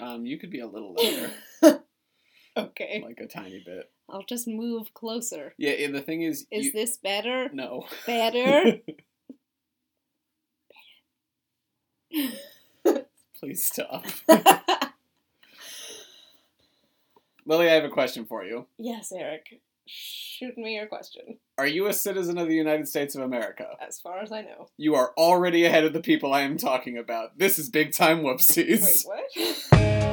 Um, 0.00 0.24
you 0.26 0.38
could 0.38 0.50
be 0.50 0.60
a 0.60 0.66
little 0.66 0.94
louder, 1.62 1.82
okay. 2.56 3.02
like 3.04 3.20
a 3.20 3.26
tiny 3.26 3.62
bit. 3.64 3.90
I'll 4.08 4.24
just 4.24 4.48
move 4.48 4.92
closer. 4.94 5.54
Yeah, 5.58 5.72
and 5.72 5.94
the 5.94 6.00
thing 6.00 6.22
is, 6.22 6.46
Is 6.50 6.66
you, 6.66 6.72
this 6.72 6.96
better? 6.96 7.48
no. 7.52 7.86
Better? 8.06 8.80
Please 13.38 13.64
stop. 13.66 14.04
Lily, 17.46 17.68
I 17.70 17.74
have 17.74 17.84
a 17.84 17.88
question 17.88 18.24
for 18.26 18.44
you. 18.44 18.66
yes, 18.78 19.12
Eric. 19.12 19.60
Shoot 19.86 20.56
me 20.56 20.74
your 20.76 20.86
question. 20.86 21.38
Are 21.60 21.66
you 21.66 21.88
a 21.88 21.92
citizen 21.92 22.38
of 22.38 22.48
the 22.48 22.54
United 22.54 22.88
States 22.88 23.14
of 23.14 23.20
America? 23.20 23.76
As 23.86 24.00
far 24.00 24.20
as 24.20 24.32
I 24.32 24.40
know. 24.40 24.70
You 24.78 24.94
are 24.94 25.12
already 25.18 25.66
ahead 25.66 25.84
of 25.84 25.92
the 25.92 26.00
people 26.00 26.32
I 26.32 26.40
am 26.40 26.56
talking 26.56 26.96
about. 26.96 27.36
This 27.36 27.58
is 27.58 27.68
big 27.68 27.92
time 27.92 28.22
whoopsies. 28.22 28.82
Wait, 28.82 29.68
what? 29.68 30.00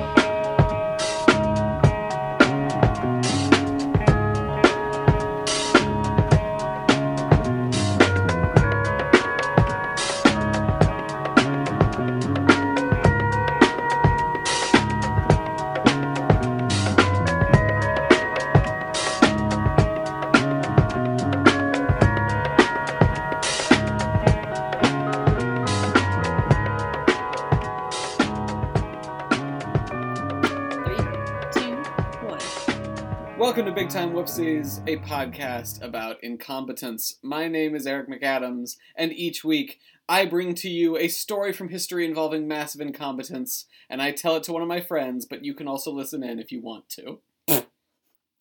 Big 33.87 33.93
Time 33.93 34.11
Whoopsies, 34.11 34.85
a 34.85 34.97
podcast 34.97 35.81
about 35.81 36.21
incompetence. 36.21 37.19
My 37.23 37.47
name 37.47 37.73
is 37.73 37.87
Eric 37.87 38.09
McAdams, 38.09 38.75
and 38.97 39.13
each 39.13 39.45
week 39.45 39.79
I 40.09 40.25
bring 40.25 40.55
to 40.55 40.69
you 40.69 40.97
a 40.97 41.07
story 41.07 41.53
from 41.53 41.69
history 41.69 42.03
involving 42.03 42.49
massive 42.49 42.81
incompetence, 42.81 43.63
and 43.89 44.01
I 44.01 44.11
tell 44.11 44.35
it 44.35 44.43
to 44.43 44.51
one 44.51 44.61
of 44.61 44.67
my 44.67 44.81
friends, 44.81 45.25
but 45.25 45.45
you 45.45 45.53
can 45.53 45.69
also 45.69 45.93
listen 45.93 46.21
in 46.21 46.37
if 46.37 46.51
you 46.51 46.59
want 46.59 46.89
to. 46.89 47.19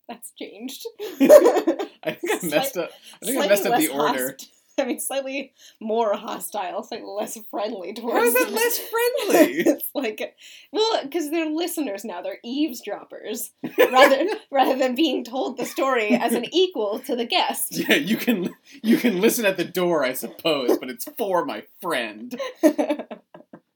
That's 0.09 0.33
changed. 0.37 0.85
I 0.99 2.17
think 2.19 2.43
I 2.43 2.47
messed 2.47 2.75
up. 2.75 2.89
I 3.23 3.25
think 3.25 3.41
I 3.41 3.47
messed 3.47 3.65
up 3.65 3.79
the 3.79 3.87
order. 3.87 4.35
I 4.79 4.85
mean, 4.85 4.99
slightly 4.99 5.53
more 5.79 6.15
hostile, 6.15 6.83
slightly 6.83 7.09
less 7.09 7.37
friendly 7.49 7.93
towards. 7.93 8.17
How 8.17 8.23
is 8.23 8.33
that 8.33 8.51
less 8.51 8.77
friendly? 8.77 9.53
it's 9.65 9.89
like, 9.95 10.35
well, 10.71 11.03
because 11.03 11.31
they're 11.31 11.49
listeners 11.49 12.05
now. 12.05 12.21
They're 12.21 12.39
eavesdroppers 12.43 13.51
rather 13.77 14.25
rather 14.51 14.77
than 14.77 14.95
being 14.95 15.23
told 15.23 15.57
the 15.57 15.65
story 15.65 16.11
as 16.11 16.33
an 16.33 16.45
equal 16.53 16.99
to 16.99 17.15
the 17.15 17.25
guest. 17.25 17.77
yeah, 17.77 17.95
you 17.95 18.17
can 18.17 18.55
you 18.83 18.97
can 18.97 19.19
listen 19.19 19.45
at 19.45 19.57
the 19.57 19.65
door, 19.65 20.03
I 20.03 20.13
suppose, 20.13 20.77
but 20.77 20.89
it's 20.89 21.05
for 21.17 21.43
my 21.45 21.63
friend. 21.81 22.39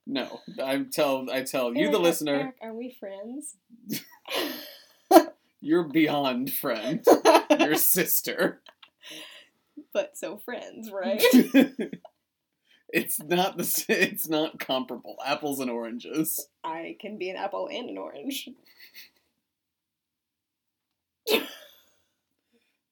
No, 0.05 0.41
I 0.61 0.83
tell 0.91 1.29
I 1.31 1.43
tell 1.43 1.73
you, 1.73 1.89
the 1.89 1.97
listener, 1.97 2.35
Eric, 2.35 2.55
are 2.61 2.73
we 2.73 2.91
friends? 2.91 3.55
you're 5.61 5.83
beyond 5.83 6.51
friend. 6.51 7.05
Your 7.59 7.75
sister. 7.75 8.61
But 9.93 10.17
so 10.17 10.37
friends, 10.37 10.91
right? 10.93 11.21
it's 12.89 13.21
not 13.21 13.57
the 13.57 13.85
it's 13.89 14.27
not 14.29 14.59
comparable. 14.59 15.17
Apples 15.25 15.59
and 15.59 15.69
oranges. 15.71 16.47
I 16.63 16.97
can 16.99 17.17
be 17.17 17.29
an 17.29 17.37
apple 17.37 17.69
and 17.71 17.89
an 17.89 17.97
orange. 17.97 18.49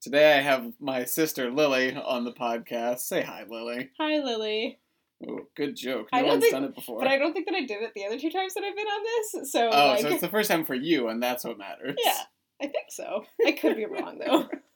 Today 0.02 0.38
I 0.38 0.42
have 0.42 0.74
my 0.80 1.04
sister 1.04 1.52
Lily 1.52 1.94
on 1.94 2.24
the 2.24 2.32
podcast. 2.32 3.00
Say 3.00 3.22
hi, 3.22 3.44
Lily. 3.50 3.90
Hi, 4.00 4.24
Lily. 4.24 4.80
Ooh, 5.28 5.48
good 5.58 5.76
joke. 5.76 6.08
No 6.14 6.24
one's 6.24 6.42
think- 6.42 6.54
done 6.54 6.64
it 6.64 6.74
before. 6.76 7.00
But 7.00 7.10
I 7.10 7.18
don't 7.18 7.34
think 7.34 7.48
that 7.48 7.56
I 7.56 7.66
did 7.66 7.82
it 7.82 7.92
the 7.94 8.06
other 8.06 8.18
two 8.18 8.30
times 8.32 8.54
that 8.54 8.64
I've 8.64 8.76
been 8.78 8.88
on 8.88 9.04
this. 9.04 9.52
So, 9.52 9.70
oh, 9.70 9.88
like, 9.90 10.02
so 10.02 10.08
it's 10.08 10.22
the 10.22 10.30
first 10.30 10.50
time 10.50 10.64
for 10.64 10.76
you, 10.76 11.10
and 11.10 11.22
that's 11.22 11.44
what 11.44 11.58
matters. 11.58 11.98
yeah, 12.04 12.22
I 12.62 12.68
think 12.68 12.86
so. 12.90 13.26
I 13.46 13.52
could 13.52 13.76
be 13.76 13.86
wrong 13.86 14.20
though. 14.26 14.48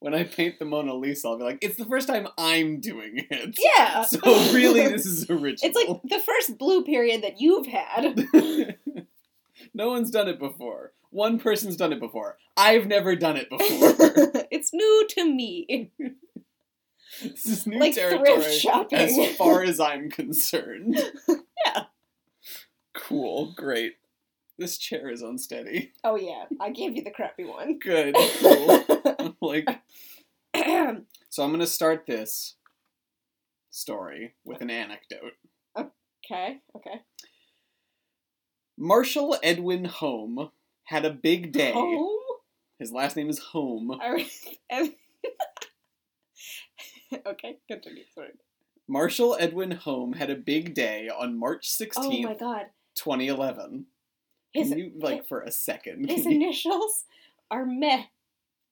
When 0.00 0.14
I 0.14 0.22
paint 0.24 0.58
the 0.60 0.64
Mona 0.64 0.94
Lisa, 0.94 1.28
I'll 1.28 1.38
be 1.38 1.44
like, 1.44 1.58
it's 1.60 1.76
the 1.76 1.84
first 1.84 2.06
time 2.06 2.28
I'm 2.38 2.80
doing 2.80 3.26
it. 3.30 3.58
Yeah. 3.58 4.04
So 4.08 4.18
really, 4.52 4.86
this 4.88 5.06
is 5.06 5.28
original. 5.28 5.58
It's 5.62 5.76
like 5.76 6.00
the 6.04 6.20
first 6.20 6.56
blue 6.56 6.84
period 6.84 7.22
that 7.22 7.40
you've 7.40 7.66
had. 7.66 8.26
no 9.74 9.88
one's 9.88 10.10
done 10.10 10.28
it 10.28 10.38
before. 10.38 10.92
One 11.10 11.38
person's 11.40 11.76
done 11.76 11.92
it 11.92 12.00
before. 12.00 12.36
I've 12.56 12.86
never 12.86 13.16
done 13.16 13.36
it 13.36 13.50
before. 13.50 14.46
it's 14.50 14.72
new 14.72 15.06
to 15.10 15.24
me. 15.24 15.90
this 17.22 17.46
is 17.46 17.66
new 17.66 17.78
Like 17.80 17.94
territory 17.94 18.34
as 18.92 19.36
far 19.36 19.62
as 19.62 19.80
I'm 19.80 20.10
concerned. 20.10 20.98
Yeah. 21.66 21.84
Cool. 22.94 23.52
Great. 23.56 23.96
This 24.58 24.76
chair 24.76 25.08
is 25.08 25.22
unsteady. 25.22 25.92
Oh 26.02 26.16
yeah, 26.16 26.44
I 26.60 26.70
gave 26.70 26.96
you 26.96 27.04
the 27.04 27.10
crappy 27.12 27.44
one. 27.44 27.78
Good. 27.78 28.14
Cool. 28.40 28.84
Like, 29.40 29.68
so 31.30 31.42
I'm 31.44 31.50
gonna 31.52 31.66
start 31.66 32.06
this 32.06 32.56
story 33.70 34.34
with 34.44 34.60
an 34.60 34.70
anecdote. 34.70 35.34
okay, 35.76 36.58
okay. 36.76 37.02
Marshall 38.76 39.36
Edwin 39.42 39.84
Home 39.86 40.50
had 40.84 41.04
a 41.04 41.10
big 41.10 41.52
day. 41.52 41.72
Home? 41.72 42.18
His 42.78 42.90
last 42.92 43.16
name 43.16 43.30
is 43.30 43.38
Home. 43.38 43.98
Okay, 47.26 47.56
continue. 47.66 48.04
Sorry. 48.14 48.28
Marshall 48.86 49.36
Edwin 49.40 49.70
Home 49.70 50.12
had 50.14 50.28
a 50.30 50.34
big 50.34 50.74
day 50.74 51.08
on 51.08 51.38
March 51.38 51.68
16th, 51.68 51.92
Oh 51.96 52.22
my 52.22 52.34
god. 52.34 52.66
2011. 52.96 53.86
His, 54.52 54.70
you, 54.70 54.92
like, 54.98 55.26
for 55.28 55.40
a 55.42 55.50
second? 55.50 56.08
his 56.08 56.26
initials 56.26 57.04
are 57.50 57.64
meh. 57.66 58.04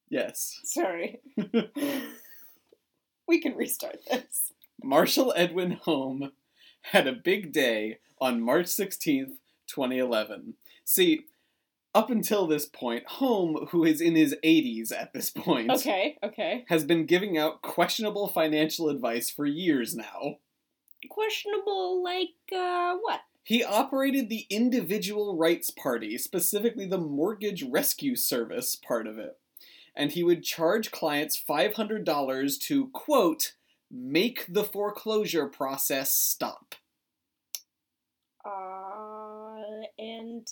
yes. 0.08 0.58
Sorry. 0.64 1.20
we 3.28 3.40
can 3.40 3.54
restart 3.56 3.98
this. 4.10 4.52
Marshall 4.82 5.32
Edwin 5.36 5.72
Home 5.82 6.32
had 6.92 7.06
a 7.06 7.12
big 7.12 7.52
day 7.52 7.98
on 8.20 8.40
March 8.42 8.66
16th, 8.66 9.32
2011. 9.66 10.54
See, 10.84 11.26
up 11.94 12.10
until 12.10 12.46
this 12.46 12.66
point, 12.66 13.06
Home, 13.08 13.66
who 13.70 13.84
is 13.84 14.00
in 14.00 14.14
his 14.16 14.36
80s 14.44 14.92
at 14.92 15.12
this 15.12 15.30
point, 15.30 15.70
Okay, 15.70 16.16
okay. 16.22 16.64
has 16.68 16.84
been 16.84 17.06
giving 17.06 17.36
out 17.38 17.62
questionable 17.62 18.28
financial 18.28 18.88
advice 18.88 19.30
for 19.30 19.46
years 19.46 19.94
now. 19.96 20.36
Questionable, 21.08 22.02
like, 22.04 22.34
uh, 22.54 22.96
what? 23.00 23.20
He 23.46 23.62
operated 23.62 24.28
the 24.28 24.44
Individual 24.50 25.36
Rights 25.36 25.70
Party, 25.70 26.18
specifically 26.18 26.84
the 26.84 26.98
Mortgage 26.98 27.62
Rescue 27.62 28.16
Service 28.16 28.74
part 28.74 29.06
of 29.06 29.20
it. 29.20 29.38
And 29.94 30.10
he 30.10 30.24
would 30.24 30.42
charge 30.42 30.90
clients 30.90 31.40
$500 31.40 32.60
to, 32.62 32.88
quote, 32.88 33.52
make 33.88 34.46
the 34.48 34.64
foreclosure 34.64 35.46
process 35.46 36.12
stop. 36.12 36.74
Uh, 38.44 39.62
and 39.96 40.48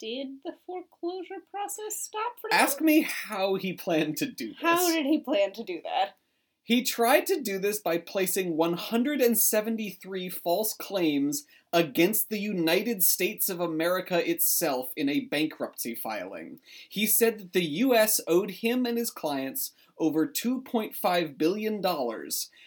did 0.00 0.28
the 0.42 0.54
foreclosure 0.64 1.42
process 1.50 2.00
stop 2.00 2.40
for 2.40 2.48
now? 2.50 2.60
Ask 2.60 2.80
me 2.80 3.02
how 3.02 3.56
he 3.56 3.74
planned 3.74 4.16
to 4.16 4.26
do 4.26 4.48
this. 4.48 4.62
How 4.62 4.90
did 4.90 5.04
he 5.04 5.18
plan 5.18 5.52
to 5.52 5.64
do 5.64 5.82
that? 5.84 6.16
He 6.64 6.82
tried 6.82 7.26
to 7.26 7.40
do 7.40 7.58
this 7.58 7.80
by 7.80 7.98
placing 7.98 8.56
173 8.56 10.28
false 10.28 10.74
claims 10.74 11.44
against 11.72 12.28
the 12.28 12.38
United 12.38 13.02
States 13.02 13.48
of 13.48 13.60
America 13.60 14.28
itself 14.28 14.92
in 14.96 15.08
a 15.08 15.20
bankruptcy 15.20 15.94
filing. 15.94 16.60
He 16.88 17.06
said 17.06 17.38
that 17.38 17.52
the 17.52 17.64
U.S. 17.64 18.20
owed 18.28 18.50
him 18.50 18.86
and 18.86 18.96
his 18.96 19.10
clients 19.10 19.72
over 19.98 20.26
$2.5 20.26 21.38
billion, 21.38 21.82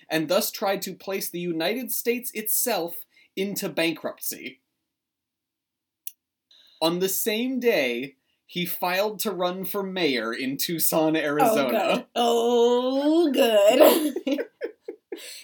and 0.09 0.27
thus 0.27 0.51
tried 0.51 0.81
to 0.81 0.93
place 0.93 1.29
the 1.29 1.39
United 1.39 1.91
States 1.91 2.31
itself 2.33 3.05
into 3.35 3.69
bankruptcy. 3.69 4.59
On 6.81 6.99
the 6.99 7.09
same 7.09 7.59
day, 7.59 8.15
he 8.45 8.65
filed 8.65 9.19
to 9.19 9.31
run 9.31 9.65
for 9.65 9.83
mayor 9.83 10.31
in 10.33 10.57
Tucson, 10.57 11.15
Arizona. 11.15 12.05
Oh, 12.15 13.31
good. 13.31 13.79
Oh, 13.81 14.13
good. 14.25 14.39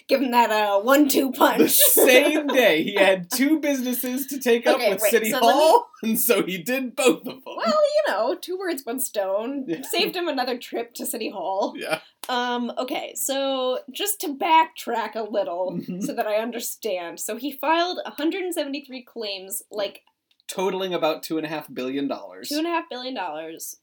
Give 0.06 0.20
him 0.20 0.32
that 0.32 0.50
uh, 0.50 0.80
one-two 0.80 1.32
punch. 1.32 1.58
The 1.60 1.68
same 1.68 2.46
day, 2.48 2.82
he 2.82 2.94
had 2.94 3.30
two 3.34 3.58
businesses 3.58 4.26
to 4.26 4.38
take 4.38 4.66
up 4.66 4.76
Okay, 4.76 4.90
with 4.90 5.00
wait, 5.00 5.10
City 5.10 5.30
so 5.30 5.38
let 5.38 5.46
me- 5.46 5.62
Hall, 5.62 5.88
and 6.02 6.20
so 6.20 6.42
he 6.42 6.58
did 6.58 6.94
both 6.94 7.20
of 7.20 7.42
them. 7.42 7.42
well, 7.56 7.66
you 7.66 8.02
know, 8.12 8.34
two 8.38 8.58
words, 8.58 8.84
one 8.84 9.00
stone. 9.00 9.64
Yeah. 9.66 9.80
Saved 9.82 10.14
him 10.14 10.28
another 10.28 10.58
trip 10.58 10.92
to 10.94 11.06
City 11.06 11.30
Hall. 11.30 11.72
yeah. 11.76 12.00
Um, 12.28 12.70
okay, 12.76 13.14
so 13.16 13.78
just 13.90 14.20
to 14.20 14.36
backtrack 14.36 15.14
a 15.16 15.22
little 15.22 15.72
Mhm. 15.72 16.02
so 16.02 16.12
that 16.12 16.26
I 16.26 16.36
understand. 16.36 17.18
So 17.18 17.36
he 17.36 17.50
filed 17.50 17.98
173 18.04 19.02
claims 19.04 19.62
like 19.70 20.02
totaling 20.52 20.94
about 20.94 21.22
two 21.22 21.36
and 21.36 21.46
a 21.46 21.48
half 21.48 21.72
billion 21.72 22.08
dollars. 22.08 22.48
Two 22.48 22.58
and 22.58 22.66
a 22.66 22.70
half 22.70 22.88
billion 22.88 23.14
dollars. 23.14 23.76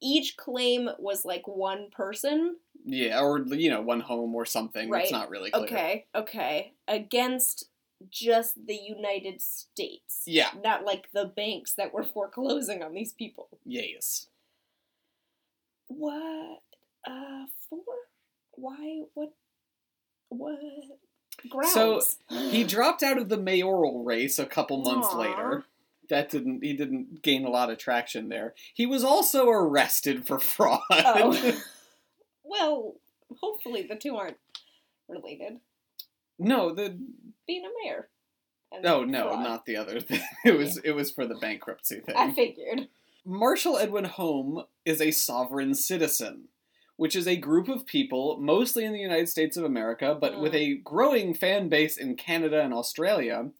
Each 0.00 0.36
claim 0.36 0.90
was 0.98 1.24
like 1.24 1.46
one 1.46 1.88
person. 1.90 2.56
Yeah, 2.84 3.20
or 3.20 3.40
you 3.40 3.70
know, 3.70 3.82
one 3.82 4.00
home 4.00 4.34
or 4.34 4.44
something. 4.44 4.88
Right. 4.88 5.04
It's 5.04 5.12
not 5.12 5.30
really 5.30 5.50
clear. 5.50 5.64
Okay, 5.64 6.06
okay. 6.14 6.72
Against 6.86 7.66
just 8.10 8.66
the 8.66 8.76
United 8.76 9.40
States. 9.40 10.22
Yeah. 10.26 10.50
Not 10.62 10.84
like 10.84 11.08
the 11.12 11.24
banks 11.24 11.72
that 11.74 11.92
were 11.92 12.04
foreclosing 12.14 12.82
on 12.82 12.94
these 12.94 13.12
people. 13.12 13.48
Yes. 13.64 14.28
What? 15.88 16.62
Uh, 17.06 17.46
for? 17.68 17.82
Why? 18.52 19.02
What? 19.14 19.32
What? 20.28 20.58
Grounds. 21.48 21.72
So, 21.72 22.00
He 22.50 22.64
dropped 22.64 23.02
out 23.02 23.18
of 23.18 23.28
the 23.28 23.36
mayoral 23.36 24.02
race 24.02 24.38
a 24.38 24.46
couple 24.46 24.78
months 24.78 25.08
Aw. 25.10 25.18
later. 25.18 25.64
That 26.08 26.30
didn't 26.30 26.62
he 26.64 26.74
didn't 26.74 27.22
gain 27.22 27.44
a 27.44 27.50
lot 27.50 27.70
of 27.70 27.78
traction 27.78 28.28
there. 28.28 28.54
He 28.74 28.86
was 28.86 29.02
also 29.04 29.48
arrested 29.48 30.26
for 30.26 30.38
fraud. 30.38 30.80
Oh. 30.90 31.60
well, 32.44 32.94
hopefully 33.40 33.86
the 33.88 33.96
two 33.96 34.16
aren't 34.16 34.36
related. 35.08 35.58
no, 36.38 36.74
the 36.74 36.98
Being 37.46 37.64
a 37.64 37.68
mayor. 37.84 38.08
and 38.72 38.82
no, 38.82 39.04
no, 39.04 39.28
fraud. 39.30 39.42
not 39.42 39.66
the 39.66 39.76
other 39.76 40.00
thing. 40.00 40.20
It 40.44 40.56
was 40.56 40.78
it 40.78 40.92
was 40.92 41.10
for 41.10 41.26
the 41.26 41.34
bankruptcy 41.36 42.00
thing. 42.00 42.16
I 42.16 42.32
figured. 42.32 42.88
Marshall 43.24 43.76
Edwin 43.78 44.04
Home 44.04 44.62
is 44.84 45.00
a 45.00 45.10
sovereign 45.10 45.74
citizen, 45.74 46.44
which 46.96 47.16
is 47.16 47.26
a 47.26 47.34
group 47.36 47.68
of 47.68 47.84
people, 47.84 48.38
mostly 48.40 48.84
in 48.84 48.92
the 48.92 49.00
United 49.00 49.28
States 49.28 49.56
of 49.56 49.64
America, 49.64 50.16
but 50.20 50.40
with 50.40 50.52
Mm. 50.52 50.56
a 50.60 50.74
growing 50.76 51.34
fan 51.34 51.68
base 51.68 51.96
in 51.96 52.14
Canada 52.16 52.62
and 52.62 52.72
Australia. 52.72 53.50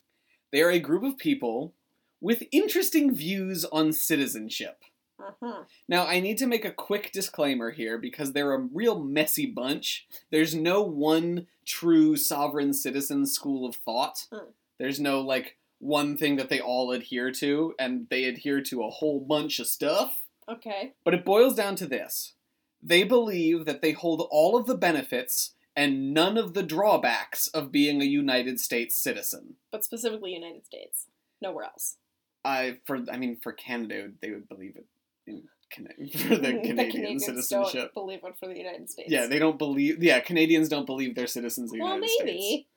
They 0.52 0.62
are 0.62 0.70
a 0.70 0.78
group 0.78 1.02
of 1.02 1.19
people 1.19 1.75
with 2.21 2.45
interesting 2.53 3.15
views 3.15 3.65
on 3.67 3.93
citizenship. 3.93 4.83
Uh-huh. 5.19 5.65
Now, 5.89 6.07
I 6.07 6.21
need 6.21 6.39
to 6.39 6.47
make 6.47 6.65
a 6.65 6.71
quick 6.71 7.11
disclaimer 7.13 7.71
here 7.71 7.99
because 7.99 8.33
they're 8.33 8.55
a 8.55 8.69
real 8.73 9.03
messy 9.03 9.47
bunch. 9.47 10.07
There's 10.31 10.55
no 10.55 10.83
one 10.83 11.47
true 11.65 12.17
sovereign 12.17 12.75
citizen 12.75 13.27
school 13.27 13.67
of 13.67 13.77
thought. 13.77 14.27
Hmm. 14.31 14.51
There's 14.79 15.01
no, 15.01 15.21
like, 15.21 15.57
one 15.79 16.17
thing 16.17 16.37
that 16.37 16.49
they 16.49 16.61
all 16.61 16.93
adhere 16.93 17.31
to, 17.33 17.75
and 17.79 18.07
they 18.11 18.25
adhere 18.25 18.61
to 18.63 18.83
a 18.83 18.91
whole 18.91 19.21
bunch 19.21 19.59
of 19.59 19.67
stuff. 19.67 20.23
Okay. 20.49 20.93
But 21.05 21.15
it 21.15 21.25
boils 21.25 21.55
down 21.55 21.77
to 21.77 21.87
this 21.87 22.35
they 22.83 23.03
believe 23.03 23.65
that 23.65 23.83
they 23.83 23.93
hold 23.93 24.27
all 24.31 24.57
of 24.57 24.67
the 24.67 24.77
benefits 24.77 25.55
and 25.75 26.15
none 26.15 26.39
of 26.39 26.55
the 26.55 26.63
drawbacks 26.63 27.49
of 27.49 27.73
being 27.73 28.01
a 28.01 28.07
United 28.07 28.61
States 28.61 28.97
citizen. 28.97 29.57
But 29.73 29.85
specifically 29.85 30.33
United 30.33 30.65
States. 30.65 31.07
Nowhere 31.43 31.65
else. 31.65 31.97
I 32.46 32.78
for 32.84 32.98
I 33.10 33.16
mean 33.16 33.37
for 33.43 33.52
Canada 33.52 34.10
they 34.22 34.31
would 34.31 34.48
believe 34.48 34.76
it 34.76 34.87
in 35.26 35.43
Cana- 35.70 35.90
for 35.96 36.02
mm, 36.02 36.28
the 36.28 36.37
Canadian 36.37 36.76
Canadians 36.76 37.26
citizenship. 37.26 37.75
don't 37.75 37.94
believe 37.94 38.20
it 38.22 38.34
for 38.38 38.46
the 38.46 38.56
United 38.56 38.88
States. 38.88 39.10
Yeah, 39.10 39.26
they 39.26 39.38
don't 39.38 39.58
believe. 39.58 40.02
Yeah, 40.02 40.20
Canadians 40.20 40.69
don't 40.69 40.87
believe 40.87 41.14
they're 41.14 41.26
citizens 41.26 41.72
of 41.72 41.78
the 41.78 41.84
United 41.84 42.08
States. 42.08 42.19
Well, 42.20 42.26
United 42.28 42.40
maybe. 42.40 42.48
States. 42.48 42.69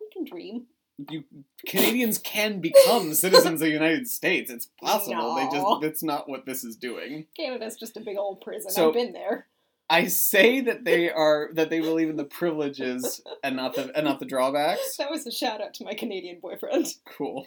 We 0.00 0.06
can 0.12 0.24
dream. 0.24 0.66
You 1.10 1.24
Canadians 1.66 2.18
can 2.18 2.60
become 2.60 3.14
citizens 3.26 3.60
of 3.60 3.66
the 3.66 3.70
United 3.70 4.08
States. 4.08 4.50
It's 4.50 4.66
possible. 4.80 5.34
They 5.36 5.44
just 5.56 5.80
that's 5.82 6.02
not 6.02 6.28
what 6.28 6.46
this 6.46 6.64
is 6.64 6.76
doing. 6.76 7.26
Canada's 7.36 7.76
just 7.76 7.96
a 7.96 8.00
big 8.00 8.16
old 8.16 8.40
prison. 8.40 8.70
So- 8.70 8.88
I've 8.88 8.94
been 8.94 9.12
there. 9.12 9.46
I 9.88 10.08
say 10.08 10.60
that 10.62 10.84
they 10.84 11.10
are 11.10 11.50
that 11.52 11.70
they 11.70 11.78
believe 11.78 12.10
in 12.10 12.16
the 12.16 12.24
privileges 12.24 13.20
and 13.44 13.54
not 13.54 13.74
the 13.74 13.96
and 13.96 14.04
not 14.04 14.18
the 14.18 14.26
drawbacks. 14.26 14.96
That 14.98 15.10
was 15.12 15.24
a 15.26 15.30
shout 15.30 15.60
out 15.60 15.74
to 15.74 15.84
my 15.84 15.94
Canadian 15.94 16.40
boyfriend. 16.40 16.86
Cool. 17.16 17.46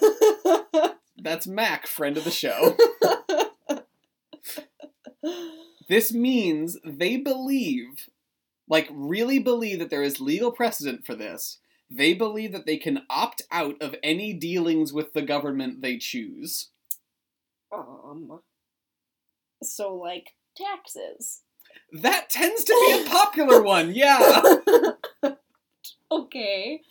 That's 1.18 1.46
Mac, 1.46 1.86
friend 1.86 2.16
of 2.16 2.24
the 2.24 2.30
show. 2.30 2.76
This 5.88 6.12
means 6.12 6.76
they 6.84 7.16
believe, 7.16 8.08
like, 8.68 8.88
really 8.92 9.38
believe 9.38 9.78
that 9.78 9.88
there 9.88 10.02
is 10.02 10.20
legal 10.20 10.52
precedent 10.52 11.06
for 11.06 11.14
this. 11.14 11.60
They 11.90 12.12
believe 12.12 12.52
that 12.52 12.66
they 12.66 12.76
can 12.76 13.04
opt 13.08 13.42
out 13.50 13.80
of 13.80 13.94
any 14.02 14.34
dealings 14.34 14.92
with 14.92 15.14
the 15.14 15.22
government 15.22 15.80
they 15.80 15.96
choose. 15.96 16.68
um. 17.72 18.40
So 19.62 19.94
like 19.94 20.34
taxes. 20.54 21.40
That 21.92 22.28
tends 22.28 22.64
to 22.64 22.72
be 22.72 23.02
a 23.02 23.08
popular 23.10 23.62
one, 23.62 23.94
yeah. 23.94 24.42
okay. 26.12 26.82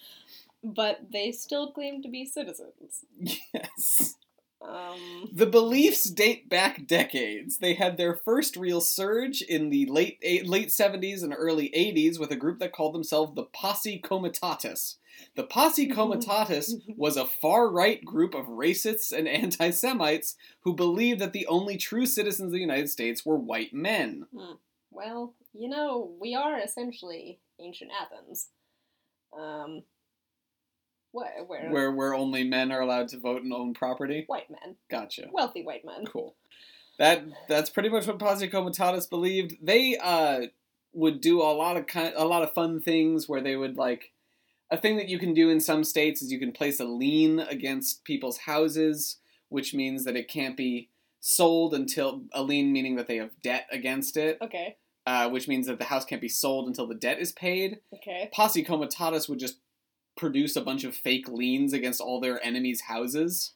But 0.75 1.11
they 1.11 1.31
still 1.31 1.71
claim 1.71 2.01
to 2.03 2.09
be 2.09 2.25
citizens. 2.25 3.05
Yes. 3.19 4.15
Um. 4.61 5.29
The 5.31 5.45
beliefs 5.45 6.03
date 6.09 6.49
back 6.49 6.87
decades. 6.87 7.59
They 7.59 7.75
had 7.75 7.97
their 7.97 8.15
first 8.15 8.57
real 8.57 8.81
surge 8.81 9.41
in 9.41 9.69
the 9.69 9.85
late 9.85 10.17
eight, 10.21 10.47
late 10.47 10.69
70s 10.69 11.23
and 11.23 11.33
early 11.37 11.69
80s 11.69 12.19
with 12.19 12.31
a 12.31 12.35
group 12.35 12.59
that 12.59 12.73
called 12.73 12.95
themselves 12.95 13.35
the 13.35 13.43
Posse 13.43 13.99
Comitatus. 13.99 14.97
The 15.35 15.43
Posse 15.43 15.87
Comitatus 15.87 16.75
was 16.97 17.17
a 17.17 17.25
far 17.25 17.69
right 17.69 18.03
group 18.03 18.33
of 18.33 18.47
racists 18.47 19.11
and 19.11 19.27
anti 19.27 19.69
Semites 19.69 20.35
who 20.61 20.73
believed 20.73 21.21
that 21.21 21.33
the 21.33 21.47
only 21.47 21.77
true 21.77 22.05
citizens 22.05 22.47
of 22.47 22.53
the 22.53 22.59
United 22.59 22.89
States 22.89 23.25
were 23.25 23.37
white 23.37 23.73
men. 23.73 24.25
Well, 24.91 25.35
you 25.53 25.69
know, 25.69 26.11
we 26.19 26.33
are 26.33 26.59
essentially 26.59 27.39
ancient 27.59 27.91
Athens. 28.01 28.47
Um. 29.37 29.83
What? 31.11 31.29
Where? 31.47 31.69
Where, 31.71 31.91
where 31.91 32.13
only 32.13 32.43
men 32.43 32.71
are 32.71 32.81
allowed 32.81 33.07
to 33.09 33.19
vote 33.19 33.41
and 33.43 33.53
own 33.53 33.73
property? 33.73 34.23
White 34.27 34.49
men, 34.49 34.75
Gotcha. 34.89 35.27
wealthy 35.31 35.63
white 35.63 35.85
men. 35.85 36.05
Cool. 36.05 36.35
That 36.99 37.23
that's 37.47 37.69
pretty 37.69 37.89
much 37.89 38.07
what 38.07 38.17
Posse 38.19 38.47
Comitatus 38.47 39.05
believed. 39.07 39.55
They 39.61 39.97
uh 39.97 40.47
would 40.93 41.21
do 41.21 41.41
a 41.41 41.53
lot 41.53 41.77
of 41.77 41.85
kind 41.85 42.13
a 42.17 42.25
lot 42.25 42.41
of 42.43 42.53
fun 42.53 42.79
things 42.81 43.29
where 43.29 43.41
they 43.41 43.55
would 43.55 43.77
like 43.77 44.11
a 44.71 44.77
thing 44.77 44.97
that 44.97 45.07
you 45.07 45.19
can 45.19 45.33
do 45.33 45.49
in 45.49 45.59
some 45.59 45.83
states 45.83 46.21
is 46.21 46.31
you 46.31 46.39
can 46.39 46.51
place 46.51 46.79
a 46.79 46.85
lien 46.85 47.39
against 47.39 48.03
people's 48.03 48.39
houses, 48.39 49.17
which 49.49 49.73
means 49.73 50.03
that 50.05 50.15
it 50.17 50.27
can't 50.27 50.57
be 50.57 50.89
sold 51.19 51.73
until 51.73 52.23
a 52.33 52.41
lien 52.43 52.73
meaning 52.73 52.95
that 52.95 53.07
they 53.07 53.17
have 53.17 53.31
debt 53.41 53.65
against 53.71 54.17
it, 54.17 54.37
Okay. 54.41 54.75
uh, 55.05 55.29
which 55.29 55.47
means 55.47 55.67
that 55.67 55.77
the 55.79 55.85
house 55.85 56.03
can't 56.03 56.21
be 56.21 56.27
sold 56.27 56.67
until 56.67 56.85
the 56.87 56.95
debt 56.95 57.19
is 57.19 57.31
paid. 57.31 57.79
Okay. 57.93 58.29
Posse 58.33 58.63
Comitatus 58.63 59.29
would 59.29 59.39
just 59.39 59.59
produce 60.17 60.55
a 60.55 60.61
bunch 60.61 60.83
of 60.83 60.95
fake 60.95 61.29
liens 61.29 61.73
against 61.73 62.01
all 62.01 62.19
their 62.19 62.43
enemies' 62.45 62.81
houses 62.81 63.53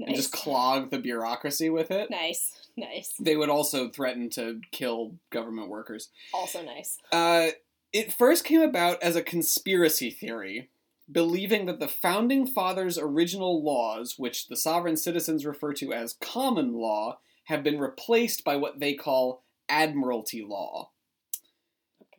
and 0.00 0.16
just 0.16 0.32
clog 0.32 0.90
the 0.90 0.98
bureaucracy 0.98 1.68
with 1.68 1.90
it. 1.90 2.10
nice. 2.10 2.58
Nice. 2.74 3.12
They 3.20 3.36
would 3.36 3.50
also 3.50 3.90
threaten 3.90 4.30
to 4.30 4.60
kill 4.70 5.16
government 5.30 5.68
workers. 5.68 6.08
Also 6.32 6.62
nice. 6.62 6.96
Uh, 7.12 7.48
it 7.92 8.14
first 8.14 8.44
came 8.44 8.62
about 8.62 9.02
as 9.02 9.14
a 9.14 9.22
conspiracy 9.22 10.10
theory, 10.10 10.70
believing 11.10 11.66
that 11.66 11.80
the 11.80 11.88
founding 11.88 12.46
fathers' 12.46 12.96
original 12.96 13.62
laws, 13.62 14.14
which 14.18 14.48
the 14.48 14.56
sovereign 14.56 14.96
citizens 14.96 15.44
refer 15.44 15.74
to 15.74 15.92
as 15.92 16.14
common 16.14 16.72
law, 16.72 17.18
have 17.44 17.62
been 17.62 17.78
replaced 17.78 18.42
by 18.42 18.56
what 18.56 18.80
they 18.80 18.94
call 18.94 19.44
admiralty 19.68 20.42
law. 20.42 20.91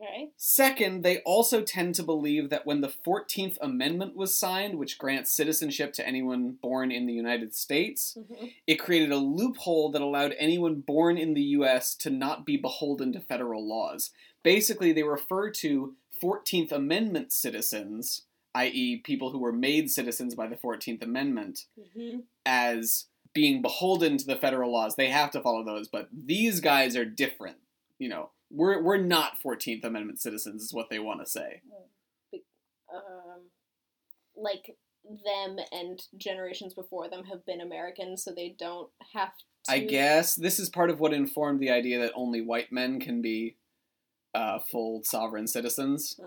Okay. 0.02 0.30
Second, 0.38 1.04
they 1.04 1.20
also 1.20 1.62
tend 1.62 1.96
to 1.96 2.04
believe 2.04 2.50
that 2.50 2.66
when 2.66 2.82
the 2.82 2.92
14th 3.06 3.58
Amendment 3.62 4.16
was 4.16 4.36
signed, 4.36 4.78
which 4.78 4.98
grants 4.98 5.32
citizenship 5.32 5.94
to 5.94 6.08
anyone 6.08 6.58
born 6.62 6.92
in 6.92 7.06
the 7.06 7.14
United 7.14 7.54
States, 7.56 8.18
hmm 8.18 8.48
it 8.66 8.76
created 8.76 9.12
a 9.12 9.18
loophole 9.18 9.92
that 9.92 10.02
allowed 10.02 10.34
anyone 10.40 10.76
born 10.76 11.18
in 11.18 11.34
the 11.34 11.42
US 11.58 11.96
to 11.96 12.10
not 12.10 12.46
be 12.46 12.56
beholden 12.58 13.12
to 13.14 13.20
federal 13.20 13.68
laws. 13.68 14.12
Basically, 14.42 14.94
they 14.94 15.04
refer 15.04 15.50
to 15.52 15.96
14th 16.22 16.72
Amendment 16.72 17.32
citizens, 17.34 18.24
i.e., 18.56 18.98
people 18.98 19.32
who 19.32 19.40
were 19.40 19.52
made 19.52 19.92
citizens 19.92 20.34
by 20.34 20.48
the 20.48 20.56
14th 20.56 21.04
Amendment, 21.04 21.66
hmm 21.94 22.20
as 22.46 23.06
being 23.34 23.62
beholden 23.62 24.18
to 24.18 24.26
the 24.26 24.36
federal 24.36 24.72
laws. 24.72 24.96
They 24.96 25.10
have 25.10 25.32
to 25.32 25.42
follow 25.42 25.64
those, 25.64 25.88
but 25.88 26.08
these 26.12 26.60
guys 26.60 26.96
are 26.96 27.06
different. 27.06 27.58
You 28.00 28.10
know, 28.10 28.30
we're, 28.54 28.82
we're 28.82 28.98
not 28.98 29.42
14th 29.44 29.84
Amendment 29.84 30.22
citizens, 30.22 30.64
is 30.64 30.74
what 30.74 30.90
they 30.90 31.00
want 31.00 31.20
to 31.20 31.26
say. 31.26 31.62
Um, 32.94 33.50
like 34.36 34.76
them 35.04 35.58
and 35.72 36.02
generations 36.18 36.74
before 36.74 37.10
them 37.10 37.26
have 37.26 37.46
been 37.46 37.62
Americans, 37.62 38.24
so 38.24 38.32
they 38.32 38.56
don't 38.58 38.90
have 39.14 39.36
to. 39.38 39.44
I 39.68 39.80
guess 39.80 40.36
this 40.36 40.60
is 40.60 40.70
part 40.70 40.90
of 40.90 41.00
what 41.00 41.14
informed 41.14 41.60
the 41.60 41.72
idea 41.72 42.00
that 42.02 42.12
only 42.16 42.42
white 42.42 42.72
men 42.72 43.00
can 43.00 43.22
be 43.22 43.56
uh, 44.34 44.60
full 44.60 45.04
sovereign 45.04 45.48
citizens. 45.48 46.20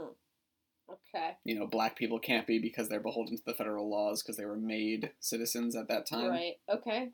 Okay. 0.89 1.37
you 1.45 1.59
know, 1.59 1.67
black 1.67 1.97
people 1.97 2.19
can't 2.19 2.47
be 2.47 2.59
because 2.61 2.89
they're 2.89 3.01
beholden 3.01 3.37
to 3.37 3.43
the 3.45 3.55
federal 3.55 3.91
laws 3.91 4.23
because 4.23 4.37
they 4.37 4.45
were 4.45 4.57
made 4.57 5.11
citizens 5.19 5.75
at 5.75 5.89
that 5.89 6.07
time. 6.07 6.31
Right. 6.31 6.55
Okay. 6.69 7.11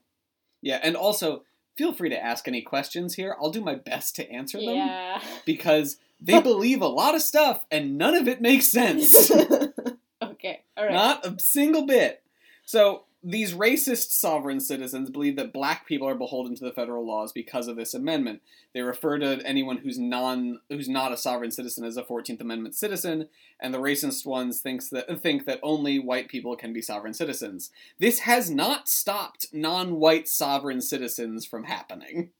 Yeah, 0.60 0.78
and 0.82 0.94
also 0.94 1.44
feel 1.76 1.92
free 1.92 2.10
to 2.10 2.22
ask 2.22 2.46
any 2.48 2.62
questions 2.62 3.14
here. 3.14 3.36
I'll 3.40 3.50
do 3.50 3.60
my 3.60 3.74
best 3.74 4.16
to 4.16 4.30
answer 4.30 4.58
them 4.58 4.74
Yeah. 4.76 5.20
because 5.44 5.96
they 6.20 6.40
believe 6.42 6.82
a 6.82 6.86
lot 6.88 7.14
of 7.14 7.22
stuff 7.22 7.64
and 7.70 7.96
none 7.98 8.14
of 8.14 8.28
it 8.28 8.40
makes 8.40 8.70
sense. 8.70 9.30
okay. 10.22 10.62
All 10.76 10.84
right. 10.84 10.92
Not 10.92 11.26
a 11.26 11.38
single 11.38 11.86
bit. 11.86 12.22
So, 12.64 13.04
these 13.24 13.54
racist 13.54 14.10
sovereign 14.10 14.58
citizens 14.58 15.08
believe 15.08 15.36
that 15.36 15.52
black 15.52 15.86
people 15.86 16.08
are 16.08 16.14
beholden 16.14 16.56
to 16.56 16.64
the 16.64 16.72
federal 16.72 17.06
laws 17.06 17.32
because 17.32 17.68
of 17.68 17.76
this 17.76 17.94
amendment. 17.94 18.42
They 18.74 18.82
refer 18.82 19.18
to 19.18 19.40
anyone 19.44 19.78
who's 19.78 19.98
non 19.98 20.60
who's 20.68 20.88
not 20.88 21.12
a 21.12 21.16
sovereign 21.16 21.52
citizen 21.52 21.84
as 21.84 21.96
a 21.96 22.02
14th 22.02 22.40
Amendment 22.40 22.74
citizen, 22.74 23.28
and 23.60 23.72
the 23.72 23.78
racist 23.78 24.26
ones 24.26 24.60
thinks 24.60 24.88
that 24.88 25.22
think 25.22 25.44
that 25.46 25.60
only 25.62 26.00
white 26.00 26.28
people 26.28 26.56
can 26.56 26.72
be 26.72 26.82
sovereign 26.82 27.14
citizens. 27.14 27.70
This 28.00 28.20
has 28.20 28.50
not 28.50 28.88
stopped 28.88 29.46
non-white 29.52 30.26
sovereign 30.26 30.80
citizens 30.80 31.46
from 31.46 31.64
happening. 31.64 32.30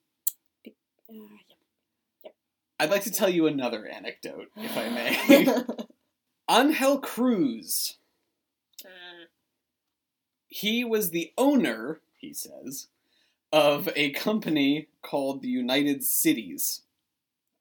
Uh, 1.09 2.29
I'd 2.81 2.91
like 2.91 3.05
to 3.05 3.13
tell 3.13 3.29
you 3.29 3.47
another 3.47 3.87
anecdote, 3.87 4.49
if 4.57 4.77
I 4.77 4.89
may. 4.89 5.57
Angel 6.51 6.99
Cruz. 6.99 7.99
He 10.53 10.85
was 10.85 11.11
the 11.11 11.33
owner, 11.39 12.03
he 12.19 12.35
says, 12.35 12.89
of 13.51 13.89
a 13.97 14.11
company 14.11 14.89
called 15.01 15.41
the 15.41 15.49
United 15.49 16.05
Cities. 16.05 16.83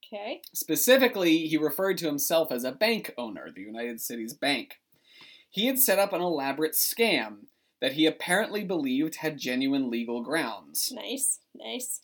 okay. 0.06 0.42
Specifically, 0.54 1.48
he 1.48 1.56
referred 1.56 1.98
to 2.00 2.06
himself 2.06 2.52
as 2.52 2.66
a 2.66 2.74
bank 2.74 3.14
owner, 3.18 3.50
the 3.50 3.62
United 3.62 4.02
Cities 4.02 4.34
Bank. 4.34 4.82
He 5.50 5.68
had 5.68 5.80
set 5.80 6.00
up 6.00 6.12
an 6.12 6.20
elaborate 6.22 6.74
scam 6.74 7.46
that 7.80 7.94
he 7.94 8.06
apparently 8.06 8.66
believed 8.66 9.16
had 9.16 9.38
genuine 9.40 9.90
legal 9.90 10.22
grounds. 10.22 10.92
Nice. 10.94 11.40
Nice. 11.56 12.02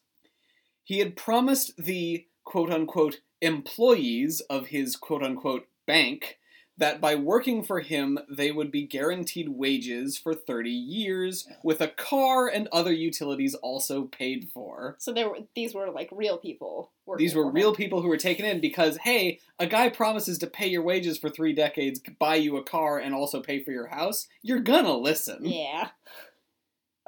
He 0.86 1.00
had 1.00 1.18
promised 1.18 1.76
the 1.78 2.28
quote 2.46 2.72
unquote 2.72 3.18
employees 3.42 4.40
of 4.50 4.68
his 4.68 4.96
quote 4.96 5.22
unquote 5.22 5.68
bank 5.86 6.38
that 6.80 7.02
by 7.02 7.16
working 7.16 7.64
for 7.64 7.80
him 7.80 8.20
they 8.30 8.52
would 8.52 8.72
be 8.72 8.84
guaranteed 8.84 9.50
wages 9.50 10.18
for 10.18 10.34
30 10.34 10.70
years 10.70 11.48
with 11.64 11.82
a 11.82 11.88
car 11.88 12.48
and 12.48 12.68
other 12.72 12.94
utilities 12.94 13.56
also 13.56 14.04
paid 14.04 14.50
for. 14.54 14.96
So 15.00 15.12
there 15.12 15.30
were 15.30 15.40
these 15.56 15.74
were 15.74 15.90
like 15.90 16.10
real 16.12 16.38
people. 16.38 16.92
working 17.06 17.26
These 17.26 17.36
were 17.36 17.50
real 17.50 17.70
him. 17.70 17.76
people 17.76 18.02
who 18.02 18.08
were 18.10 18.18
taken 18.18 18.46
in 18.46 18.62
because, 18.62 18.98
hey, 18.98 19.40
a 19.58 19.66
guy 19.66 19.90
promises 19.90 20.38
to 20.40 20.48
pay 20.48 20.68
your 20.68 20.84
wages 20.84 21.18
for 21.18 21.30
three 21.30 21.54
decades, 21.54 22.00
buy 22.20 22.36
you 22.36 22.58
a 22.58 22.64
car, 22.64 23.00
and 23.00 23.16
also 23.16 23.42
pay 23.42 23.64
for 23.64 23.72
your 23.72 23.88
house. 23.88 24.28
You're 24.44 24.60
gonna 24.60 24.94
listen. 24.96 25.46
Yeah. 25.46 25.90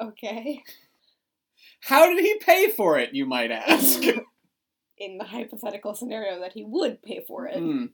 Okay. 0.01 0.63
How 1.81 2.07
did 2.09 2.23
he 2.23 2.38
pay 2.39 2.69
for 2.71 2.97
it, 2.97 3.13
you 3.13 3.25
might 3.25 3.51
ask? 3.51 4.01
In 4.97 5.17
the 5.17 5.25
hypothetical 5.25 5.93
scenario 5.93 6.39
that 6.39 6.53
he 6.53 6.63
would 6.63 7.01
pay 7.01 7.23
for 7.27 7.47
it. 7.47 7.57
Hmm. 7.57 7.85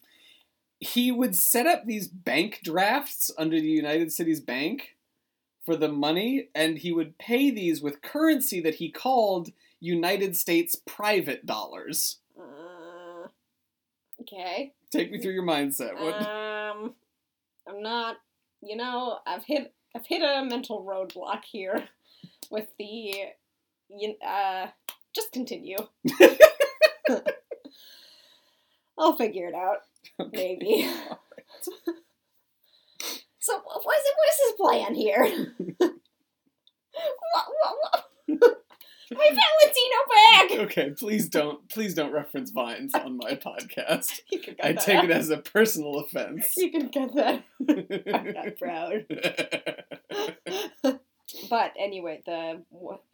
He 0.79 1.11
would 1.11 1.35
set 1.35 1.65
up 1.65 1.85
these 1.85 2.07
bank 2.07 2.59
drafts 2.63 3.31
under 3.37 3.59
the 3.59 3.67
United 3.67 4.11
Cities 4.11 4.41
Bank 4.41 4.95
for 5.65 5.75
the 5.75 5.89
money, 5.89 6.49
and 6.53 6.77
he 6.77 6.91
would 6.91 7.17
pay 7.17 7.49
these 7.49 7.81
with 7.81 8.01
currency 8.01 8.61
that 8.61 8.75
he 8.75 8.91
called 8.91 9.49
United 9.79 10.35
States 10.35 10.75
private 10.75 11.45
dollars. 11.45 12.17
Uh, 12.37 13.27
okay. 14.21 14.73
Take 14.91 15.11
me 15.11 15.19
through 15.19 15.33
your 15.33 15.43
mindset. 15.43 15.99
What? 15.99 16.21
Um, 16.21 16.95
I'm 17.67 17.81
not. 17.81 18.17
You 18.61 18.77
know, 18.77 19.19
I've 19.25 19.43
hit 19.43 19.73
I've 19.95 20.05
hit 20.05 20.21
a 20.21 20.43
mental 20.43 20.83
roadblock 20.83 21.43
here 21.45 21.87
with 22.51 22.67
the. 22.77 23.13
You, 23.89 24.15
uh, 24.25 24.67
just 25.13 25.31
continue. 25.31 25.77
I'll 28.97 29.15
figure 29.15 29.47
it 29.47 29.53
out. 29.53 29.79
Maybe. 30.31 30.87
so 33.39 33.59
what 33.63 33.97
is 33.97 34.05
it? 34.05 34.15
What 34.17 34.29
is 34.29 34.39
his 34.43 34.53
plan 34.57 34.95
here? 34.95 35.23
what, 35.77 37.45
what, 37.61 37.75
what? 37.81 38.05
My 39.11 39.29
Valentino 39.29 39.99
bag. 40.09 40.59
okay, 40.65 40.89
please 40.97 41.29
don't, 41.29 41.69
please 41.69 41.93
don't 41.93 42.11
reference 42.11 42.49
vines 42.49 42.95
on 42.95 43.17
my 43.17 43.35
podcast. 43.35 44.19
You 44.31 44.39
can 44.39 44.55
cut 44.55 44.65
I 44.65 44.73
take 44.73 44.95
out. 44.97 45.05
it 45.05 45.11
as 45.11 45.29
a 45.29 45.37
personal 45.37 45.99
offense. 45.99 46.57
You 46.57 46.71
can 46.71 46.89
cut 46.89 47.13
that. 47.13 47.43
I'm 48.13 48.33
not 48.33 48.57
proud. 48.57 49.05
But 51.49 51.73
anyway, 51.77 52.21
the 52.25 52.61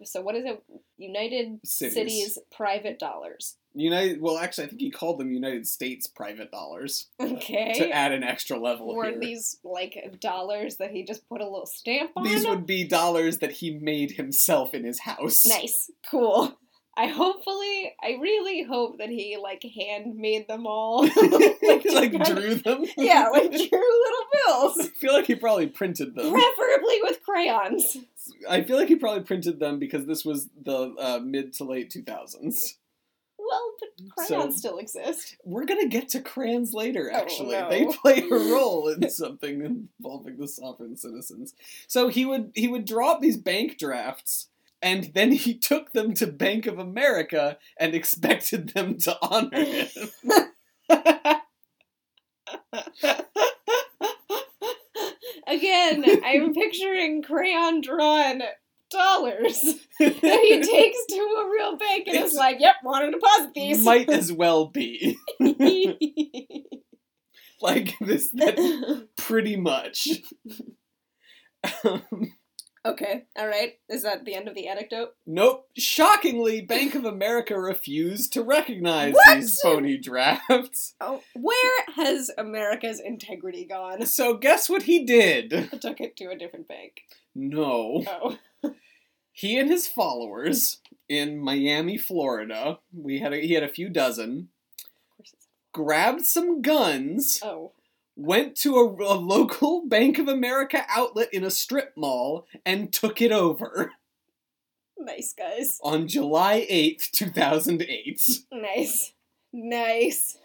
so 0.03 0.21
what 0.21 0.35
is 0.35 0.45
it? 0.45 0.63
United 0.97 1.59
Cities. 1.65 1.93
Cities, 1.93 2.37
private 2.51 2.99
dollars. 2.99 3.57
United. 3.73 4.21
Well, 4.21 4.37
actually, 4.37 4.65
I 4.65 4.67
think 4.67 4.81
he 4.81 4.91
called 4.91 5.19
them 5.19 5.31
United 5.31 5.67
States 5.67 6.07
private 6.07 6.51
dollars 6.51 7.07
Okay. 7.19 7.73
to 7.77 7.89
add 7.89 8.11
an 8.11 8.23
extra 8.23 8.59
level 8.59 8.93
Were 8.95 9.05
here. 9.05 9.19
these 9.19 9.57
like 9.63 10.17
dollars 10.19 10.77
that 10.77 10.91
he 10.91 11.03
just 11.03 11.27
put 11.29 11.41
a 11.41 11.45
little 11.45 11.65
stamp 11.65 12.11
on? 12.15 12.23
These 12.23 12.45
would 12.47 12.65
be 12.65 12.83
dollars 12.83 13.37
that 13.39 13.51
he 13.53 13.71
made 13.71 14.11
himself 14.11 14.73
in 14.73 14.83
his 14.83 14.99
house. 14.99 15.45
nice, 15.45 15.89
cool. 16.09 16.57
I 16.97 17.07
hopefully, 17.07 17.93
I 18.03 18.17
really 18.21 18.63
hope 18.63 18.97
that 18.97 19.07
he 19.07 19.37
like 19.41 19.63
handmade 19.63 20.49
them 20.49 20.67
all. 20.67 21.03
like 21.05 22.11
drew 22.25 22.55
them. 22.55 22.83
yeah, 22.97 23.29
like 23.31 23.49
drew 23.49 23.59
little 23.71 24.25
bills. 24.33 24.77
I 24.79 24.87
feel 24.99 25.13
like 25.13 25.25
he 25.25 25.35
probably 25.35 25.67
printed 25.67 26.15
them. 26.15 26.31
preferably 26.31 26.99
with 27.03 27.23
crayons. 27.23 27.97
I 28.49 28.61
feel 28.63 28.75
like 28.77 28.89
he 28.89 28.97
probably 28.97 29.23
printed 29.23 29.59
them 29.61 29.79
because 29.79 30.05
this 30.05 30.25
was 30.25 30.49
the 30.61 30.93
uh, 30.99 31.19
mid 31.23 31.53
to 31.53 31.63
late 31.63 31.91
2000s. 31.91 32.73
Well, 33.61 33.75
but 33.79 33.89
So- 34.27 34.35
crayons 34.35 34.57
still 34.57 34.77
exist. 34.77 35.37
We're 35.43 35.65
gonna 35.65 35.87
get 35.87 36.09
to 36.09 36.21
crayons 36.21 36.73
later, 36.73 37.11
Oh, 37.13 37.17
actually. 37.17 37.51
no. 37.51 37.69
They 37.69 37.85
play 37.85 38.21
a 38.29 38.29
role 38.53 38.87
in 38.87 39.09
something 39.09 39.61
involving 39.99 40.37
the 40.37 40.47
sovereign 40.47 40.97
citizens. 40.97 41.53
So 41.87 42.07
he 42.07 42.25
would 42.25 42.51
he 42.55 42.67
would 42.67 42.85
draw 42.85 43.11
up 43.13 43.21
these 43.21 43.37
bank 43.37 43.77
drafts 43.77 44.47
and 44.81 45.05
then 45.13 45.31
he 45.31 45.53
took 45.57 45.91
them 45.91 46.13
to 46.15 46.27
Bank 46.27 46.65
of 46.65 46.79
America 46.79 47.57
and 47.77 47.93
expected 47.93 48.69
them 48.69 48.97
to 48.99 49.17
honor 49.21 49.63
him. 49.63 49.87
Again, 55.47 56.05
I'm 56.23 56.53
picturing 56.53 57.23
crayon 57.23 57.81
drawn 57.81 58.41
dollars 58.91 59.59
that 59.99 60.39
he 60.43 60.61
takes 60.61 61.05
to 61.07 61.15
a 61.15 61.49
real 61.51 61.77
bank 61.77 62.07
and 62.07 62.15
It's- 62.15 62.31
is 62.33 62.37
like, 62.37 62.57
"Yep, 62.59 62.75
want 62.83 63.05
to 63.05 63.11
deposit 63.11 63.53
these." 63.55 63.83
Might 63.83 64.09
as 64.11 64.31
well 64.31 64.67
be. 64.67 65.17
Like 67.61 67.93
this 68.01 68.29
that 68.31 69.07
pretty 69.17 69.55
much. 69.55 70.07
Um, 71.83 72.33
okay, 72.83 73.25
all 73.37 73.47
right. 73.47 73.73
Is 73.87 74.01
that 74.01 74.25
the 74.25 74.33
end 74.33 74.47
of 74.47 74.55
the 74.55 74.67
anecdote? 74.67 75.09
Nope. 75.27 75.67
Shockingly, 75.77 76.61
Bank 76.61 76.95
of 76.95 77.05
America 77.05 77.59
refused 77.59 78.33
to 78.33 78.41
recognize 78.41 79.13
What? 79.13 79.35
these 79.35 79.59
phony 79.61 79.97
drafts. 79.99 80.95
Oh, 80.99 81.21
where 81.35 81.85
has 81.95 82.31
America's 82.35 82.99
integrity 82.99 83.65
gone? 83.65 84.07
So 84.07 84.33
guess 84.37 84.67
what 84.67 84.83
he 84.83 85.05
did? 85.05 85.53
I 85.53 85.77
took 85.77 86.01
it 86.01 86.17
to 86.17 86.31
a 86.31 86.35
different 86.35 86.67
bank. 86.67 87.01
No. 87.35 88.03
Oh, 88.07 88.39
He 89.41 89.57
and 89.57 89.71
his 89.71 89.87
followers 89.87 90.81
in 91.09 91.39
Miami, 91.39 91.97
Florida, 91.97 92.77
we 92.95 93.17
had 93.17 93.33
a, 93.33 93.37
he 93.37 93.53
had 93.53 93.63
a 93.63 93.67
few 93.67 93.89
dozen, 93.89 94.49
of 94.85 95.17
course 95.17 95.33
it's. 95.33 95.47
grabbed 95.73 96.27
some 96.27 96.61
guns, 96.61 97.39
Oh, 97.43 97.71
went 98.15 98.55
to 98.57 98.75
a, 98.75 98.85
a 98.85 99.17
local 99.17 99.83
Bank 99.87 100.19
of 100.19 100.27
America 100.27 100.85
outlet 100.87 101.33
in 101.33 101.43
a 101.43 101.49
strip 101.49 101.93
mall, 101.97 102.45
and 102.63 102.93
took 102.93 103.19
it 103.19 103.31
over 103.31 103.93
nice 104.95 105.33
guys. 105.33 105.79
on 105.81 106.07
July 106.07 106.67
8th, 106.69 107.09
2008. 107.09 108.21
Nice, 108.53 109.13
nice, 109.51 110.37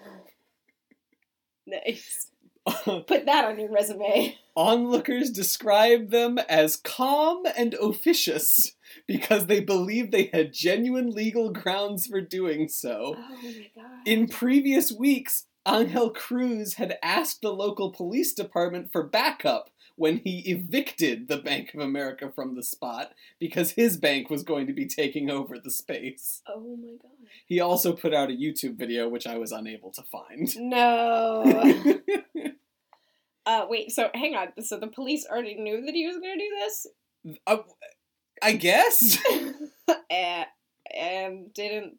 nice. 1.67 2.31
Put 2.85 3.27
that 3.27 3.45
on 3.45 3.61
your 3.61 3.71
resume. 3.71 4.39
Onlookers 4.57 5.31
described 5.31 6.11
them 6.11 6.39
as 6.49 6.77
calm 6.77 7.45
and 7.59 7.75
officious 7.75 8.73
because 9.07 9.47
they 9.47 9.61
believed 9.61 10.13
they 10.13 10.31
had 10.33 10.53
genuine 10.53 11.11
legal 11.11 11.51
grounds 11.51 12.07
for 12.07 12.21
doing 12.21 12.69
so. 12.69 13.17
Oh 13.19 13.37
my 13.43 13.71
god. 13.75 14.01
In 14.07 14.29
previous 14.29 14.93
weeks, 14.93 15.47
Angel 15.67 16.11
Cruz 16.11 16.75
had 16.75 16.97
asked 17.03 17.43
the 17.43 17.53
local 17.53 17.91
police 17.91 18.33
department 18.33 18.93
for 18.93 19.03
backup 19.03 19.71
when 19.97 20.19
he 20.19 20.41
evicted 20.51 21.27
the 21.27 21.39
Bank 21.39 21.73
of 21.75 21.81
America 21.81 22.31
from 22.31 22.55
the 22.55 22.63
spot 22.63 23.13
because 23.41 23.71
his 23.73 23.97
bank 23.97 24.29
was 24.29 24.43
going 24.43 24.67
to 24.67 24.73
be 24.75 24.87
taking 24.87 25.31
over 25.31 25.59
the 25.59 25.71
space. 25.71 26.43
oh 26.49 26.77
my 26.77 26.93
god. 27.03 27.13
He 27.47 27.61
also 27.61 27.95
put 27.95 28.13
out 28.15 28.31
a 28.31 28.35
YouTube 28.35 28.77
video, 28.77 29.09
which 29.09 29.27
I 29.27 29.39
was 29.39 29.53
unable 29.53 29.91
to 29.93 30.03
find. 30.03 30.49
No. 30.59 31.73
uh, 33.47 33.67
wait. 33.69 33.91
So 33.93 34.11
hang 34.15 34.35
on. 34.35 34.49
So 34.63 34.79
the 34.79 34.87
police 34.89 35.27
already 35.31 35.55
knew 35.55 35.85
that 35.85 35.95
he 35.95 36.07
was 36.07 36.17
going 36.19 36.39
to 36.39 36.45
do 36.45 36.57
this, 36.61 36.87
Uh, 37.47 37.57
I 38.47 38.53
guess. 38.53 39.19
and, 40.11 40.47
and 40.95 41.53
didn't. 41.53 41.95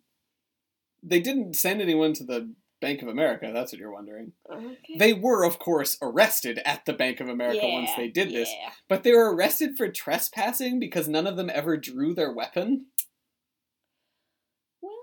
they 1.03 1.19
didn't 1.19 1.57
send 1.57 1.81
anyone 1.81 2.13
to 2.13 2.23
the 2.23 2.53
Bank 2.79 3.01
of 3.01 3.09
America. 3.09 3.51
That's 3.53 3.73
what 3.73 3.79
you're 3.79 3.91
wondering. 3.91 4.31
Okay. 4.49 4.97
They 4.97 5.11
were, 5.11 5.43
of 5.43 5.59
course, 5.59 5.97
arrested 6.01 6.61
at 6.63 6.85
the 6.85 6.93
Bank 6.93 7.19
of 7.19 7.27
America 7.27 7.67
once 7.67 7.89
they 7.97 8.07
did 8.07 8.29
this, 8.29 8.49
yeah. 8.49 8.71
but 8.87 9.03
they 9.03 9.11
were 9.11 9.35
arrested 9.35 9.75
for 9.75 9.89
trespassing 9.89 10.79
because 10.79 11.09
none 11.09 11.27
of 11.27 11.35
them 11.35 11.51
ever 11.53 11.75
drew 11.75 12.13
their 12.13 12.31
weapon. 12.31 12.85
Well, 14.81 14.93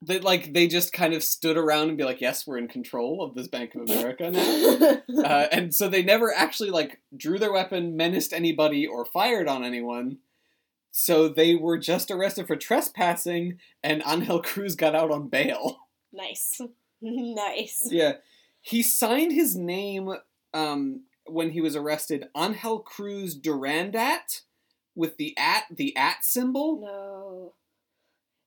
They 0.00 0.20
like 0.20 0.54
they 0.54 0.68
just 0.68 0.94
kind 0.94 1.12
of 1.12 1.22
stood 1.22 1.58
around 1.58 1.88
and 1.90 1.98
be 1.98 2.04
like, 2.04 2.22
"Yes, 2.22 2.46
we're 2.46 2.56
in 2.56 2.68
control 2.68 3.22
of 3.22 3.34
this 3.34 3.48
Bank 3.48 3.74
of 3.74 3.90
America 3.90 4.30
now." 4.30 5.02
uh, 5.22 5.48
and 5.52 5.74
so 5.74 5.88
they 5.88 6.02
never 6.02 6.32
actually 6.32 6.70
like 6.70 7.02
drew 7.14 7.38
their 7.38 7.52
weapon, 7.52 7.94
menaced 7.94 8.32
anybody, 8.32 8.86
or 8.86 9.04
fired 9.04 9.48
on 9.48 9.64
anyone. 9.64 10.18
So 10.96 11.26
they 11.28 11.56
were 11.56 11.76
just 11.76 12.12
arrested 12.12 12.46
for 12.46 12.54
trespassing, 12.54 13.58
and 13.82 14.00
Angel 14.06 14.40
Cruz 14.44 14.76
got 14.76 14.94
out 14.94 15.10
on 15.10 15.26
bail. 15.26 15.88
nice. 16.12 16.60
nice. 17.02 17.88
yeah, 17.90 18.12
he 18.60 18.80
signed 18.80 19.32
his 19.32 19.56
name 19.56 20.14
um, 20.54 21.02
when 21.26 21.50
he 21.50 21.60
was 21.60 21.74
arrested, 21.74 22.28
Angel 22.36 22.78
Cruz 22.78 23.36
Durandat, 23.36 24.42
with 24.94 25.16
the 25.16 25.36
at 25.36 25.64
the 25.68 25.96
at 25.96 26.24
symbol. 26.24 26.80
No. 26.80 27.54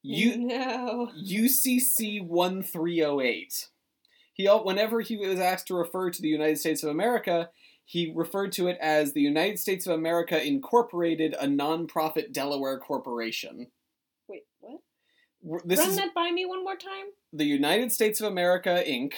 You 0.01 0.37
no. 0.47 1.11
UCC 1.21 2.25
1308. 2.25 3.67
He 4.31 4.47
whenever 4.47 5.01
he 5.01 5.17
was 5.17 5.37
asked 5.37 5.67
to 5.67 5.75
refer 5.75 6.11
to 6.11 6.21
the 6.21 6.29
United 6.29 6.59
States 6.59 6.81
of 6.81 6.91
America, 6.91 7.49
he 7.89 8.11
referred 8.13 8.51
to 8.51 8.67
it 8.67 8.77
as 8.81 9.13
the 9.13 9.21
United 9.21 9.57
States 9.59 9.87
of 9.87 9.93
America 9.93 10.45
Incorporated, 10.45 11.33
a 11.39 11.47
nonprofit 11.47 12.33
Delaware 12.33 12.77
corporation. 12.77 13.67
Wait, 14.27 14.43
what? 14.59 14.81
This 15.65 15.79
Run 15.79 15.89
is 15.89 15.95
that 15.95 16.13
by 16.13 16.29
me 16.31 16.45
one 16.45 16.65
more 16.65 16.75
time. 16.75 17.05
the 17.31 17.45
United 17.45 17.93
States 17.93 18.19
of 18.19 18.29
America 18.29 18.83
Inc., 18.85 19.13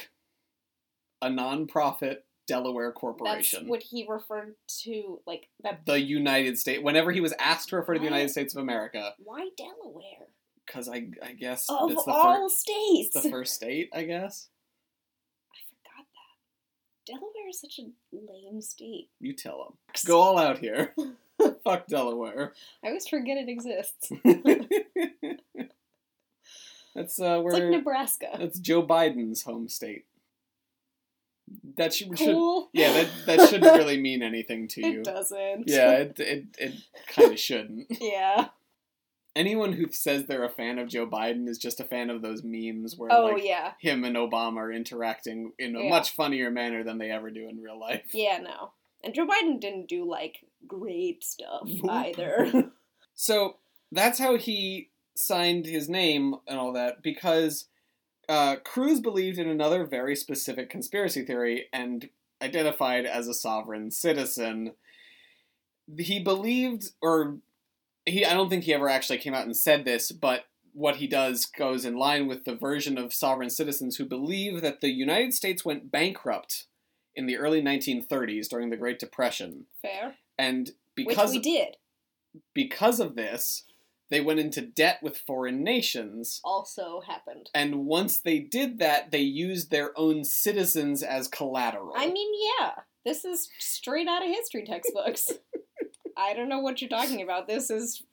a 1.19 1.29
nonprofit 1.29 2.17
Delaware 2.47 2.91
corporation. 2.91 3.61
That's 3.61 3.69
what 3.69 3.81
he 3.83 4.05
referred 4.07 4.53
to, 4.83 5.19
like 5.25 5.47
that. 5.63 5.81
the 5.87 5.99
United 5.99 6.59
States. 6.59 6.83
Whenever 6.83 7.11
he 7.11 7.21
was 7.21 7.33
asked 7.39 7.69
to 7.69 7.77
refer 7.77 7.95
to 7.95 7.99
the 7.99 8.05
United 8.05 8.29
States 8.29 8.53
of 8.53 8.61
America, 8.61 9.13
Why 9.17 9.49
Delaware? 9.57 10.27
because 10.65 10.87
I, 10.87 11.07
I 11.23 11.33
guess 11.33 11.65
Of 11.69 11.89
it's 11.91 12.05
the, 12.05 12.11
all 12.11 12.47
states. 12.49 13.19
the 13.19 13.29
first 13.31 13.55
state, 13.55 13.89
I 13.93 14.03
guess. 14.03 14.49
I 17.09 17.13
forgot 17.13 17.21
that. 17.21 17.33
Delaware 17.33 17.49
is 17.49 17.59
such 17.61 17.79
a 17.79 17.83
lame 18.11 18.61
state. 18.61 19.09
You 19.19 19.33
tell 19.33 19.57
them. 19.63 19.77
Go 20.05 20.19
all 20.19 20.37
out 20.39 20.59
here. 20.59 20.93
Fuck 21.63 21.87
Delaware. 21.87 22.53
I 22.83 22.87
always 22.87 23.07
forget 23.07 23.37
it 23.37 23.49
exists. 23.49 24.11
that's 26.95 27.19
uh, 27.19 27.41
It's 27.45 27.53
like 27.53 27.61
where 27.61 27.69
Nebraska. 27.71 28.27
that's 28.37 28.59
Joe 28.59 28.85
Biden's 28.85 29.43
home 29.43 29.67
state. 29.69 30.05
That 31.77 31.93
should, 31.93 32.15
should 32.17 32.27
Cool. 32.35 32.69
yeah 32.73 32.93
that 32.93 33.07
that 33.25 33.49
shouldn't 33.49 33.75
really 33.75 33.99
mean 33.99 34.21
anything 34.21 34.67
to 34.69 34.81
you. 34.87 34.99
It 34.99 35.05
doesn't. 35.05 35.63
Yeah, 35.67 35.91
it 35.93 36.19
it, 36.19 36.45
it 36.59 36.73
kind 37.07 37.31
of 37.31 37.39
shouldn't. 37.39 37.87
yeah. 38.01 38.49
Anyone 39.35 39.73
who 39.73 39.89
says 39.91 40.25
they're 40.25 40.43
a 40.43 40.49
fan 40.49 40.79
of 40.79 40.87
Joe 40.89 41.07
Biden 41.07 41.47
is 41.47 41.57
just 41.57 41.79
a 41.79 41.83
fan 41.83 42.09
of 42.09 42.21
those 42.21 42.41
memes 42.43 42.97
where 42.97 43.11
Oh 43.11 43.25
like 43.25 43.43
yeah. 43.45 43.73
him 43.79 44.03
and 44.03 44.15
Obama 44.15 44.57
are 44.57 44.71
interacting 44.71 45.53
in 45.59 45.75
a 45.75 45.83
Yeah. 45.83 45.89
much 45.89 46.11
funnier 46.15 46.49
manner 46.49 46.83
than 46.83 46.97
they 46.97 47.11
ever 47.11 47.29
do 47.29 47.47
in 47.47 47.61
real 47.61 47.79
life. 47.79 48.07
Yeah. 48.13 48.39
No. 48.39 48.71
And 49.03 49.13
Joe 49.13 49.27
Biden 49.27 49.59
didn't 49.61 49.87
do 49.87 50.03
like 50.09 50.37
great 50.67 51.23
stuff 51.23 51.61
Nope. 51.65 51.89
either. 51.91 52.71
So 53.15 53.57
that's 53.91 54.17
how 54.17 54.37
he 54.37 54.89
signed 55.13 55.65
his 55.65 55.89
name 55.89 56.35
and 56.47 56.57
all 56.57 56.71
that 56.73 57.01
because 57.03 57.65
uh, 58.29 58.55
Cruz 58.63 59.01
believed 59.01 59.37
in 59.39 59.49
another 59.49 59.85
very 59.85 60.15
specific 60.15 60.69
conspiracy 60.69 61.25
theory 61.25 61.65
and 61.73 62.07
identified 62.41 63.05
as 63.05 63.27
a 63.27 63.33
sovereign 63.33 63.91
citizen. 63.91 64.71
He 65.97 66.19
believed, 66.23 66.91
or 67.01 67.39
he, 68.09 68.25
I 68.25 68.33
don't 68.33 68.49
think 68.49 68.63
he 68.63 68.73
ever 68.73 68.89
actually 68.89 69.19
came 69.19 69.33
out 69.33 69.45
and 69.45 69.55
said 69.55 69.85
this, 69.85 70.11
but 70.11 70.45
what 70.73 70.97
he 70.97 71.07
does 71.07 71.45
goes 71.45 71.85
in 71.85 71.95
line 71.95 72.27
with 72.27 72.45
the 72.45 72.55
version 72.55 72.97
of 72.97 73.13
sovereign 73.13 73.49
citizens 73.49 73.97
who 73.97 74.05
believe 74.05 74.61
that 74.61 74.81
the 74.81 74.89
United 74.89 75.33
States 75.33 75.65
went 75.65 75.91
bankrupt 75.91 76.65
in 77.15 77.25
the 77.25 77.37
early 77.37 77.61
1930s 77.61 78.47
during 78.47 78.69
the 78.69 78.77
Great 78.77 78.99
Depression. 78.99 79.65
Fair. 79.81 80.15
And 80.37 80.71
Which 80.95 81.07
because 81.07 81.31
we 81.31 81.39
did. 81.39 81.77
because 82.53 82.99
of 82.99 83.15
this, 83.15 83.65
they 84.09 84.21
went 84.21 84.39
into 84.39 84.61
debt 84.61 84.99
with 85.03 85.17
foreign 85.17 85.63
nations. 85.63 86.39
Also 86.43 87.01
happened. 87.01 87.49
And 87.53 87.85
once 87.85 88.19
they 88.19 88.39
did 88.39 88.79
that, 88.79 89.11
they 89.11 89.19
used 89.19 89.69
their 89.69 89.97
own 89.97 90.23
citizens 90.23 91.03
as 91.03 91.27
collateral. 91.27 91.93
I 91.95 92.09
mean, 92.09 92.31
yeah. 92.59 92.71
This 93.05 93.23
is 93.23 93.49
straight 93.59 94.07
out 94.07 94.23
of 94.23 94.29
history 94.29 94.63
textbooks. 94.65 95.31
I 96.19 96.33
don't 96.33 96.49
know 96.49 96.59
what 96.59 96.81
you're 96.81 96.89
talking 96.89 97.21
about. 97.21 97.47
This 97.47 97.69
is 97.69 98.03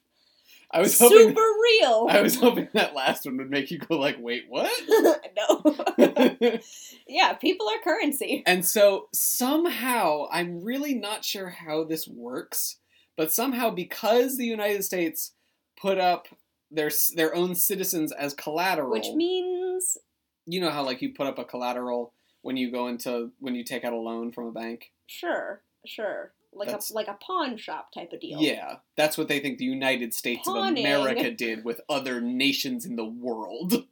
I 0.70 0.80
was 0.80 0.96
super 0.96 1.14
hoping 1.14 1.36
real. 1.36 2.06
I 2.10 2.20
was 2.20 2.36
hoping 2.36 2.68
that 2.72 2.94
last 2.94 3.24
one 3.24 3.36
would 3.36 3.50
make 3.50 3.70
you 3.70 3.78
go 3.78 3.98
like, 3.98 4.16
"Wait, 4.18 4.44
what?" 4.48 4.70
no. 5.36 6.58
yeah, 7.08 7.34
people 7.34 7.68
are 7.68 7.82
currency. 7.82 8.42
and 8.46 8.64
so 8.64 9.08
somehow, 9.12 10.26
I'm 10.30 10.62
really 10.62 10.94
not 10.94 11.24
sure 11.24 11.50
how 11.50 11.84
this 11.84 12.08
works, 12.08 12.78
but 13.16 13.32
somehow 13.32 13.70
because 13.70 14.36
the 14.36 14.46
United 14.46 14.84
States 14.84 15.32
put 15.80 15.98
up 15.98 16.28
their 16.70 16.90
their 17.14 17.34
own 17.34 17.54
citizens 17.54 18.12
as 18.12 18.34
collateral, 18.34 18.90
Which 18.90 19.12
means 19.14 19.98
you 20.46 20.60
know 20.60 20.70
how 20.70 20.84
like 20.84 21.00
you 21.00 21.14
put 21.14 21.26
up 21.28 21.38
a 21.38 21.44
collateral 21.44 22.12
when 22.42 22.56
you 22.56 22.72
go 22.72 22.88
into 22.88 23.30
when 23.38 23.54
you 23.54 23.62
take 23.64 23.84
out 23.84 23.92
a 23.92 23.96
loan 23.96 24.32
from 24.32 24.46
a 24.46 24.52
bank. 24.52 24.92
sure, 25.06 25.62
sure. 25.86 26.32
Like 26.56 26.68
That's- 26.68 26.90
a 26.90 26.94
like 26.94 27.08
a 27.08 27.14
pawn 27.14 27.56
shop 27.56 27.92
type 27.92 28.12
of 28.12 28.20
deal. 28.20 28.40
Yeah, 28.40 28.76
that's 28.96 29.16
what 29.18 29.28
they 29.28 29.40
think 29.40 29.58
the 29.58 29.64
United 29.64 30.14
States 30.14 30.42
Pawning. 30.46 30.84
of 30.86 30.90
America 31.00 31.30
did 31.44 31.64
with 31.64 31.80
other 31.88 32.20
nations 32.20 32.84
in 32.86 32.96
the 32.96 33.04
world, 33.04 33.86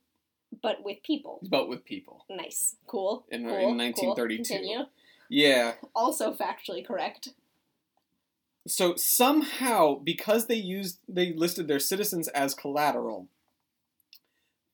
But 0.63 0.83
with 0.83 1.03
people. 1.03 1.41
but 1.49 1.69
with 1.69 1.85
people. 1.85 2.25
Nice. 2.31 2.77
Cool. 2.87 3.25
In- 3.31 3.43
in 3.43 3.47
cool, 3.49 3.59
cool. 3.59 3.77
1932. 3.77 4.37
Continue. 4.45 4.87
Yeah. 5.29 5.75
Also 5.95 6.33
factually 6.33 6.85
correct. 6.87 7.31
So 8.67 8.95
somehow, 8.97 9.97
because 9.97 10.47
they 10.47 10.55
used 10.55 10.99
they 11.09 11.33
listed 11.35 11.69
their 11.69 11.79
citizens 11.81 12.29
as 12.29 12.55
collateral, 12.55 13.29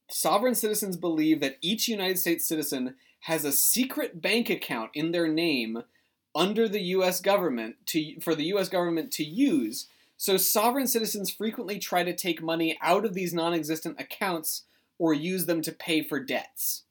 sovereign 0.09 0.55
citizens 0.55 0.97
believe 0.97 1.41
that 1.41 1.57
each 1.61 1.89
United 1.89 2.19
States 2.19 2.47
citizen 2.47 2.95
has 3.25 3.45
a 3.45 3.53
secret 3.53 4.23
bank 4.23 4.49
account 4.49 4.91
in 4.95 5.11
their 5.13 5.29
name 5.29 5.83
under 6.35 6.69
the 6.69 6.81
U.S. 6.81 7.21
government 7.21 7.77
to 7.87 8.21
for 8.21 8.35
the 8.35 8.45
U.S. 8.45 8.69
government 8.69 9.11
to 9.13 9.25
use. 9.25 9.87
So 10.17 10.37
sovereign 10.37 10.87
citizens 10.87 11.31
frequently 11.31 11.79
try 11.79 12.05
to 12.05 12.15
take 12.15 12.43
money 12.43 12.79
out 12.83 13.07
of 13.07 13.15
these 13.15 13.33
non-existent 13.33 13.99
accounts 13.99 14.65
or 14.99 15.15
use 15.15 15.47
them 15.47 15.63
to 15.63 15.73
pay 15.73 16.03
for 16.03 16.21
debts. 16.21 16.83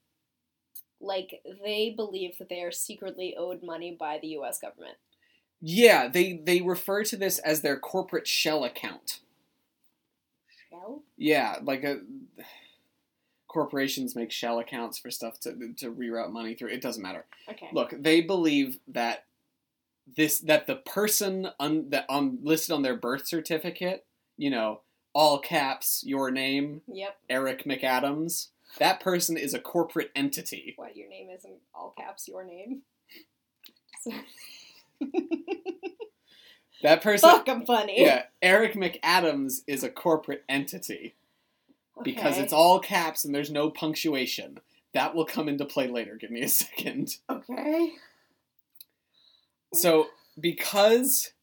Like 0.99 1.41
they 1.63 1.93
believe 1.95 2.37
that 2.39 2.49
they 2.49 2.61
are 2.61 2.71
secretly 2.71 3.35
owed 3.37 3.63
money 3.63 3.95
by 3.97 4.17
the 4.19 4.29
US 4.29 4.59
government. 4.59 4.97
Yeah, 5.61 6.07
they 6.07 6.41
they 6.43 6.61
refer 6.61 7.03
to 7.03 7.17
this 7.17 7.39
as 7.39 7.61
their 7.61 7.77
corporate 7.77 8.27
shell 8.27 8.63
account. 8.63 9.19
Shell? 10.69 11.03
Yeah, 11.17 11.57
like 11.61 11.83
a 11.83 11.99
corporations 13.47 14.15
make 14.15 14.31
shell 14.31 14.59
accounts 14.59 14.97
for 14.97 15.11
stuff 15.11 15.39
to 15.41 15.73
to 15.77 15.91
reroute 15.91 16.31
money 16.31 16.55
through. 16.55 16.69
It 16.69 16.81
doesn't 16.81 17.03
matter. 17.03 17.25
Okay. 17.49 17.69
Look, 17.73 17.93
they 17.97 18.21
believe 18.21 18.79
that 18.87 19.25
this 20.15 20.39
that 20.41 20.67
the 20.67 20.75
person 20.77 21.49
un, 21.59 21.89
that 21.89 22.05
on 22.09 22.39
listed 22.41 22.73
on 22.73 22.81
their 22.81 22.95
birth 22.95 23.27
certificate, 23.27 24.05
you 24.37 24.49
know, 24.49 24.81
all 25.13 25.39
caps, 25.39 26.03
your 26.05 26.31
name, 26.31 26.81
Yep. 26.87 27.17
Eric 27.29 27.63
McAdams. 27.65 28.47
That 28.77 28.99
person 28.99 29.35
is 29.37 29.53
a 29.55 29.59
corporate 29.59 30.11
entity. 30.15 30.73
Why 30.77 30.91
your 30.93 31.09
name 31.09 31.29
isn't 31.35 31.57
all 31.73 31.93
caps 31.97 32.27
your 32.27 32.43
name? 32.43 32.81
That 36.81 37.01
person, 37.01 37.29
Fuck, 37.29 37.49
I'm 37.49 37.65
funny. 37.65 38.01
yeah, 38.01 38.23
Eric 38.41 38.73
McAdams 38.75 39.61
is 39.67 39.83
a 39.83 39.89
corporate 39.89 40.45
entity 40.47 41.15
because 42.03 42.37
it's 42.37 42.53
all 42.53 42.79
caps 42.79 43.25
and 43.25 43.35
there's 43.35 43.51
no 43.51 43.69
punctuation. 43.69 44.59
That 44.93 45.13
will 45.13 45.25
come 45.25 45.49
into 45.49 45.65
play 45.65 45.87
later. 45.89 46.15
Give 46.15 46.31
me 46.31 46.41
a 46.41 46.47
second. 46.47 47.17
Okay. 47.29 47.93
So 49.73 50.07
because 50.39 51.33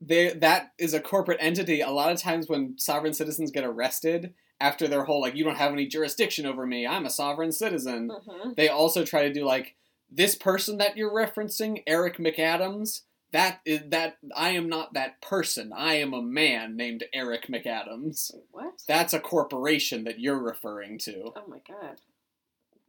they 0.00 0.30
that 0.34 0.72
is 0.78 0.94
a 0.94 1.00
corporate 1.00 1.38
entity, 1.40 1.80
a 1.80 1.90
lot 1.90 2.12
of 2.12 2.20
times 2.20 2.48
when 2.48 2.78
sovereign 2.78 3.14
citizens 3.14 3.50
get 3.50 3.64
arrested 3.64 4.34
after 4.60 4.86
their 4.86 5.04
whole 5.04 5.20
like 5.20 5.34
you 5.34 5.44
don't 5.44 5.56
have 5.56 5.72
any 5.72 5.86
jurisdiction 5.86 6.46
over 6.46 6.66
me, 6.66 6.86
I'm 6.86 7.06
a 7.06 7.10
sovereign 7.10 7.52
citizen. 7.52 8.08
Mhm. 8.10 8.56
They 8.56 8.68
also 8.68 9.04
try 9.04 9.22
to 9.22 9.32
do 9.32 9.44
like 9.44 9.74
this 10.10 10.34
person 10.34 10.78
that 10.78 10.96
you're 10.96 11.10
referencing, 11.10 11.82
Eric 11.86 12.18
McAdams, 12.18 13.02
that 13.32 13.60
is 13.64 13.80
that 13.88 14.18
I 14.36 14.50
am 14.50 14.68
not 14.68 14.94
that 14.94 15.20
person. 15.20 15.72
I 15.74 15.94
am 15.94 16.14
a 16.14 16.22
man 16.22 16.76
named 16.76 17.04
Eric 17.12 17.48
McAdams. 17.48 18.32
What? 18.52 18.74
That's 18.86 19.12
a 19.12 19.18
corporation 19.18 20.04
that 20.04 20.20
you're 20.20 20.38
referring 20.38 20.98
to. 20.98 21.32
Oh 21.34 21.42
my 21.48 21.60
god. 21.66 22.00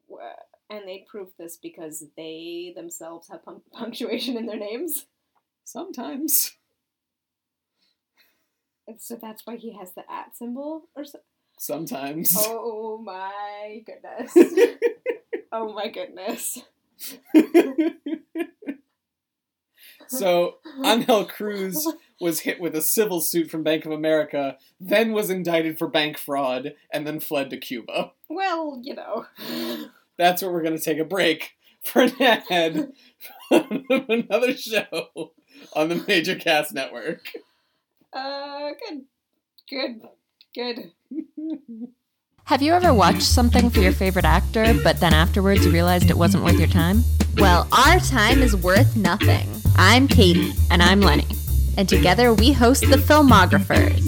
What? 0.08 0.48
And 0.70 0.88
they 0.88 1.06
prove 1.08 1.30
this 1.38 1.58
because 1.62 2.06
they 2.18 2.74
themselves 2.76 3.30
have 3.30 3.44
pun- 3.44 3.62
punctuation 3.74 4.38
in 4.38 4.46
their 4.46 4.60
names. 4.60 5.06
Sometimes. 5.64 6.54
And 8.88 9.02
so 9.02 9.18
that's 9.20 9.46
why 9.46 9.58
he 9.58 9.74
has 9.74 9.94
the 9.94 10.10
at 10.12 10.36
symbol 10.36 10.90
or 10.96 11.06
so. 11.06 11.20
Sometimes. 11.58 12.36
Oh 12.38 13.02
my 13.04 13.82
goodness. 13.86 14.34
oh 15.52 15.74
my 15.74 15.88
goodness. 15.88 16.62
so 20.08 20.58
Angel 20.84 21.26
Cruz 21.26 21.88
was 22.20 22.42
hit 22.42 22.60
with 22.60 22.76
a 22.76 22.82
civil 22.82 23.22
suit 23.22 23.50
from 23.50 23.64
Bank 23.64 23.86
of 23.86 23.92
America, 23.92 24.58
then 24.80 25.14
was 25.14 25.30
indicted 25.30 25.78
for 25.78 25.88
bank 25.88 26.18
fraud, 26.18 26.74
and 26.92 27.08
then 27.08 27.20
fled 27.20 27.50
to 27.50 27.58
Cuba. 27.58 28.12
Well, 28.30 28.80
you 28.84 28.96
know. 28.96 29.26
That's 30.18 30.42
where 30.42 30.52
we're 30.52 30.64
going 30.64 30.78
to 30.78 30.84
take 30.84 31.00
a 31.00 31.06
break 31.06 31.52
for 31.84 32.04
an 32.04 32.22
ad 32.22 32.94
from 33.50 33.86
another 33.90 34.54
show 34.56 35.32
on 35.74 35.90
the 35.90 36.04
Major 36.08 36.36
Cast 36.36 36.74
Network. 36.74 37.28
Uh, 38.14 38.72
good. 38.88 39.02
Good. 39.70 40.02
Good. 40.54 40.92
Have 42.46 42.62
you 42.62 42.74
ever 42.74 42.94
watched 42.94 43.24
something 43.24 43.70
for 43.70 43.80
your 43.80 43.92
favorite 43.92 44.26
actor, 44.26 44.74
but 44.84 45.00
then 45.00 45.14
afterwards 45.14 45.66
you 45.66 45.72
realized 45.72 46.10
it 46.10 46.18
wasn't 46.18 46.44
worth 46.44 46.60
your 46.60 46.68
time? 46.68 47.04
Well, 47.38 47.68
our 47.72 48.00
time 48.00 48.42
is 48.42 48.56
worth 48.56 48.96
nothing. 48.96 49.50
I'm 49.76 50.08
Katie. 50.08 50.54
And 50.70 50.82
I'm 50.82 51.02
Lenny. 51.02 51.28
And 51.78 51.90
together 51.90 52.34
we 52.34 52.54
host 52.54 52.82
The 52.82 52.98
Filmographers. 52.98 54.05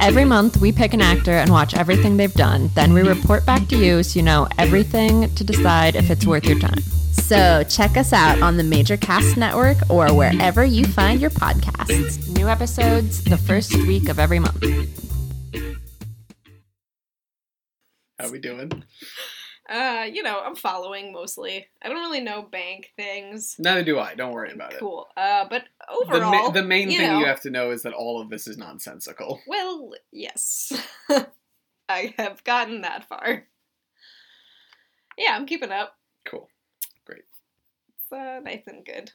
Every 0.00 0.24
month 0.24 0.60
we 0.60 0.70
pick 0.70 0.94
an 0.94 1.02
actor 1.02 1.32
and 1.32 1.50
watch 1.50 1.74
everything 1.74 2.16
they've 2.16 2.32
done. 2.32 2.70
Then 2.74 2.92
we 2.92 3.02
report 3.02 3.44
back 3.44 3.66
to 3.68 3.76
you 3.76 4.02
so 4.02 4.18
you 4.18 4.24
know 4.24 4.46
everything 4.56 5.34
to 5.34 5.44
decide 5.44 5.96
if 5.96 6.08
it's 6.10 6.24
worth 6.24 6.44
your 6.44 6.58
time. 6.58 6.80
So 7.12 7.64
check 7.64 7.96
us 7.96 8.12
out 8.12 8.40
on 8.40 8.56
the 8.56 8.64
Major 8.64 8.96
Cast 8.96 9.36
Network 9.36 9.76
or 9.90 10.14
wherever 10.14 10.64
you 10.64 10.84
find 10.84 11.20
your 11.20 11.30
podcasts. 11.30 12.28
New 12.36 12.48
episodes 12.48 13.24
the 13.24 13.36
first 13.36 13.74
week 13.74 14.08
of 14.08 14.18
every 14.18 14.38
month. 14.38 14.64
How 18.18 18.30
we 18.30 18.38
doing? 18.38 18.84
Uh, 19.68 20.06
you 20.10 20.22
know, 20.22 20.40
I'm 20.42 20.56
following 20.56 21.12
mostly. 21.12 21.66
I 21.82 21.88
don't 21.88 21.98
really 21.98 22.22
know 22.22 22.42
bank 22.42 22.90
things. 22.96 23.56
Neither 23.58 23.82
do 23.82 23.98
I. 23.98 24.14
Don't 24.14 24.32
worry 24.32 24.52
about 24.52 24.72
it. 24.72 24.78
Cool. 24.78 25.06
Uh, 25.14 25.44
but 25.50 25.64
The, 25.88 25.94
overall, 26.14 26.30
ma- 26.30 26.50
the 26.50 26.62
main 26.62 26.90
you 26.90 26.98
thing 26.98 27.08
know, 27.08 27.18
you 27.20 27.26
have 27.26 27.40
to 27.42 27.50
know 27.50 27.70
is 27.70 27.82
that 27.82 27.92
all 27.92 28.20
of 28.20 28.30
this 28.30 28.46
is 28.46 28.58
nonsensical. 28.58 29.40
Well, 29.46 29.92
yes. 30.12 30.72
I 31.88 32.14
have 32.18 32.44
gotten 32.44 32.82
that 32.82 33.08
far. 33.08 33.46
Yeah, 35.16 35.34
I'm 35.34 35.46
keeping 35.46 35.72
up. 35.72 35.94
Cool. 36.24 36.48
Great. 37.04 37.24
It's 37.96 38.12
uh, 38.12 38.40
nice 38.44 38.62
and 38.66 38.84
good. 38.84 39.10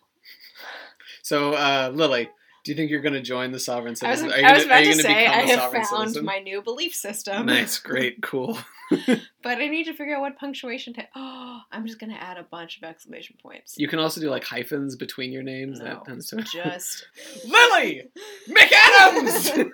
So, 1.22 1.54
uh, 1.54 1.92
Lily, 1.94 2.30
do 2.64 2.72
you 2.72 2.76
think 2.76 2.90
you're 2.92 3.02
going 3.02 3.14
to 3.14 3.22
join 3.22 3.52
the 3.52 3.60
sovereign 3.60 3.96
I 4.02 4.10
was, 4.12 4.20
citizen? 4.20 4.32
I 4.32 4.36
Are 4.36 4.38
you 4.52 4.56
was 4.56 4.66
gonna- 4.66 4.82
about 4.82 4.94
to 4.94 5.02
say 5.02 5.28
I 5.28 5.42
have 5.42 5.72
found 5.72 5.88
citizen? 5.88 6.26
my 6.26 6.40
new 6.40 6.62
belief 6.62 6.96
system. 6.96 7.46
Nice, 7.46 7.78
great, 7.90 8.22
cool. 8.22 8.58
But 9.42 9.58
I 9.58 9.68
need 9.68 9.86
to 9.86 9.94
figure 9.94 10.16
out 10.16 10.22
what 10.22 10.38
punctuation 10.38 10.94
to. 10.94 11.04
Oh, 11.16 11.60
I'm 11.72 11.86
just 11.88 12.00
gonna 12.00 12.14
add 12.16 12.38
a 12.38 12.44
bunch 12.44 12.78
of 12.78 12.84
exclamation 12.84 13.36
points. 13.42 13.76
You 13.78 13.88
can 13.88 14.00
also 14.00 14.22
do 14.22 14.30
like 14.30 14.44
hyphens 14.44 14.96
between 14.96 15.32
your 15.32 15.44
names. 15.44 15.80
No, 15.80 16.04
That 16.06 16.22
to. 16.28 16.42
Just 16.44 17.06
Lily 17.46 18.04
McAdams. 18.50 19.70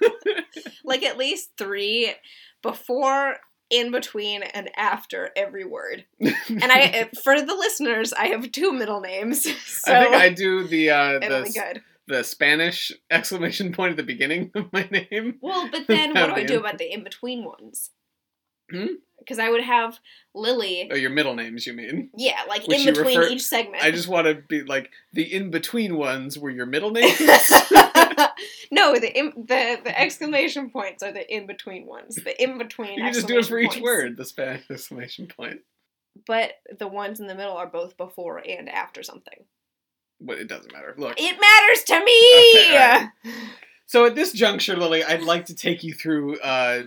like 0.83 1.03
at 1.03 1.17
least 1.17 1.51
three 1.57 2.13
before, 2.61 3.37
in 3.69 3.91
between, 3.91 4.41
and 4.43 4.69
after 4.75 5.29
every 5.35 5.65
word. 5.65 6.05
And 6.19 6.63
I, 6.71 7.09
for 7.23 7.39
the 7.41 7.53
listeners, 7.55 8.13
I 8.13 8.27
have 8.27 8.51
two 8.51 8.73
middle 8.73 8.99
names. 9.01 9.43
So 9.43 9.93
I 9.93 10.03
think 10.03 10.15
I 10.15 10.29
do 10.29 10.63
the 10.67 10.89
uh, 10.89 11.19
the. 11.19 11.81
The 12.09 12.23
Spanish 12.23 12.91
exclamation 13.11 13.71
point 13.71 13.91
at 13.91 13.97
the 13.97 14.03
beginning 14.03 14.51
of 14.55 14.73
my 14.73 14.87
name. 14.91 15.35
Well, 15.41 15.69
but 15.71 15.83
then 15.87 16.13
what 16.13 16.27
do 16.27 16.33
I 16.33 16.43
do 16.43 16.59
about 16.59 16.79
the 16.79 16.91
in 16.91 17.03
between 17.03 17.45
ones? 17.45 17.91
Hmm? 18.69 18.95
Because 19.19 19.39
I 19.39 19.49
would 19.49 19.63
have 19.63 19.99
Lily. 20.33 20.89
Oh, 20.91 20.95
your 20.95 21.09
middle 21.11 21.35
names, 21.35 21.67
you 21.67 21.73
mean? 21.73 22.09
Yeah, 22.15 22.41
like 22.47 22.67
Which 22.67 22.79
in 22.79 22.93
between 22.93 23.17
refer- 23.19 23.31
each 23.31 23.43
segment. 23.43 23.83
I 23.83 23.91
just 23.91 24.07
want 24.07 24.27
to 24.27 24.35
be 24.35 24.63
like 24.63 24.89
the 25.13 25.23
in 25.23 25.51
between 25.51 25.97
ones 25.97 26.37
were 26.37 26.49
your 26.49 26.65
middle 26.65 26.91
names. 26.91 27.19
no, 28.71 28.97
the 28.97 29.11
in, 29.15 29.33
the 29.35 29.79
the 29.83 29.99
exclamation 29.99 30.69
points 30.71 31.03
are 31.03 31.11
the 31.11 31.31
in 31.33 31.45
between 31.47 31.85
ones. 31.85 32.15
The 32.15 32.41
in 32.41 32.57
between. 32.57 32.97
you 32.99 33.11
just 33.13 33.27
do 33.27 33.37
it 33.39 33.45
for 33.45 33.59
each 33.59 33.71
points. 33.71 33.83
word. 33.83 34.17
The 34.17 34.25
Spanish 34.25 34.63
exclamation 34.69 35.27
point. 35.27 35.59
But 36.25 36.53
the 36.77 36.87
ones 36.87 37.19
in 37.19 37.27
the 37.27 37.35
middle 37.35 37.55
are 37.57 37.67
both 37.67 37.97
before 37.97 38.41
and 38.47 38.67
after 38.69 39.03
something. 39.03 39.45
But 40.21 40.39
it 40.39 40.47
doesn't 40.47 40.73
matter. 40.73 40.93
Look. 40.97 41.15
It 41.17 41.39
matters 41.39 41.83
to 41.85 42.03
me! 42.03 42.59
Okay, 42.59 42.75
right. 42.75 43.33
So 43.85 44.05
at 44.05 44.13
this 44.13 44.33
juncture, 44.33 44.75
Lily, 44.77 45.03
I'd 45.03 45.23
like 45.23 45.45
to 45.45 45.55
take 45.55 45.83
you 45.83 45.95
through 45.95 46.37
uh, 46.41 46.83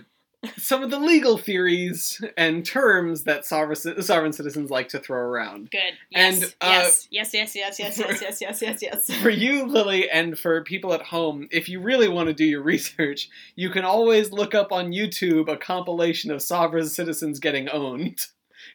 some 0.57 0.83
of 0.83 0.89
the 0.89 0.99
legal 0.99 1.37
theories 1.37 2.23
and 2.37 2.65
terms 2.65 3.23
that 3.23 3.45
sovereign, 3.45 4.01
sovereign 4.01 4.31
citizens 4.33 4.69
like 4.69 4.87
to 4.89 4.99
throw 4.99 5.19
around. 5.19 5.69
Good. 5.71 5.81
Yes. 6.09 6.43
And, 6.43 6.55
uh, 6.61 6.67
yes. 6.69 7.07
Yes. 7.11 7.33
Yes. 7.33 7.55
Yes. 7.55 7.79
Yes. 7.79 7.99
Yes. 7.99 8.21
Yes. 8.21 8.41
Yes. 8.41 8.61
Yes. 8.61 8.81
Yes. 8.81 9.13
For 9.21 9.29
you, 9.29 9.65
Lily, 9.65 10.09
and 10.09 10.37
for 10.37 10.63
people 10.63 10.93
at 10.93 11.01
home, 11.01 11.47
if 11.51 11.67
you 11.67 11.81
really 11.81 12.07
want 12.07 12.27
to 12.27 12.33
do 12.33 12.45
your 12.45 12.61
research, 12.73 13.29
you 13.55 13.69
can 13.69 13.83
always 13.83 14.31
look 14.31 14.55
up 14.55 14.71
on 14.71 14.91
YouTube 14.91 15.51
a 15.51 15.57
compilation 15.57 16.31
of 16.31 16.41
sovereign 16.41 16.87
citizens 16.87 17.39
getting 17.39 17.69
owned 17.69 18.27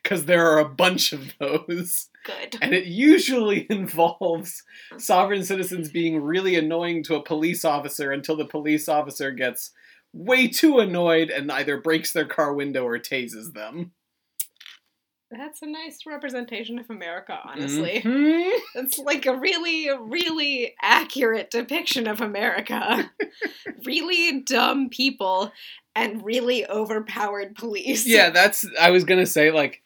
because 0.03 0.25
there 0.25 0.51
are 0.51 0.59
a 0.59 0.69
bunch 0.69 1.13
of 1.13 1.35
those. 1.39 2.09
Good. 2.25 2.59
And 2.61 2.75
it 2.75 2.87
usually 2.87 3.67
involves 3.71 4.63
sovereign 4.99 5.45
citizens 5.45 5.89
being 5.91 6.23
really 6.23 6.57
annoying 6.57 7.03
to 7.05 7.17
a 7.17 7.23
police 7.23 7.65
officer 7.65 8.13
until 8.13 8.37
the 8.37 8.45
police 8.45 8.89
officer 8.89 9.31
gets 9.31 9.71
way 10.13 10.49
too 10.49 10.79
annoyed 10.79 11.31
and 11.31 11.51
either 11.53 11.81
breaks 11.81 12.13
their 12.13 12.27
car 12.27 12.55
window 12.55 12.85
or 12.85 12.99
tases 12.99 13.53
them. 13.53 13.93
That's 15.31 15.61
a 15.61 15.67
nice 15.67 16.07
representation 16.07 16.79
of 16.79 16.89
America, 16.89 17.39
honestly. 17.45 18.01
Mhm. 18.03 18.51
It's 18.75 18.99
like 18.99 19.27
a 19.27 19.37
really, 19.37 19.91
really 19.91 20.75
accurate 20.81 21.51
depiction 21.51 22.07
of 22.07 22.21
America. 22.21 23.11
really 23.85 24.41
dumb 24.41 24.89
people 24.89 25.53
and 26.03 26.25
really 26.25 26.67
overpowered 26.69 27.55
police. 27.57 28.07
Yeah, 28.07 28.31
that's. 28.39 28.65
I 28.81 28.91
was 28.91 29.05
gonna 29.05 29.27
say 29.27 29.51
like, 29.51 29.81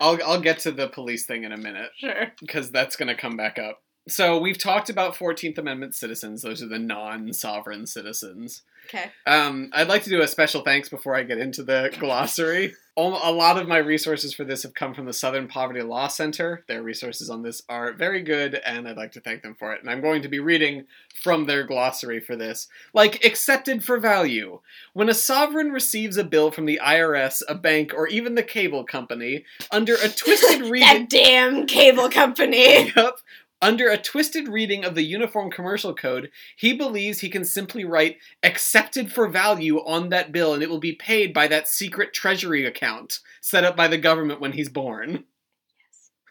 I'll 0.00 0.18
I'll 0.24 0.40
get 0.40 0.60
to 0.60 0.72
the 0.72 0.88
police 0.88 1.26
thing 1.26 1.44
in 1.44 1.52
a 1.52 1.56
minute 1.56 1.90
Sure. 1.98 2.32
because 2.40 2.70
that's 2.70 2.96
gonna 2.96 3.16
come 3.16 3.36
back 3.36 3.58
up. 3.58 3.82
So 4.08 4.38
we've 4.38 4.58
talked 4.58 4.88
about 4.88 5.16
Fourteenth 5.16 5.58
Amendment 5.58 5.94
citizens; 5.94 6.42
those 6.42 6.62
are 6.62 6.68
the 6.68 6.78
non-sovereign 6.78 7.86
citizens. 7.86 8.62
Okay. 8.86 9.10
Um, 9.26 9.70
I'd 9.72 9.88
like 9.88 10.04
to 10.04 10.10
do 10.10 10.22
a 10.22 10.28
special 10.28 10.62
thanks 10.62 10.88
before 10.88 11.16
I 11.16 11.24
get 11.24 11.38
into 11.38 11.64
the 11.64 11.92
glossary. 11.98 12.74
A 12.98 13.02
lot 13.02 13.58
of 13.58 13.68
my 13.68 13.76
resources 13.76 14.32
for 14.32 14.42
this 14.44 14.62
have 14.62 14.72
come 14.72 14.94
from 14.94 15.04
the 15.04 15.12
Southern 15.12 15.48
Poverty 15.48 15.82
Law 15.82 16.08
Center. 16.08 16.64
Their 16.66 16.82
resources 16.82 17.28
on 17.28 17.42
this 17.42 17.62
are 17.68 17.92
very 17.92 18.22
good, 18.22 18.54
and 18.54 18.88
I'd 18.88 18.96
like 18.96 19.12
to 19.12 19.20
thank 19.20 19.42
them 19.42 19.54
for 19.54 19.74
it. 19.74 19.82
And 19.82 19.90
I'm 19.90 20.00
going 20.00 20.22
to 20.22 20.28
be 20.28 20.38
reading 20.38 20.86
from 21.22 21.44
their 21.44 21.64
glossary 21.64 22.20
for 22.20 22.36
this. 22.36 22.68
Like, 22.94 23.22
accepted 23.22 23.84
for 23.84 23.98
value. 23.98 24.60
When 24.94 25.10
a 25.10 25.14
sovereign 25.14 25.72
receives 25.72 26.16
a 26.16 26.24
bill 26.24 26.50
from 26.50 26.64
the 26.64 26.80
IRS, 26.82 27.42
a 27.46 27.54
bank, 27.54 27.92
or 27.94 28.08
even 28.08 28.34
the 28.34 28.42
cable 28.42 28.84
company, 28.84 29.44
under 29.70 29.96
a 29.96 30.08
twisted 30.08 30.62
reading. 30.70 30.80
That 30.88 31.10
damn 31.10 31.66
cable 31.66 32.08
company. 32.08 32.92
Yep. 32.96 33.18
Under 33.62 33.88
a 33.88 33.96
twisted 33.96 34.48
reading 34.48 34.84
of 34.84 34.94
the 34.94 35.02
Uniform 35.02 35.50
Commercial 35.50 35.94
Code, 35.94 36.30
he 36.56 36.74
believes 36.74 37.20
he 37.20 37.30
can 37.30 37.44
simply 37.44 37.84
write 37.84 38.18
accepted 38.42 39.10
for 39.10 39.28
value 39.28 39.78
on 39.78 40.10
that 40.10 40.30
bill 40.30 40.52
and 40.52 40.62
it 40.62 40.68
will 40.68 40.78
be 40.78 40.92
paid 40.92 41.32
by 41.32 41.46
that 41.48 41.66
secret 41.66 42.12
treasury 42.12 42.66
account 42.66 43.20
set 43.40 43.64
up 43.64 43.74
by 43.76 43.88
the 43.88 43.96
government 43.98 44.40
when 44.40 44.52
he's 44.52 44.68
born. 44.68 45.24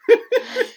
Yes. 0.08 0.72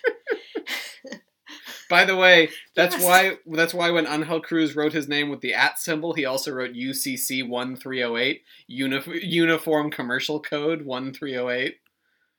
By 1.90 2.06
the 2.06 2.16
way, 2.16 2.50
that's 2.76 2.96
Yes. 2.96 3.04
why 3.04 3.38
that's 3.48 3.74
why 3.74 3.90
when 3.92 4.06
Angel 4.08 4.42
Cruz 4.42 4.76
wrote 4.76 4.94
his 4.94 5.08
name 5.08 5.30
with 5.30 5.42
the 5.42 5.54
at 5.56 5.80
symbol, 5.80 6.14
he 6.14 6.24
also 6.26 6.52
wrote 6.52 6.74
UCC 6.74 7.48
1308, 7.48 8.44
Uni- 8.68 9.26
Uniform 9.26 9.90
Commercial 9.90 10.40
Code 10.40 10.84
1308. 10.84 11.79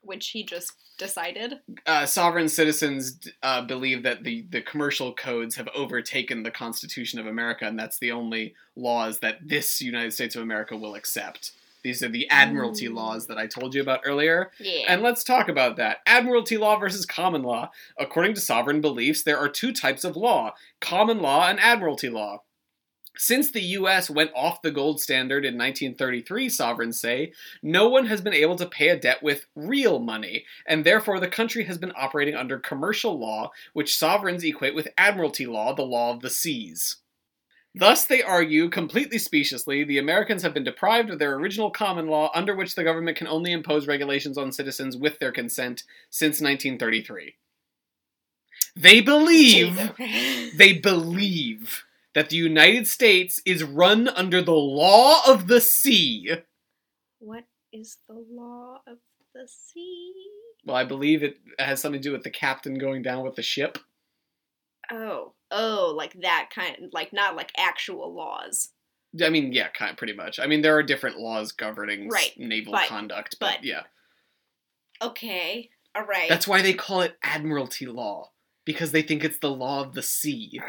Which 0.02 0.30
he 0.30 0.42
just 0.42 0.72
decided. 0.98 1.60
uh, 1.86 2.04
sovereign 2.06 2.48
citizens 2.48 3.18
uh, 3.42 3.62
believe 3.62 4.02
that 4.02 4.22
the, 4.22 4.46
the 4.50 4.60
commercial 4.60 5.14
codes 5.14 5.56
have 5.56 5.68
overtaken 5.74 6.42
the 6.42 6.50
Constitution 6.50 7.18
of 7.18 7.26
America, 7.26 7.64
and 7.66 7.78
that's 7.78 7.98
the 7.98 8.12
only 8.12 8.54
laws 8.76 9.20
that 9.20 9.38
this 9.42 9.80
United 9.80 10.12
States 10.12 10.36
of 10.36 10.42
America 10.42 10.76
will 10.76 10.94
accept. 10.94 11.52
These 11.82 12.02
are 12.02 12.10
the 12.10 12.28
admiralty 12.28 12.86
Ooh. 12.88 12.94
laws 12.94 13.26
that 13.28 13.38
I 13.38 13.46
told 13.46 13.74
you 13.74 13.80
about 13.80 14.00
earlier. 14.04 14.50
Yeah. 14.58 14.84
And 14.88 15.02
let's 15.02 15.24
talk 15.24 15.48
about 15.48 15.76
that. 15.76 15.98
Admiralty 16.04 16.58
law 16.58 16.78
versus 16.78 17.06
common 17.06 17.42
law. 17.42 17.70
According 17.98 18.34
to 18.34 18.40
sovereign 18.42 18.82
beliefs, 18.82 19.22
there 19.22 19.38
are 19.38 19.48
two 19.48 19.72
types 19.72 20.04
of 20.04 20.16
law 20.16 20.54
common 20.80 21.20
law 21.20 21.48
and 21.48 21.58
admiralty 21.58 22.10
law. 22.10 22.42
Since 23.20 23.50
the 23.50 23.60
US 23.76 24.08
went 24.08 24.30
off 24.34 24.62
the 24.62 24.70
gold 24.70 24.98
standard 24.98 25.44
in 25.44 25.52
1933, 25.52 26.48
sovereigns 26.48 26.98
say, 26.98 27.34
no 27.62 27.86
one 27.86 28.06
has 28.06 28.22
been 28.22 28.32
able 28.32 28.56
to 28.56 28.64
pay 28.64 28.88
a 28.88 28.98
debt 28.98 29.22
with 29.22 29.44
real 29.54 29.98
money, 29.98 30.46
and 30.66 30.86
therefore 30.86 31.20
the 31.20 31.28
country 31.28 31.64
has 31.64 31.76
been 31.76 31.92
operating 31.94 32.34
under 32.34 32.58
commercial 32.58 33.18
law, 33.18 33.50
which 33.74 33.94
sovereigns 33.94 34.42
equate 34.42 34.74
with 34.74 34.88
admiralty 34.96 35.44
law, 35.44 35.74
the 35.74 35.82
law 35.82 36.14
of 36.14 36.22
the 36.22 36.30
seas. 36.30 36.96
Thus, 37.74 38.06
they 38.06 38.22
argue, 38.22 38.70
completely 38.70 39.18
speciously, 39.18 39.84
the 39.84 39.98
Americans 39.98 40.42
have 40.42 40.54
been 40.54 40.64
deprived 40.64 41.10
of 41.10 41.18
their 41.18 41.34
original 41.34 41.70
common 41.70 42.06
law 42.06 42.30
under 42.34 42.56
which 42.56 42.74
the 42.74 42.84
government 42.84 43.18
can 43.18 43.26
only 43.26 43.52
impose 43.52 43.86
regulations 43.86 44.38
on 44.38 44.50
citizens 44.50 44.96
with 44.96 45.18
their 45.18 45.30
consent 45.30 45.82
since 46.08 46.40
1933. 46.40 47.34
They 48.74 49.02
believe 49.02 49.92
they 50.56 50.72
believe 50.72 51.84
that 52.14 52.30
the 52.30 52.36
United 52.36 52.86
States 52.88 53.40
is 53.46 53.62
run 53.62 54.08
under 54.08 54.42
the 54.42 54.52
law 54.54 55.20
of 55.26 55.46
the 55.46 55.60
sea. 55.60 56.30
What 57.18 57.44
is 57.72 57.98
the 58.08 58.24
law 58.30 58.80
of 58.86 58.98
the 59.34 59.46
sea? 59.48 60.12
Well, 60.64 60.76
I 60.76 60.84
believe 60.84 61.22
it 61.22 61.38
has 61.58 61.80
something 61.80 62.00
to 62.00 62.08
do 62.08 62.12
with 62.12 62.24
the 62.24 62.30
captain 62.30 62.74
going 62.78 63.02
down 63.02 63.24
with 63.24 63.36
the 63.36 63.42
ship. 63.42 63.78
Oh, 64.90 65.34
oh, 65.52 65.94
like 65.96 66.14
that 66.22 66.48
kind, 66.54 66.90
like 66.92 67.12
not 67.12 67.36
like 67.36 67.52
actual 67.56 68.12
laws. 68.14 68.70
I 69.22 69.28
mean, 69.28 69.52
yeah, 69.52 69.68
kind 69.68 69.96
pretty 69.96 70.12
much. 70.14 70.38
I 70.40 70.46
mean, 70.46 70.62
there 70.62 70.76
are 70.76 70.82
different 70.82 71.18
laws 71.18 71.52
governing 71.52 72.08
Right, 72.08 72.32
naval 72.36 72.72
but- 72.72 72.88
conduct, 72.88 73.36
but, 73.40 73.56
but- 73.58 73.64
yeah, 73.64 73.82
Okay, 75.02 75.70
all 75.94 76.04
right. 76.04 76.28
that's 76.28 76.46
why 76.46 76.60
they 76.62 76.74
call 76.74 77.00
it 77.02 77.16
admiralty 77.22 77.86
law 77.86 78.30
because 78.64 78.92
they 78.92 79.02
think 79.02 79.24
it's 79.24 79.38
the 79.38 79.50
law 79.50 79.80
of 79.80 79.94
the 79.94 80.02
sea. 80.02 80.60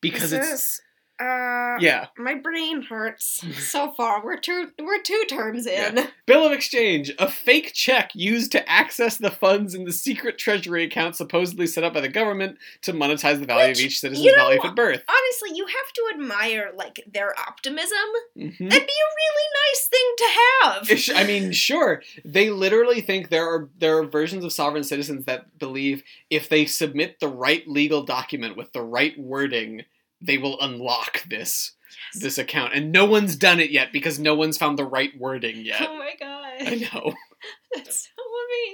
Because 0.00 0.32
it's 0.32 0.80
uh, 1.20 1.76
yeah. 1.80 2.06
my 2.18 2.34
brain 2.34 2.82
hurts 2.82 3.44
so 3.70 3.92
far. 3.92 4.24
We're 4.24 4.38
two, 4.38 4.70
we're 4.80 5.02
two 5.02 5.24
terms 5.28 5.66
in. 5.66 5.96
Yeah. 5.96 6.06
Bill 6.26 6.44
of 6.44 6.52
exchange: 6.52 7.12
a 7.18 7.30
fake 7.30 7.72
check 7.72 8.10
used 8.14 8.52
to 8.52 8.68
access 8.68 9.16
the 9.16 9.30
funds 9.30 9.74
in 9.74 9.84
the 9.84 9.92
secret 9.92 10.38
treasury 10.38 10.84
account 10.84 11.16
supposedly 11.16 11.66
set 11.66 11.84
up 11.84 11.94
by 11.94 12.00
the 12.00 12.08
government 12.08 12.58
to 12.82 12.92
monetize 12.92 13.38
the 13.38 13.46
value 13.46 13.68
Which, 13.68 13.78
of 13.78 13.84
each 13.84 14.00
citizen's 14.00 14.24
you 14.24 14.36
know, 14.36 14.44
value 14.44 14.60
at 14.62 14.74
birth. 14.76 15.02
Honestly, 15.08 15.56
you 15.56 15.66
have 15.66 15.92
to 15.94 16.02
admire 16.14 16.72
like 16.76 17.04
their 17.12 17.38
optimism. 17.38 17.98
Mhm. 18.36 18.58
That'd 18.58 18.86
be 18.86 18.92
a 18.92 19.14
really 19.16 19.48
nice 19.66 19.88
thing 19.88 20.14
to 20.16 20.24
have. 20.62 20.90
Ish- 20.90 21.10
I 21.10 21.24
mean, 21.24 21.52
sure. 21.68 22.02
They 22.24 22.50
literally 22.50 23.00
think 23.00 23.28
there 23.28 23.46
are 23.46 23.68
there 23.78 23.98
are 23.98 24.04
versions 24.06 24.44
of 24.44 24.52
sovereign 24.52 24.84
citizens 24.84 25.24
that 25.26 25.58
believe 25.58 26.02
if 26.30 26.48
they 26.48 26.64
submit 26.66 27.20
the 27.20 27.28
right 27.28 27.66
legal 27.68 28.02
document 28.02 28.56
with 28.56 28.72
the 28.72 28.82
right 28.82 29.18
wording, 29.18 29.82
they 30.20 30.38
will 30.38 30.60
unlock 30.60 31.24
this 31.28 31.72
Yes. 32.12 32.22
this 32.22 32.38
account. 32.38 32.74
And 32.74 32.90
no 32.90 33.04
one's 33.04 33.36
done 33.36 33.60
it 33.60 33.70
yet 33.70 33.92
because 33.92 34.18
no 34.18 34.34
one's 34.34 34.58
found 34.58 34.78
the 34.78 34.84
right 34.84 35.16
wording 35.16 35.64
yet. 35.64 35.86
Oh 35.88 35.96
my 35.96 36.12
god. 36.18 36.54
I 36.60 36.74
know. 36.92 37.14
That's 37.74 38.08
so 38.08 38.22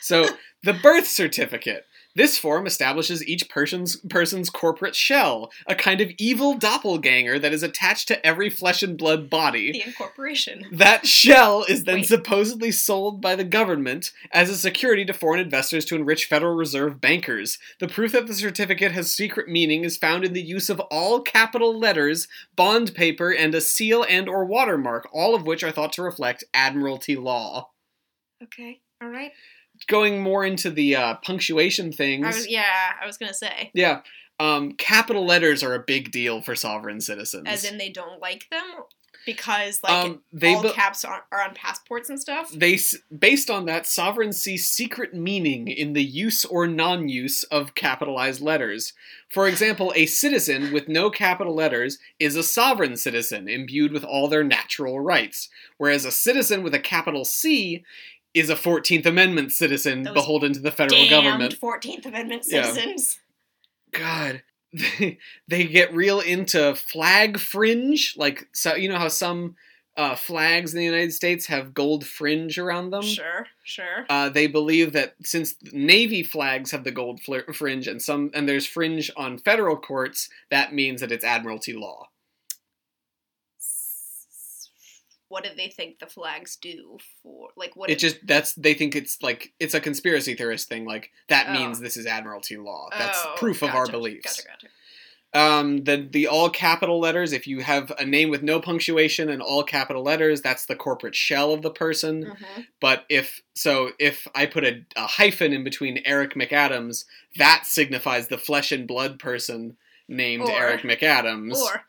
So, 0.00 0.26
the 0.62 0.74
birth 0.74 1.06
certificate. 1.06 1.84
This 2.16 2.38
form 2.38 2.66
establishes 2.66 3.26
each 3.26 3.48
person's 3.48 3.96
person's 3.96 4.48
corporate 4.48 4.94
shell, 4.94 5.50
a 5.66 5.74
kind 5.74 6.00
of 6.00 6.12
evil 6.16 6.54
doppelganger 6.54 7.40
that 7.40 7.52
is 7.52 7.64
attached 7.64 8.06
to 8.08 8.24
every 8.24 8.48
flesh 8.48 8.84
and 8.84 8.96
blood 8.96 9.28
body. 9.28 9.72
The 9.72 9.82
incorporation. 9.82 10.64
That 10.70 11.06
shell 11.06 11.64
is 11.68 11.84
then 11.84 11.96
Wait. 11.96 12.06
supposedly 12.06 12.70
sold 12.70 13.20
by 13.20 13.34
the 13.34 13.42
government 13.42 14.12
as 14.30 14.48
a 14.48 14.56
security 14.56 15.04
to 15.06 15.12
foreign 15.12 15.40
investors 15.40 15.84
to 15.86 15.96
enrich 15.96 16.26
Federal 16.26 16.54
Reserve 16.54 17.00
bankers. 17.00 17.58
The 17.80 17.88
proof 17.88 18.12
that 18.12 18.28
the 18.28 18.34
certificate 18.34 18.92
has 18.92 19.12
secret 19.12 19.48
meaning 19.48 19.82
is 19.82 19.96
found 19.96 20.24
in 20.24 20.34
the 20.34 20.42
use 20.42 20.70
of 20.70 20.78
all 20.80 21.20
capital 21.20 21.76
letters, 21.76 22.28
bond 22.54 22.94
paper, 22.94 23.32
and 23.32 23.52
a 23.56 23.60
seal 23.60 24.04
and 24.08 24.28
or 24.28 24.44
watermark, 24.44 25.08
all 25.12 25.34
of 25.34 25.46
which 25.46 25.64
are 25.64 25.72
thought 25.72 25.92
to 25.94 26.02
reflect 26.02 26.44
admiralty 26.54 27.16
law. 27.16 27.70
Okay. 28.40 28.80
All 29.02 29.08
right. 29.08 29.32
Going 29.88 30.22
more 30.22 30.44
into 30.44 30.70
the 30.70 30.96
uh, 30.96 31.14
punctuation 31.16 31.92
things. 31.92 32.24
I 32.24 32.28
was 32.28 32.48
yeah, 32.48 32.92
I 33.00 33.06
was 33.06 33.16
gonna 33.18 33.34
say. 33.34 33.70
yeah. 33.74 34.00
Um, 34.40 34.72
capital 34.72 35.24
letters 35.24 35.62
are 35.62 35.74
a 35.74 35.78
big 35.78 36.10
deal 36.10 36.42
for 36.42 36.56
sovereign 36.56 37.00
citizens. 37.00 37.44
As 37.46 37.64
in 37.64 37.78
they 37.78 37.90
don't 37.90 38.20
like 38.20 38.48
them 38.50 38.64
because 39.24 39.82
like 39.82 39.92
um, 39.92 40.22
they 40.32 40.54
all 40.54 40.62
be- 40.62 40.70
caps 40.70 41.04
are, 41.04 41.24
are 41.32 41.42
on 41.42 41.54
passports 41.54 42.08
and 42.10 42.20
stuff. 42.20 42.50
they 42.52 42.78
based 43.16 43.50
on 43.50 43.66
that 43.66 43.86
sovereigns 43.86 44.40
see 44.40 44.56
secret 44.56 45.14
meaning 45.14 45.68
in 45.68 45.92
the 45.92 46.04
use 46.04 46.44
or 46.44 46.66
non-use 46.66 47.42
of 47.44 47.74
capitalized 47.74 48.40
letters 48.40 48.92
for 49.30 49.46
example 49.46 49.92
a 49.96 50.06
citizen 50.06 50.72
with 50.72 50.88
no 50.88 51.10
capital 51.10 51.54
letters 51.54 51.98
is 52.18 52.36
a 52.36 52.42
sovereign 52.42 52.96
citizen 52.96 53.48
imbued 53.48 53.92
with 53.92 54.04
all 54.04 54.28
their 54.28 54.44
natural 54.44 55.00
rights 55.00 55.48
whereas 55.78 56.04
a 56.04 56.12
citizen 56.12 56.62
with 56.62 56.74
a 56.74 56.80
capital 56.80 57.24
c 57.24 57.84
is 58.34 58.50
a 58.50 58.54
14th 58.56 59.06
amendment 59.06 59.52
citizen 59.52 60.02
Those 60.02 60.14
beholden 60.14 60.52
to 60.54 60.60
the 60.60 60.70
federal 60.72 61.08
government 61.08 61.54
Fourteenth 61.54 62.04
Amendment 62.06 62.44
Yeah. 62.46 62.64
citizens. 62.64 63.20
god 63.92 64.42
they, 64.72 65.18
they 65.46 65.64
get 65.64 65.94
real 65.94 66.18
into 66.20 66.74
flag 66.74 67.38
fringe 67.38 68.14
like 68.16 68.48
so 68.52 68.74
you 68.74 68.88
know 68.88 68.98
how 68.98 69.08
some 69.08 69.54
uh, 69.96 70.16
flags 70.16 70.72
in 70.74 70.78
the 70.80 70.84
united 70.84 71.12
states 71.12 71.46
have 71.46 71.72
gold 71.72 72.04
fringe 72.04 72.58
around 72.58 72.90
them 72.90 73.02
Sure, 73.02 73.46
sure. 73.62 74.04
uh, 74.10 74.28
they 74.28 74.48
believe 74.48 74.92
that 74.92 75.14
since 75.22 75.54
navy 75.72 76.24
flags 76.24 76.72
have 76.72 76.82
the 76.82 76.90
gold 76.90 77.20
fl- 77.22 77.52
fringe 77.52 77.86
and 77.86 78.02
some 78.02 78.32
and 78.34 78.48
there's 78.48 78.66
fringe 78.66 79.08
on 79.16 79.38
federal 79.38 79.76
courts 79.76 80.28
that 80.50 80.74
means 80.74 81.00
that 81.00 81.12
it's 81.12 81.24
admiralty 81.24 81.72
law 81.72 82.08
What 85.28 85.42
do 85.44 85.50
they 85.56 85.68
think 85.68 85.98
the 85.98 86.06
flags 86.06 86.56
do 86.56 86.98
for 87.22 87.48
like 87.56 87.74
what 87.76 87.90
it 87.90 87.98
just 87.98 88.24
that's 88.26 88.52
they 88.54 88.74
think 88.74 88.94
it's 88.94 89.22
like 89.22 89.52
it's 89.58 89.74
a 89.74 89.80
conspiracy 89.80 90.34
theorist 90.34 90.68
thing 90.68 90.84
like 90.84 91.10
that 91.28 91.46
Oh. 91.48 91.52
means 91.54 91.80
this 91.80 91.96
is 91.96 92.06
admiralty 92.06 92.56
law 92.56 92.88
that's 92.96 93.18
Oh, 93.24 93.34
proof 93.36 93.62
of 93.62 93.70
our 93.74 93.86
beliefs 93.86 94.36
Gotcha, 94.42 94.48
gotcha. 94.48 94.68
um 95.58 95.82
the 95.84 96.06
the 96.08 96.26
all 96.28 96.50
capital 96.50 97.00
letters 97.00 97.32
if 97.32 97.46
you 97.48 97.60
have 97.60 97.90
a 97.98 98.04
name 98.04 98.28
with 98.30 98.42
no 98.44 98.60
punctuation 98.60 99.28
and 99.28 99.42
all 99.42 99.64
capital 99.64 100.02
letters 100.04 100.40
that's 100.40 100.66
the 100.66 100.76
corporate 100.76 101.16
shell 101.16 101.52
of 101.52 101.62
the 101.62 101.70
person 101.70 102.24
Mhm. 102.26 102.66
But 102.80 103.04
if 103.08 103.40
so, 103.54 103.90
if 103.98 104.28
I 104.34 104.46
put 104.46 104.62
a, 104.64 104.84
a 104.94 105.06
hyphen 105.06 105.52
in 105.52 105.64
between 105.64 106.02
Eric 106.04 106.34
McAdams, 106.34 107.06
that 107.36 107.62
signifies 107.66 108.28
the 108.28 108.36
flesh 108.38 108.70
and 108.72 108.86
blood 108.86 109.18
person 109.18 109.76
named 110.06 110.42
Or- 110.44 110.52
Eric 110.52 110.82
McAdams. 110.82 111.54
Or 111.56 111.84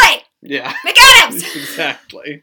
Lily 0.00 0.22
yeah, 0.42 0.72
McAdams. 0.84 1.36
exactly. 1.56 2.42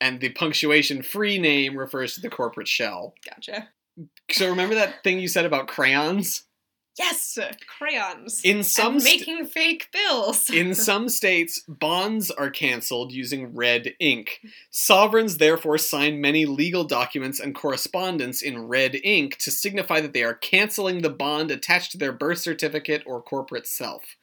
And 0.00 0.20
the 0.20 0.30
punctuation 0.30 1.02
free 1.02 1.38
name 1.38 1.76
refers 1.76 2.14
to 2.14 2.20
the 2.20 2.30
corporate 2.30 2.68
shell. 2.68 3.14
gotcha. 3.28 3.68
So 4.30 4.48
remember 4.48 4.76
that 4.76 5.02
thing 5.02 5.18
you 5.18 5.26
said 5.26 5.44
about 5.44 5.66
crayons? 5.66 6.44
Yes, 6.98 7.38
crayons. 7.78 8.40
In 8.42 8.64
some 8.64 8.94
and 8.94 9.02
st- 9.02 9.20
making 9.20 9.46
fake 9.46 9.88
bills. 9.92 10.50
in 10.52 10.74
some 10.74 11.08
states, 11.08 11.62
bonds 11.68 12.30
are 12.30 12.50
canceled 12.50 13.12
using 13.12 13.54
red 13.54 13.94
ink. 14.00 14.40
Sovereigns 14.70 15.38
therefore 15.38 15.78
sign 15.78 16.20
many 16.20 16.44
legal 16.44 16.82
documents 16.82 17.38
and 17.38 17.54
correspondence 17.54 18.42
in 18.42 18.66
red 18.66 18.96
ink 19.04 19.36
to 19.38 19.52
signify 19.52 20.00
that 20.00 20.12
they 20.12 20.24
are 20.24 20.34
canceling 20.34 21.02
the 21.02 21.10
bond 21.10 21.52
attached 21.52 21.92
to 21.92 21.98
their 21.98 22.12
birth 22.12 22.38
certificate 22.38 23.04
or 23.06 23.22
corporate 23.22 23.68
self. 23.68 24.16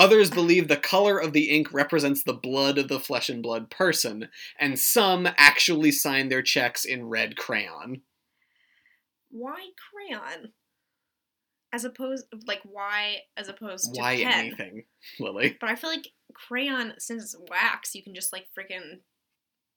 Others 0.00 0.30
believe 0.30 0.68
the 0.68 0.78
color 0.78 1.18
of 1.18 1.34
the 1.34 1.50
ink 1.50 1.74
represents 1.74 2.22
the 2.22 2.32
blood 2.32 2.78
of 2.78 2.88
the 2.88 2.98
flesh 2.98 3.28
and 3.28 3.42
blood 3.42 3.68
person, 3.70 4.30
and 4.58 4.78
some 4.78 5.28
actually 5.36 5.92
sign 5.92 6.30
their 6.30 6.40
checks 6.40 6.86
in 6.86 7.10
red 7.10 7.36
crayon. 7.36 8.00
why 9.30 9.58
crayon? 9.92 10.52
As 11.70 11.84
opposed, 11.84 12.24
like 12.46 12.62
why 12.64 13.18
as 13.36 13.50
opposed 13.50 13.92
to 13.94 14.00
Why 14.00 14.16
pen? 14.16 14.32
anything, 14.32 14.84
Lily? 15.20 15.58
But 15.60 15.68
I 15.68 15.76
feel 15.76 15.90
like 15.90 16.08
crayon, 16.32 16.94
since 16.98 17.22
it's 17.22 17.36
wax, 17.50 17.94
you 17.94 18.02
can 18.02 18.14
just 18.14 18.32
like 18.32 18.46
freaking 18.58 19.00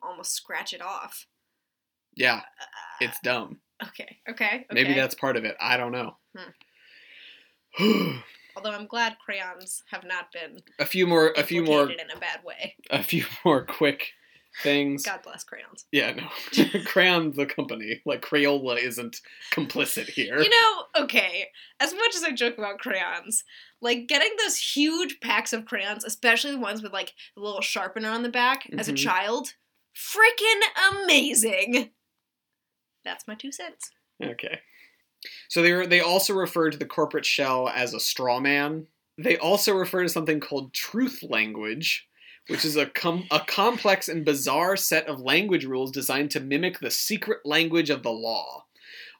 almost 0.01 0.31
scratch 0.31 0.71
it 0.71 0.81
off. 0.81 1.27
Yeah, 2.15 2.38
Uh, 2.38 2.65
it's 3.01 3.19
dumb. 3.25 3.59
okay, 3.89 4.19
okay, 4.29 4.45
okay. 4.45 4.65
Maybe 4.71 4.93
that's 4.93 5.15
part 5.15 5.36
of 5.36 5.43
it. 5.43 5.57
I 5.59 5.75
don't 5.75 5.91
know. 5.91 6.15
Although 8.55 8.71
I'm 8.71 8.87
glad 8.87 9.17
crayons 9.23 9.83
have 9.91 10.03
not 10.03 10.31
been 10.31 10.59
a 10.79 10.85
few 10.85 11.07
more 11.07 11.33
a 11.37 11.43
few 11.43 11.63
more 11.63 11.89
in 11.89 12.09
a 12.15 12.19
bad 12.19 12.43
way. 12.43 12.75
a 12.89 13.01
few 13.03 13.25
more 13.45 13.65
quick 13.65 14.11
things. 14.61 15.03
God 15.03 15.21
bless 15.23 15.43
crayons. 15.43 15.85
Yeah, 15.91 16.13
no. 16.13 16.79
Crayon 16.85 17.31
the 17.31 17.47
company. 17.47 18.01
Like 18.05 18.21
Crayola 18.21 18.77
isn't 18.77 19.19
complicit 19.51 20.07
here. 20.09 20.39
You 20.39 20.49
know, 20.49 21.03
okay, 21.03 21.47
as 21.79 21.91
much 21.93 22.15
as 22.15 22.23
I 22.23 22.31
joke 22.31 22.59
about 22.59 22.77
crayons, 22.77 23.43
like 23.81 24.07
getting 24.07 24.29
those 24.37 24.57
huge 24.57 25.19
packs 25.21 25.53
of 25.53 25.65
crayons, 25.65 26.03
especially 26.03 26.51
the 26.51 26.59
ones 26.59 26.83
with 26.83 26.93
like 26.93 27.13
the 27.35 27.41
little 27.41 27.61
sharpener 27.61 28.09
on 28.11 28.21
the 28.21 28.29
back 28.29 28.69
as 28.77 28.87
a 28.87 28.93
Mhm. 28.93 28.97
child, 28.97 29.53
freaking 29.97 30.61
amazing. 30.91 31.89
That's 33.03 33.27
my 33.27 33.35
two 33.35 33.51
cents. 33.51 33.89
Okay. 34.23 34.59
So 35.49 35.62
they 35.62 35.86
they 35.86 35.99
also 35.99 36.33
refer 36.33 36.69
to 36.69 36.77
the 36.77 36.86
corporate 36.86 37.25
shell 37.25 37.69
as 37.69 37.93
a 37.93 37.99
straw 37.99 38.39
man. 38.39 38.88
They 39.17 39.38
also 39.38 39.73
refer 39.75 40.03
to 40.03 40.09
something 40.09 40.39
called 40.39 40.73
truth 40.73 41.21
language, 41.21 42.07
which 42.47 42.65
is 42.65 42.75
a 42.75 42.88
com- 42.88 43.27
a 43.31 43.39
complex 43.41 44.09
and 44.09 44.25
bizarre 44.25 44.75
set 44.75 45.07
of 45.07 45.19
language 45.19 45.65
rules 45.65 45.91
designed 45.91 46.31
to 46.31 46.39
mimic 46.39 46.79
the 46.79 46.91
secret 46.91 47.39
language 47.45 47.89
of 47.89 48.03
the 48.03 48.12
law. 48.12 48.65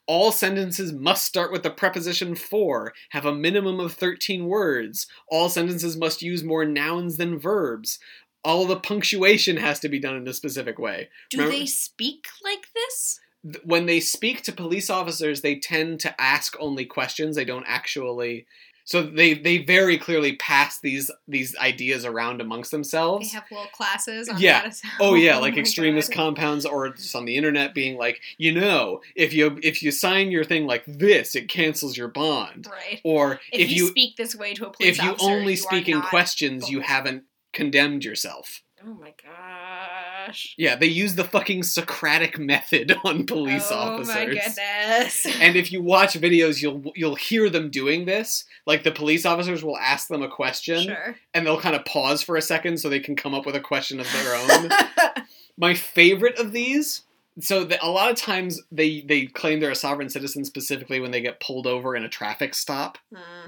All 0.06 0.34
sentences 0.34 0.92
must 0.92 1.24
start 1.24 1.52
with 1.52 1.64
the 1.64 1.70
preposition 1.70 2.36
for, 2.36 2.94
have 3.12 3.26
a 3.26 3.34
minimum 3.34 3.80
of 3.80 3.94
13 3.94 4.48
words. 4.48 5.08
All 5.30 5.48
sentences 5.48 5.96
must 5.96 6.22
use 6.22 6.44
more 6.44 6.66
nouns 6.66 7.16
than 7.16 7.40
verbs. 7.40 8.00
All 8.44 8.66
the 8.66 8.76
punctuation 8.76 9.56
has 9.58 9.80
to 9.80 9.88
be 9.88 10.00
done 10.00 10.18
in 10.18 10.28
a 10.28 10.34
specific 10.34 10.78
way. 10.78 11.08
Do 11.30 11.38
Remember- 11.38 11.58
they 11.58 11.66
speak 11.66 12.28
like 12.44 12.66
this? 12.76 13.22
When 13.64 13.86
they 13.86 14.00
speak 14.00 14.42
to 14.44 14.52
police 14.52 14.90
officers, 14.90 15.42
they 15.42 15.56
tend 15.56 16.00
to 16.02 16.22
ask 16.22 16.56
only 16.60 16.86
questions. 16.86 17.36
They 17.36 17.46
don't 17.46 17.66
actually. 17.68 18.46
So 18.86 19.02
they 19.02 19.34
they 19.34 19.60
very 19.60 19.98
clearly 19.98 20.36
pass 20.36 20.80
these 20.80 21.10
these 21.26 21.56
ideas 21.58 22.04
around 22.04 22.42
amongst 22.42 22.72
themselves. 22.72 23.30
They 23.30 23.36
have 23.36 23.46
little 23.50 23.68
classes 23.68 24.28
on 24.28 24.40
Yeah. 24.40 24.70
Oh 25.00 25.16
yeah, 25.16 25.38
like 25.38 25.54
oh 25.54 25.56
my 25.56 25.62
extremist 25.62 26.10
God. 26.10 26.16
compounds 26.16 26.66
or 26.66 26.90
just 26.90 27.16
on 27.16 27.24
the 27.26 27.38
internet 27.38 27.74
being 27.74 27.98
like, 27.98 28.20
you 28.38 28.54
know, 28.54 29.02
if 29.16 29.34
you 29.34 29.58
if 29.64 29.82
you 29.84 29.92
sign 29.92 30.32
your 30.32 30.44
thing 30.44 30.66
like 30.66 30.84
this, 30.86 31.36
it 31.36 31.48
cancels 31.48 31.98
your 31.98 32.10
bond. 32.10 32.68
Right. 32.70 33.00
Or 33.06 33.40
If, 33.54 33.62
if, 33.62 33.72
you, 33.72 33.86
you 33.86 33.90
speak 33.90 34.18
this 34.18 34.36
way 34.36 34.54
to 34.54 34.68
a 34.68 34.72
police 34.72 35.00
officer. 35.00 35.14
if 35.14 35.22
you 35.22 35.28
only 35.30 35.54
you 35.54 35.58
speak 35.58 35.88
in 35.88 36.02
questions, 36.02 36.70
you 36.70 36.82
haven't 36.82 37.24
condemned 37.54 38.04
yourself. 38.04 38.64
Oh 38.86 38.94
my 38.96 39.14
gosh. 39.24 40.56
Yeah, 40.58 40.76
they 40.76 40.88
use 40.88 41.16
the 41.16 41.24
fucking 41.24 41.64
Socratic 41.64 42.38
method 42.38 42.94
on 43.06 43.26
police 43.26 43.70
oh 43.72 43.76
officers. 43.76 44.16
my 44.16 44.26
goodness. 44.26 45.26
and 45.40 45.56
if 45.56 45.72
you 45.72 45.82
watch 45.82 46.14
videos 46.16 46.62
you'll 46.62 46.92
you'll 46.96 47.16
hear 47.16 47.50
them 47.50 47.70
doing 47.70 48.06
this 48.06 48.46
like 48.66 48.84
the 48.84 48.92
police 48.92 49.26
officers 49.26 49.64
will 49.64 49.78
ask 49.78 50.08
them 50.08 50.22
a 50.22 50.30
question 50.30 50.84
sure. 50.84 51.16
and 51.34 51.46
they'll 51.46 51.60
kind 51.60 51.76
of 51.76 51.86
pause 51.86 52.22
for 52.22 52.36
a 52.36 52.42
second 52.42 52.78
so 52.78 52.90
they 52.90 53.00
can 53.00 53.16
come 53.16 53.34
up 53.34 53.46
with 53.46 53.56
a 53.56 53.60
question 53.60 54.00
of 54.00 54.12
their 54.12 54.36
own 54.36 54.70
my 55.58 55.74
favorite 55.74 56.38
of 56.40 56.52
these 56.52 57.04
so 57.40 57.64
the, 57.64 57.84
a 57.84 57.90
lot 57.90 58.12
of 58.12 58.18
times 58.18 58.62
they 58.72 59.02
they 59.02 59.26
claim 59.26 59.60
they're 59.60 59.72
a 59.72 59.76
sovereign 59.76 60.10
citizen 60.10 60.46
specifically 60.46 61.00
when 61.00 61.12
they 61.12 61.22
get 61.22 61.40
pulled 61.40 61.66
over 61.68 61.96
in 61.96 62.04
a 62.04 62.10
traffic 62.10 62.54
stop 62.54 62.98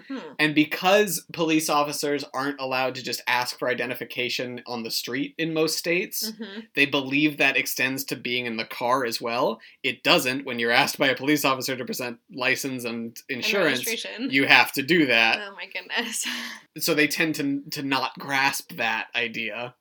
Mhm. 0.09 0.35
and 0.39 0.55
because 0.55 1.25
police 1.33 1.69
officers 1.69 2.23
aren't 2.33 2.59
allowed 2.59 2.95
to 2.95 3.03
just 3.03 3.21
ask 3.27 3.57
for 3.59 3.67
identification 3.69 4.61
on 4.65 4.83
the 4.83 4.91
street 4.91 5.35
in 5.37 5.53
most 5.53 5.77
states 5.77 6.31
Mhm. 6.31 6.67
they 6.75 6.85
believe 6.85 7.37
that 7.37 7.57
extends 7.57 8.03
to 8.05 8.15
being 8.15 8.45
in 8.45 8.57
the 8.57 8.65
car 8.65 9.05
as 9.05 9.21
well. 9.21 9.59
It 9.83 10.03
doesn't 10.03 10.45
when 10.45 10.57
you're 10.59 10.71
asked 10.71 10.97
by 10.97 11.09
a 11.09 11.15
police 11.15 11.45
officer 11.45 11.75
to 11.75 11.85
present 11.85 12.19
license 12.33 12.83
and 12.85 12.95
And 13.29 13.37
insurance. 13.37 13.85
registration. 13.85 14.29
You 14.31 14.45
have 14.47 14.71
to 14.73 14.81
do 14.81 15.05
that. 15.07 15.39
Oh 15.39 15.55
my 15.55 15.67
goodness. 15.67 16.25
So 16.77 16.93
they 16.93 17.07
tend 17.07 17.35
to 17.35 17.61
to 17.71 17.83
not 17.83 18.17
grasp 18.19 18.73
that 18.73 19.07
idea 19.15 19.75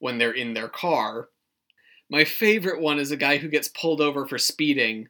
when 0.00 0.18
they're 0.18 0.32
in 0.32 0.54
their 0.54 0.68
car. 0.68 1.28
My 2.12 2.24
favorite 2.24 2.78
one 2.78 2.98
is 2.98 3.10
a 3.10 3.16
guy 3.16 3.38
who 3.38 3.48
gets 3.48 3.68
pulled 3.68 4.02
over 4.02 4.26
for 4.26 4.36
speeding 4.36 5.08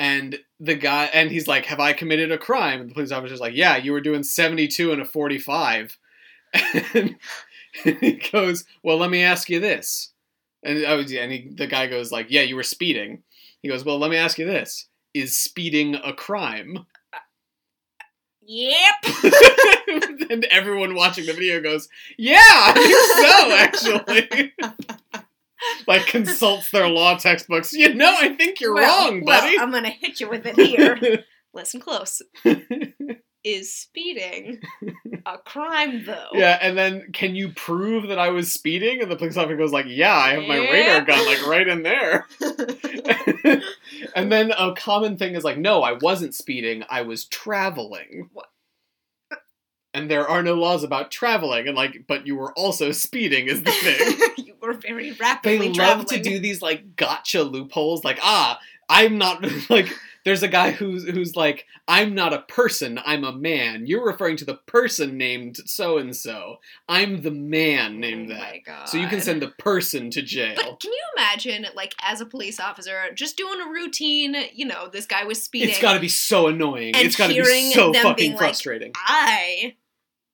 and 0.00 0.40
the 0.58 0.74
guy 0.74 1.04
and 1.04 1.30
he's 1.30 1.46
like, 1.46 1.66
"Have 1.66 1.78
I 1.78 1.92
committed 1.92 2.32
a 2.32 2.36
crime?" 2.36 2.80
And 2.80 2.90
the 2.90 2.94
police 2.94 3.12
officer's 3.12 3.38
like, 3.38 3.54
"Yeah, 3.54 3.76
you 3.76 3.92
were 3.92 4.00
doing 4.00 4.24
72 4.24 4.90
and 4.90 5.00
a 5.00 5.04
45." 5.04 5.96
And 7.84 7.96
he 8.00 8.20
goes, 8.32 8.64
"Well, 8.82 8.98
let 8.98 9.08
me 9.08 9.22
ask 9.22 9.48
you 9.48 9.60
this." 9.60 10.10
And 10.64 10.84
oh, 10.84 10.98
and 10.98 11.32
he, 11.32 11.48
the 11.48 11.68
guy 11.68 11.86
goes 11.86 12.10
like, 12.10 12.26
"Yeah, 12.28 12.42
you 12.42 12.56
were 12.56 12.64
speeding." 12.64 13.22
He 13.62 13.68
goes, 13.68 13.84
"Well, 13.84 13.98
let 13.98 14.10
me 14.10 14.16
ask 14.16 14.36
you 14.36 14.44
this: 14.44 14.88
Is 15.14 15.36
speeding 15.36 15.94
a 15.94 16.12
crime?" 16.12 16.86
Yep. 18.42 18.94
and 20.30 20.44
everyone 20.50 20.96
watching 20.96 21.24
the 21.24 21.32
video 21.32 21.62
goes, 21.62 21.88
"Yeah, 22.18 22.40
I 22.42 23.68
think 23.72 23.84
so, 23.86 23.94
actually." 24.02 25.22
like 25.86 26.06
consults 26.06 26.70
their 26.70 26.88
law 26.88 27.16
textbooks. 27.16 27.72
You 27.72 27.94
know, 27.94 28.14
I 28.18 28.30
think 28.34 28.60
you're 28.60 28.74
Well- 28.74 29.10
wrong, 29.10 29.22
well, 29.24 29.40
buddy. 29.40 29.58
I'm 29.58 29.70
gonna 29.70 29.90
hit 29.90 30.20
you 30.20 30.28
with 30.28 30.46
it 30.46 30.56
here. 30.56 31.24
Listen 31.54 31.80
close. 31.80 32.22
Is 33.44 33.74
speeding 33.74 34.60
a 35.26 35.36
crime 35.38 36.04
though? 36.06 36.28
yeah, 36.32 36.58
and 36.62 36.78
then 36.78 37.10
can 37.12 37.34
you 37.34 37.48
prove 37.48 38.06
that 38.08 38.18
I 38.18 38.28
was 38.28 38.52
speeding? 38.52 39.02
And 39.02 39.10
the 39.10 39.16
police 39.16 39.36
officer 39.36 39.56
goes 39.56 39.72
like, 39.72 39.86
"Yeah, 39.88 40.14
I 40.16 40.34
have 40.34 40.44
my 40.44 40.60
Yeah. 40.60 40.70
radar 40.70 41.00
gun 41.04 41.26
like 41.26 41.44
right 41.48 41.66
in 41.66 41.82
there." 41.82 42.24
and 44.14 44.30
then 44.30 44.52
a 44.56 44.74
common 44.74 45.16
thing 45.16 45.34
is 45.34 45.42
like, 45.44 45.58
"No, 45.58 45.82
I 45.82 45.94
wasn't 46.00 46.34
speeding. 46.36 46.84
I 46.88 47.02
was 47.02 47.24
traveling." 47.24 48.30
What? 48.32 48.46
And 49.94 50.10
there 50.10 50.26
are 50.28 50.42
no 50.42 50.54
laws 50.54 50.84
about 50.84 51.10
traveling, 51.10 51.66
and 51.68 51.76
like, 51.76 52.04
but 52.06 52.26
you 52.26 52.36
were 52.36 52.52
also 52.52 52.92
speeding 52.92 53.48
is 53.48 53.62
the 53.64 53.72
thing. 53.72 54.51
Were 54.62 54.72
very 54.74 55.10
they 55.10 55.16
rapidly 55.18 55.66
love 55.68 55.74
traveling. 55.74 56.06
to 56.06 56.20
do 56.20 56.38
these 56.38 56.62
like 56.62 56.96
gotcha 56.96 57.42
loopholes 57.42 58.04
like 58.04 58.18
ah 58.22 58.58
i'm 58.88 59.18
not 59.18 59.44
like 59.70 59.88
there's 60.24 60.42
a 60.44 60.48
guy 60.48 60.70
who's 60.70 61.04
who's 61.08 61.34
like 61.34 61.66
i'm 61.88 62.14
not 62.14 62.32
a 62.32 62.38
person 62.42 62.98
i'm 63.04 63.24
a 63.24 63.32
man 63.32 63.86
you're 63.86 64.06
referring 64.06 64.36
to 64.36 64.44
the 64.44 64.54
person 64.66 65.18
named 65.18 65.56
so 65.66 65.98
and 65.98 66.14
so 66.14 66.56
i'm 66.88 67.22
the 67.22 67.30
man 67.30 67.98
named 67.98 68.30
oh 68.30 68.34
that 68.34 68.40
My 68.40 68.62
God. 68.64 68.88
so 68.88 68.98
you 68.98 69.08
can 69.08 69.20
send 69.20 69.42
the 69.42 69.48
person 69.48 70.10
to 70.12 70.22
jail 70.22 70.54
But 70.56 70.80
can 70.80 70.92
you 70.92 71.02
imagine, 71.16 71.66
like, 71.74 71.94
as 72.00 72.20
a 72.20 72.26
police 72.26 72.58
officer, 72.60 73.00
just 73.14 73.36
doing 73.36 73.60
a 73.60 73.68
routine? 73.70 74.34
You 74.54 74.66
know, 74.66 74.88
this 74.88 75.06
guy 75.06 75.24
was 75.24 75.42
speeding. 75.42 75.70
it's 75.70 75.80
got 75.80 75.94
to 75.94 76.00
be 76.00 76.08
so 76.08 76.46
annoying 76.48 76.94
And 76.94 77.06
it's 77.06 77.16
got 77.16 77.28
to 77.28 77.34
be 77.34 77.72
so 77.72 77.92
fucking 77.92 78.14
being 78.16 78.30
like, 78.32 78.38
frustrating 78.38 78.92
I, 78.96 79.76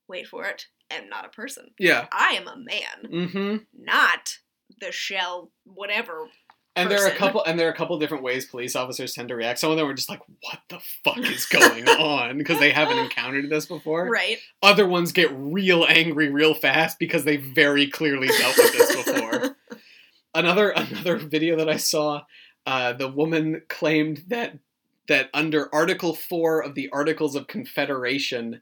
wait 0.08 0.26
for 0.28 0.44
it, 0.46 0.66
am 0.90 1.08
not 1.08 1.24
a 1.24 1.28
person. 1.28 1.70
yeah 1.78 2.06
I 2.12 2.30
am 2.40 2.48
a 2.48 2.56
man, 2.56 3.28
mm-hmm 3.28 3.56
not 3.78 4.38
the 4.80 4.92
shell, 4.92 5.50
whatever. 5.64 6.28
and 6.76 6.90
there 6.90 7.02
are 7.04 7.08
a 7.08 7.14
couple 7.16 7.42
and 7.44 7.58
there 7.58 7.66
are 7.68 7.72
a 7.72 7.76
couple 7.76 7.98
different 7.98 8.22
ways 8.22 8.44
police 8.46 8.76
officers 8.76 9.14
tend 9.14 9.28
to 9.28 9.34
react 9.34 9.58
some 9.58 9.70
of 9.70 9.76
them 9.76 9.88
are 9.88 9.94
just 9.94 10.10
like 10.10 10.20
what 10.42 10.60
the 10.68 10.78
fuck 11.02 11.18
is 11.18 11.46
going 11.46 11.88
on 11.88 12.36
because 12.38 12.58
they 12.60 12.70
haven't 12.70 12.98
encountered 12.98 13.48
this 13.50 13.66
before 13.66 14.08
Right. 14.08 14.38
Other 14.62 14.86
ones 14.86 15.10
get 15.12 15.30
real 15.32 15.84
angry 15.88 16.28
real 16.28 16.54
fast 16.54 16.98
because 16.98 17.24
they 17.24 17.36
very 17.38 17.88
clearly 17.88 18.28
dealt 18.28 18.56
with 18.58 18.72
this 18.72 18.96
before. 19.04 19.56
another 20.34 20.70
another 20.70 21.16
video 21.16 21.56
that 21.56 21.68
I 21.68 21.76
saw, 21.78 22.22
uh, 22.66 22.92
the 22.92 23.08
woman 23.08 23.62
claimed 23.68 24.24
that 24.28 24.58
that 25.08 25.30
under 25.32 25.74
Article 25.74 26.14
Four 26.14 26.62
of 26.62 26.74
the 26.74 26.90
Articles 26.92 27.34
of 27.34 27.46
Confederation, 27.46 28.60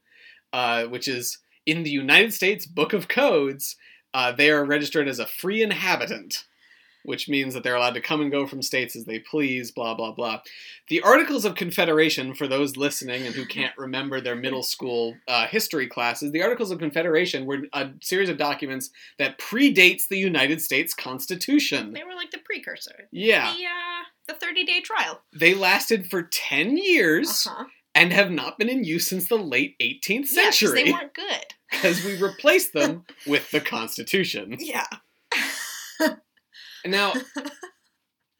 uh, 0.53 0.85
which 0.85 1.09
is 1.09 1.39
in 1.66 1.83
the 1.83 1.90
United 1.90 2.33
States 2.33 2.64
Book 2.66 2.92
of 2.92 3.09
Codes, 3.09 3.76
uh, 4.14 4.33
they 4.33 4.50
are 4.50 4.64
registered 4.64 5.09
as 5.09 5.18
a 5.18 5.26
free 5.26 5.62
inhabitant. 5.62 6.44
Which 7.05 7.29
means 7.29 7.55
that 7.55 7.62
they're 7.62 7.76
allowed 7.76 7.94
to 7.94 8.00
come 8.00 8.20
and 8.20 8.33
go 8.33 8.48
from 8.48 8.62
states 8.62 8.96
as 8.96 9.05
they 9.05 9.20
please, 9.20 9.70
blah, 9.70 9.94
blah, 9.94 10.11
blah. 10.11 10.40
The 10.88 11.02
Articles 11.02 11.44
of 11.44 11.55
Confederation, 11.55 12.35
for 12.35 12.48
those 12.48 12.76
listening 12.76 13.24
and 13.24 13.33
who 13.33 13.46
can't 13.46 13.79
remember 13.79 14.20
their 14.20 14.35
middle 14.35 14.64
school 14.64 15.14
uh, 15.29 15.46
history 15.46 15.87
classes, 15.87 16.33
the 16.33 16.42
Articles 16.42 16.72
of 16.72 16.81
Confederation 16.81 17.46
were 17.46 17.59
a 17.72 17.90
series 18.02 18.29
of 18.29 18.38
documents 18.38 18.90
that 19.20 19.38
predates 19.38 20.09
the 20.09 20.18
United 20.18 20.61
States 20.61 20.94
Constitution. 20.94 21.92
They 21.92 22.02
were 22.02 22.16
like 22.16 22.33
the 22.33 22.38
precursor. 22.44 23.09
Yeah, 23.12 23.55
The, 23.55 23.66
uh, 23.66 24.35
the 24.35 24.44
30 24.44 24.64
day 24.64 24.81
trial. 24.81 25.22
they 25.33 25.55
lasted 25.55 26.11
for 26.11 26.22
10 26.24 26.76
years 26.76 27.46
Uh-huh. 27.46 27.66
and 27.94 28.12
have 28.12 28.33
not 28.33 28.59
been 28.59 28.68
in 28.68 28.83
use 28.83 29.07
since 29.07 29.29
the 29.29 29.37
late 29.38 29.76
18th 29.81 30.33
Yeah, 30.33 30.46
'cause 30.46 30.59
century 30.59 30.83
they 30.83 30.90
weren't 30.90 31.14
good. 31.14 31.55
Because 31.77 32.05
we 32.05 32.21
replaced 32.21 32.73
them 32.73 33.05
with 33.27 33.51
the 33.51 33.61
Constitution. 33.61 34.57
Yeah. 34.59 34.87
Now, 36.85 37.15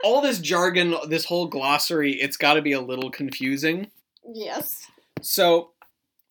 all 0.05 0.21
this 0.21 0.39
jargon, 0.39 0.95
this 1.09 1.25
whole 1.25 1.47
glossary, 1.47 2.13
it's 2.13 2.37
got 2.37 2.55
to 2.55 2.63
be 2.63 2.73
a 2.73 2.81
little 2.81 3.11
confusing. 3.11 3.91
Yes. 4.25 4.87
So, 5.21 5.71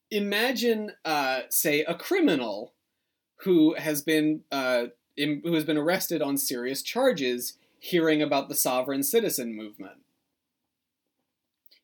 imagine, 0.09 0.93
uh, 1.03 1.41
say, 1.49 1.83
a 1.83 1.93
criminal 1.93 2.73
who 3.41 3.75
has 3.75 4.01
been 4.01 4.41
uh, 4.51 4.85
in, 5.17 5.41
who 5.43 5.53
has 5.55 5.65
been 5.65 5.77
arrested 5.77 6.21
on 6.21 6.37
serious 6.37 6.81
charges, 6.81 7.57
hearing 7.79 8.21
about 8.21 8.47
the 8.47 8.55
sovereign 8.55 9.03
citizen 9.03 9.53
movement. 9.53 9.97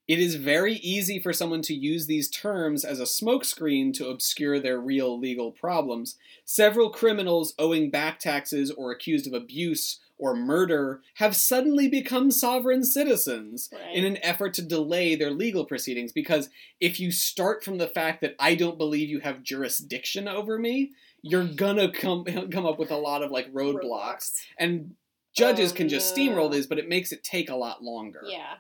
It 0.08 0.20
is 0.20 0.36
very 0.36 0.76
easy 0.76 1.20
for 1.20 1.32
someone 1.32 1.62
to 1.64 1.74
use 1.74 2.06
these 2.08 2.30
terms 2.30 2.84
as 2.84 3.00
a 3.00 3.04
smokescreen 3.04 3.94
to 3.94 4.10
obscure 4.10 4.60
their 4.60 4.80
real 4.80 5.18
legal 5.18 5.52
problems. 5.52 6.18
Several 6.44 6.90
criminals 6.90 7.54
owing 7.58 7.90
back 7.90 8.20
taxes 8.20 8.72
or 8.72 8.92
accused 8.92 9.28
of 9.28 9.34
abuse 9.34 10.00
or 10.18 10.36
murder 10.36 11.02
have 11.16 11.36
suddenly 11.36 11.88
become 11.88 12.30
sovereign 12.30 12.84
citizens 12.84 13.70
Right. 13.72 13.96
in 13.96 14.06
an 14.06 14.18
effort 14.24 14.54
to 14.56 14.62
delay 14.62 15.16
their 15.16 15.32
legal 15.32 15.66
proceedings 15.66 16.12
because 16.12 16.50
if 16.80 17.00
you 17.00 17.12
start 17.12 17.64
from 17.64 17.78
the 17.78 17.88
fact 17.88 18.22
that 18.22 18.36
I 18.38 18.56
don't 18.56 18.78
believe 18.78 19.10
you 19.10 19.20
have 19.22 19.44
jurisdiction 19.44 20.28
over 20.28 20.60
me, 20.60 20.92
you're 21.24 21.46
gonna 21.56 21.92
come 21.92 22.26
come 22.52 22.66
up 22.66 22.78
with 22.80 22.92
a 22.92 22.98
lot 22.98 23.24
of 23.24 23.32
like 23.32 23.52
roadblocks. 23.54 24.34
And 24.60 24.96
judges 25.34 25.72
Oh, 25.72 25.76
can 25.76 25.90
just 25.90 26.14
oh, 26.18 26.22
no. 26.24 26.32
steamroll 26.32 26.52
these, 26.52 26.68
but 26.68 26.80
it 26.80 26.90
makes 26.90 27.12
it 27.12 27.24
take 27.24 27.50
a 27.50 27.56
lot 27.56 27.82
longer. 27.84 28.22
Yeah. 28.28 28.56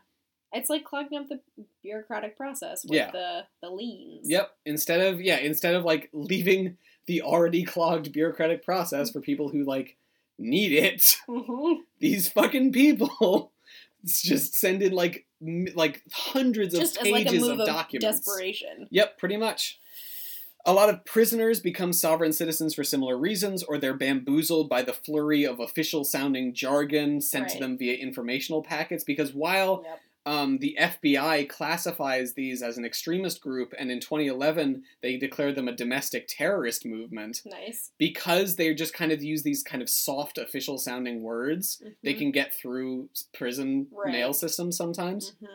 It's 0.53 0.69
like 0.69 0.83
clogging 0.83 1.17
up 1.19 1.29
the 1.29 1.39
bureaucratic 1.81 2.35
process 2.37 2.83
with 2.83 2.93
Yeah. 2.93 3.11
the 3.11 3.45
the 3.61 3.69
liens. 3.69 4.29
Yep. 4.29 4.51
Instead 4.65 5.01
of 5.01 5.21
yeah, 5.21 5.37
instead 5.37 5.75
of 5.75 5.83
like 5.85 6.09
leaving 6.13 6.77
the 7.05 7.21
already 7.21 7.63
clogged 7.63 8.11
bureaucratic 8.11 8.63
process 8.63 9.11
for 9.11 9.21
people 9.21 9.49
who 9.49 9.63
like 9.63 9.97
need 10.37 10.71
it, 10.73 11.17
Mhm. 11.27 11.77
these 11.99 12.29
fucking 12.31 12.71
people 12.73 13.51
just 14.05 14.53
send 14.55 14.81
in 14.81 14.91
like 14.93 15.25
m- 15.41 15.67
like 15.75 16.03
hundreds 16.11 16.75
Just 16.77 16.97
of 16.97 17.07
like 17.07 17.27
pages 17.27 17.41
move 17.41 17.51
of 17.53 17.59
of 17.61 17.67
documents. 17.67 18.17
desperation. 18.19 18.87
Yep, 18.91 19.17
pretty 19.17 19.37
much. 19.37 19.79
A 20.63 20.73
lot 20.73 20.89
of 20.89 21.03
prisoners 21.05 21.59
become 21.59 21.91
sovereign 21.91 22.33
citizens 22.33 22.75
for 22.75 22.83
similar 22.83 23.17
reasons, 23.17 23.63
or 23.63 23.79
they're 23.79 23.95
bamboozled 23.95 24.69
by 24.69 24.83
the 24.83 24.93
flurry 24.93 25.43
of 25.43 25.59
official 25.59 26.03
sounding 26.03 26.53
jargon 26.53 27.19
sent 27.19 27.49
to 27.49 27.57
them 27.59 27.77
via 27.79 27.95
informational 27.95 28.61
packets. 28.61 29.03
Because 29.03 29.33
while 29.33 29.81
Yep. 29.83 29.99
Um, 30.25 30.59
the 30.59 30.77
FBI 30.79 31.49
classifies 31.49 32.33
these 32.33 32.61
as 32.61 32.77
an 32.77 32.85
extremist 32.85 33.41
group, 33.41 33.73
and 33.79 33.89
in 33.91 33.99
2011 33.99 34.83
they 35.01 35.17
declared 35.17 35.55
them 35.55 35.67
a 35.67 35.75
domestic 35.75 36.27
terrorist 36.27 36.85
movement, 36.85 37.41
Nice. 37.45 37.91
because 37.97 38.55
they 38.55 38.73
just 38.73 38.93
kind 38.93 39.11
of 39.11 39.23
use 39.23 39.43
these 39.43 39.63
kind 39.63 39.81
of 39.81 39.89
soft 39.89 40.37
official 40.37 40.77
sounding 40.77 41.21
words, 41.23 41.81
they 42.03 42.13
Mhm. 42.13 42.17
can 42.17 42.31
get 42.31 42.53
through 42.53 43.09
prison 43.33 43.87
Right. 43.91 44.11
mail 44.11 44.33
systems 44.33 44.77
sometimes. 44.77 45.33
Mhm. 45.41 45.47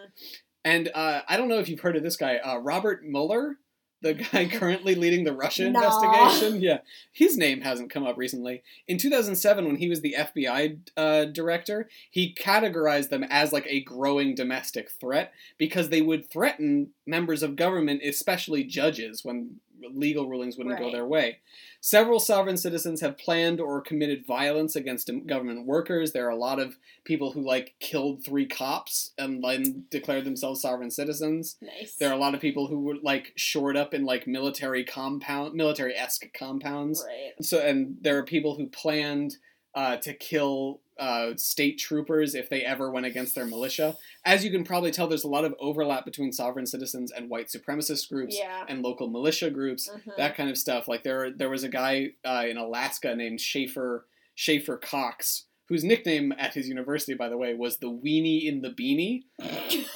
And 0.65 0.89
uh, 0.95 1.23
I 1.29 1.37
don't 1.37 1.49
know 1.49 1.61
if 1.61 1.69
you've 1.69 1.81
heard 1.81 1.97
of 1.97 2.03
this 2.03 2.17
guy, 2.17 2.39
uh, 2.39 2.57
Robert 2.59 3.05
Mueller, 3.05 3.59
the 4.07 4.15
guy 4.15 4.47
currently 4.53 4.95
leading 4.95 5.25
the 5.25 5.33
Russia 5.33 5.69
Nah. 5.71 5.81
investigation. 5.83 6.63
Yeah, 6.63 6.79
his 7.13 7.37
name 7.37 7.61
hasn't 7.63 7.91
come 7.91 8.05
up 8.07 8.17
recently. 8.17 8.63
In 8.87 8.99
2007, 8.99 9.65
when 9.67 9.77
he 9.77 9.89
was 9.89 10.01
the 10.01 10.15
FBI 10.19 10.79
uh, 10.97 11.25
director, 11.27 11.89
he 12.11 12.35
categorized 12.35 13.09
them 13.11 13.25
as 13.29 13.53
like 13.53 13.67
a 13.69 13.81
growing 13.83 14.35
domestic 14.35 14.91
threat 14.91 15.33
because 15.59 15.89
they 15.89 16.03
would 16.03 16.31
threaten 16.31 16.91
members 17.07 17.43
of 17.43 17.57
government, 17.57 18.03
especially 18.05 18.65
judges, 18.65 19.25
when 19.25 19.61
legal 19.93 20.29
rulings 20.29 20.57
wouldn't 20.57 20.79
go 20.79 20.91
their 20.91 21.07
way. 21.07 21.39
Several 21.81 22.19
sovereign 22.19 22.57
citizens 22.57 23.01
have 23.01 23.19
planned 23.19 23.61
or 23.61 23.81
committed 23.81 24.27
violence 24.27 24.75
against 24.75 25.11
government 25.27 25.67
workers. 25.67 26.13
There 26.13 26.27
are 26.27 26.31
a 26.31 26.37
lot 26.37 26.59
of 26.59 26.77
people 27.05 27.33
who 27.33 27.41
like 27.41 27.75
killed 27.81 28.25
three 28.25 28.47
cops 28.47 29.13
and 29.19 29.43
then 29.43 29.85
declared 29.91 30.25
themselves 30.25 30.61
sovereign 30.61 30.91
citizens. 30.91 31.57
Nice. 31.61 31.95
There 31.97 32.11
are 32.11 32.15
a 32.15 32.19
lot 32.19 32.35
of 32.35 32.41
people 32.41 32.67
who 32.67 32.81
were 32.81 32.97
like 33.03 33.33
shored 33.37 33.77
up 33.77 33.95
in 33.95 34.05
like 34.05 34.27
military 34.27 34.85
compound, 34.85 35.55
military 35.55 35.95
esque 35.95 36.27
compounds. 36.37 37.05
right. 37.07 37.33
So, 37.45 37.61
and 37.61 37.97
there 38.01 38.19
are 38.19 38.25
people 38.25 38.57
who 38.57 38.67
planned 38.69 39.37
uh, 39.75 39.99
to 39.99 40.15
kill 40.15 40.81
uh, 40.99 41.33
state 41.37 41.79
troopers 41.79 42.35
if 42.35 42.49
they 42.49 42.63
ever 42.63 42.91
went 42.91 43.07
against 43.07 43.35
their 43.35 43.47
militia. 43.47 43.97
As 44.25 44.45
you 44.45 44.51
can 44.51 44.65
probably 44.65 44.91
tell, 44.91 45.07
there's 45.09 45.25
a 45.25 45.29
lot 45.29 45.45
of 45.45 45.55
overlap 45.61 46.05
between 46.05 46.33
sovereign 46.33 46.67
citizens 46.67 47.13
and 47.13 47.29
white 47.31 47.49
supremacist 47.49 48.09
groups 48.09 48.37
Yeah. 48.39 48.65
and 48.69 48.83
local 48.83 49.09
militia 49.09 49.51
groups 49.51 49.89
Mhm. 49.89 50.17
that 50.17 50.37
kind 50.37 50.49
of 50.51 50.57
stuff. 50.59 50.89
Like 50.89 51.03
there, 51.05 51.31
there 51.31 51.51
was 51.51 51.65
a 51.65 51.69
guy 51.69 52.13
uh, 52.25 52.45
in 52.49 52.57
Alaska 52.57 53.15
named 53.15 53.41
Schaeffer 53.41 54.07
Schaeffer 54.35 54.77
Cox, 54.77 55.45
whose 55.69 55.83
nickname 55.85 56.33
at 56.39 56.55
his 56.55 56.69
university, 56.69 57.15
by 57.15 57.29
the 57.29 57.37
way, 57.37 57.55
was 57.55 57.79
the 57.79 57.91
Weenie 57.91 58.45
in 58.45 58.61
the 58.63 58.71
Beanie. 58.71 59.23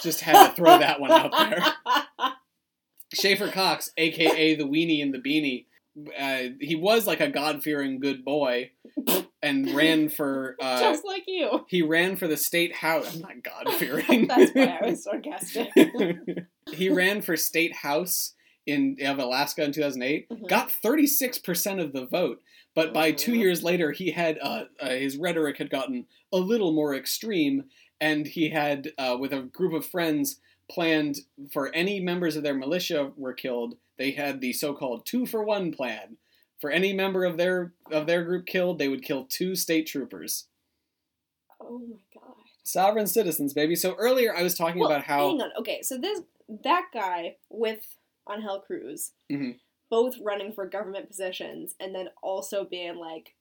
Just 0.03 0.21
had 0.23 0.49
to 0.49 0.55
throw 0.57 0.79
that 0.79 1.01
one 1.01 1.11
out 1.13 1.31
there. 1.33 2.33
Schaeffer 3.15 3.49
Cox, 3.49 3.91
aka 3.97 4.55
the 4.55 4.65
Weenie 4.65 5.01
in 5.01 5.11
the 5.13 5.19
Beanie, 5.19 5.67
uh, 6.19 6.43
he 6.61 6.77
was 6.77 7.07
like 7.07 7.21
a 7.21 7.29
God 7.29 7.63
fearing 7.63 8.01
good 8.01 8.25
boy, 8.25 8.71
and 9.43 9.71
ran 9.75 10.09
for. 10.09 10.57
Uh, 10.61 10.81
Just 10.81 11.05
like 11.05 11.25
you. 11.27 11.65
he 11.69 11.83
ran 11.83 12.17
for 12.17 12.29
the 12.29 12.37
state 12.37 12.75
house. 12.75 13.15
I'm 13.15 13.21
not 13.23 13.43
God 13.43 13.75
fearing. 13.75 14.27
That's 14.29 14.53
why 14.53 14.79
I 14.83 14.87
was 14.91 15.03
sarcastic. 15.05 15.69
he 16.73 16.89
ran 16.91 17.23
for 17.23 17.37
state 17.37 17.75
house 17.77 18.35
in 18.67 18.97
of 19.05 19.19
Alaska 19.19 19.65
in 19.65 19.73
2008. 19.73 20.29
Mhm. 20.29 20.49
Got 20.49 20.71
36 20.71 21.39
percent 21.39 21.81
of 21.81 21.93
the 21.93 22.07
vote, 22.07 22.41
but 22.75 22.93
by 22.95 23.11
two 23.13 23.33
Mhm. 23.33 23.39
years 23.39 23.63
later, 23.63 23.91
he 23.93 24.11
had 24.13 24.39
uh, 24.41 24.65
uh, 24.81 24.91
his 24.91 25.17
rhetoric 25.17 25.59
had 25.59 25.71
gotten 25.71 26.07
a 26.33 26.39
little 26.39 26.73
more 26.73 26.95
extreme, 26.95 27.65
and 28.01 28.27
he 28.27 28.51
had 28.51 28.93
uh, 28.99 29.17
with 29.19 29.33
a 29.33 29.43
group 29.43 29.73
of 29.73 29.85
friends 29.87 30.41
planned 30.71 31.17
for 31.53 31.75
any 31.75 31.99
members 31.99 32.37
of 32.37 32.45
their 32.45 32.55
militia 32.55 33.11
were 33.17 33.33
killed. 33.33 33.75
They 34.01 34.13
had 34.13 34.41
the 34.41 34.55
so-called 34.55 35.05
two 35.05 35.27
for 35.27 35.45
one 35.45 35.73
plan. 35.73 36.17
For 36.59 36.71
any 36.71 36.95
member 36.95 37.27
of 37.27 37.37
their 37.37 37.75
of 37.93 38.07
their 38.07 38.25
group 38.25 38.47
killed, 38.47 38.79
they 38.79 38.89
would 38.89 39.03
kill 39.05 39.27
two 39.27 39.55
state 39.55 39.87
troopers. 39.87 40.47
oh 41.61 41.81
my 41.87 41.97
god. 42.15 42.35
Sovereign 42.63 43.07
citizens, 43.07 43.53
baby. 43.53 43.77
So 43.77 43.95
earlier 43.99 44.35
I 44.35 44.43
was 44.43 44.55
talking 44.55 44.81
Well, 44.81 44.91
about 44.91 45.05
how 45.05 45.29
hang 45.29 45.43
on. 45.43 45.51
Okay, 45.59 45.83
so 45.83 45.99
this 45.99 46.23
that 46.65 46.87
guy 46.95 47.37
with 47.51 47.85
Angel 48.31 48.61
Cruz, 48.61 49.13
Mhm. 49.31 49.59
both 49.91 50.17
running 50.23 50.55
for 50.55 50.67
government 50.67 51.07
positions 51.07 51.75
and 51.79 51.95
then 51.95 52.09
also 52.23 52.65
being 52.65 52.97
like, 52.97 53.35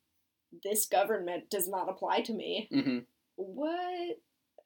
"This 0.63 0.85
government 0.85 1.49
does 1.49 1.69
not 1.69 1.87
apply 1.87 2.19
to 2.23 2.33
me." 2.33 2.67
Mhm. 2.69 3.05
What? 3.37 4.19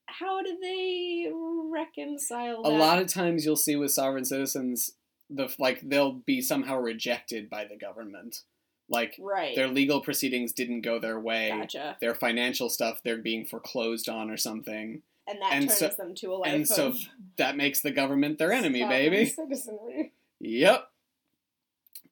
How 0.08 0.42
do 0.42 0.58
they 0.60 1.30
reconcile 1.32 2.62
a 2.66 2.70
lot 2.72 3.00
of 3.00 3.08
times 3.08 3.46
you'll 3.46 3.56
see 3.56 3.76
with 3.76 3.92
sovereign 3.92 4.26
citizens 4.26 4.96
the 5.36 5.54
like 5.60 5.82
they'll 5.82 6.14
be 6.14 6.42
somehow 6.42 6.78
rejected 6.78 7.50
by 7.50 7.66
the 7.66 7.76
government 7.78 8.42
like 8.90 9.16
right. 9.20 9.56
their 9.56 9.68
legal 9.70 10.02
proceedings 10.02 10.52
didn't 10.52 10.82
go 10.82 11.00
their 11.00 11.20
way 11.20 11.50
Gotcha. 11.50 11.98
their 12.02 12.14
financial 12.16 12.70
stuff 12.70 13.02
they're 13.04 13.18
being 13.18 13.46
foreclosed 13.46 14.10
on 14.10 14.30
or 14.30 14.38
something 14.38 15.02
And 15.28 15.42
that 15.42 15.54
and 15.54 15.68
turns 15.70 15.80
so- 15.80 15.88
them 15.90 16.14
to 16.16 16.34
a 16.34 16.36
life 16.36 16.54
and 16.54 16.68
so 16.68 16.94
that 17.38 17.56
makes 17.58 17.82
the 17.82 17.92
government 17.92 18.38
their 18.38 18.52
enemy 18.52 18.84
baby 18.86 19.26
citizenry. 19.26 20.12
Yep. 20.40 20.90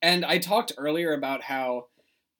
And 0.02 0.26
I 0.26 0.38
talked 0.40 0.72
earlier 0.78 1.14
about 1.14 1.44
how 1.44 1.88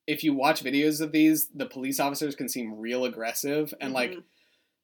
if 0.06 0.24
you 0.24 0.34
watch 0.34 0.64
videos 0.64 1.00
of 1.00 1.12
these, 1.12 1.48
the 1.54 1.66
police 1.66 2.00
officers 2.00 2.34
can 2.34 2.48
seem 2.48 2.78
real 2.80 3.04
aggressive 3.04 3.72
and 3.80 3.92
like 3.92 4.12
Mhm. 4.12 4.22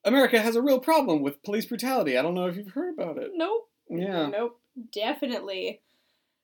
America 0.04 0.40
has 0.40 0.54
a 0.54 0.62
real 0.62 0.78
problem 0.78 1.22
with 1.22 1.42
police 1.42 1.66
brutality. 1.66 2.16
I 2.16 2.22
don't 2.22 2.34
know 2.34 2.46
if 2.46 2.56
you've 2.56 2.68
heard 2.72 2.94
about 2.94 3.18
it. 3.18 3.32
Nope. 3.34 3.68
Yeah. 3.90 4.26
Nope. 4.26 4.60
Definitely 4.92 5.80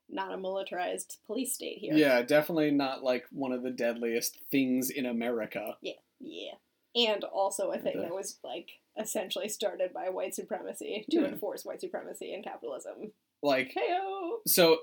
not 0.08 0.32
a 0.32 0.36
militarized 0.36 1.18
police 1.26 1.54
state 1.54 1.78
here. 1.78 1.94
Yeah, 1.94 2.22
definitely 2.22 2.70
not 2.70 3.02
like 3.02 3.24
one 3.30 3.52
of 3.52 3.62
the 3.62 3.70
deadliest 3.70 4.38
things 4.50 4.90
in 4.90 5.06
America. 5.06 5.76
Yeah. 5.82 5.92
Yeah. 6.20 6.52
And 6.96 7.24
also 7.24 7.70
a 7.70 7.78
thing 7.78 8.00
that 8.00 8.14
was 8.14 8.38
like 8.44 8.70
essentially 8.98 9.48
started 9.48 9.92
by 9.92 10.08
white 10.10 10.34
supremacy 10.34 11.04
to 11.10 11.16
Yeah. 11.20 11.26
enforce 11.26 11.64
white 11.64 11.80
supremacy 11.80 12.32
and 12.32 12.44
capitalism. 12.44 13.12
Like 13.42 13.74
Heyo. 13.74 14.38
so 14.46 14.78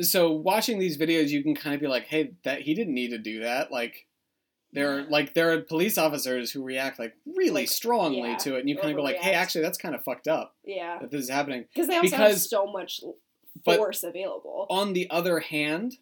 so 0.00 0.30
watching 0.32 0.78
these 0.78 0.96
videos 0.96 1.28
you 1.28 1.42
can 1.42 1.54
kind 1.54 1.74
of 1.74 1.80
be 1.80 1.86
like, 1.88 2.06
"Hey, 2.06 2.32
that 2.44 2.62
he 2.62 2.74
didn't 2.74 2.94
need 2.94 3.10
to 3.10 3.18
do 3.18 3.40
that." 3.40 3.70
Like 3.72 4.06
there 4.72 4.96
are 4.96 5.02
like 5.02 5.34
there 5.34 5.52
are 5.52 5.60
police 5.60 5.98
officers 5.98 6.50
who 6.52 6.62
react 6.62 6.98
like 6.98 7.14
really 7.26 7.62
Like, 7.62 7.68
strongly 7.68 8.30
yeah, 8.30 8.36
to 8.38 8.56
it 8.56 8.60
and 8.60 8.68
you 8.70 8.76
kind 8.76 8.90
of 8.90 8.96
go 8.96 9.02
like, 9.02 9.16
"Hey, 9.18 9.34
actually 9.34 9.62
that's 9.62 9.76
kind 9.76 9.94
of 9.94 10.02
fucked 10.04 10.28
up 10.28 10.54
Yeah. 10.64 10.98
that 11.00 11.10
this 11.10 11.24
is 11.24 11.28
happening." 11.30 11.66
Because 11.74 11.88
they 11.88 11.96
also 11.96 12.16
have 12.16 12.28
Because- 12.28 12.48
so 12.48 12.66
much 12.66 13.02
but- 13.64 13.76
force 13.78 14.02
available. 14.02 14.66
On 14.70 14.92
the 14.92 15.08
other 15.10 15.40
hand, 15.40 15.96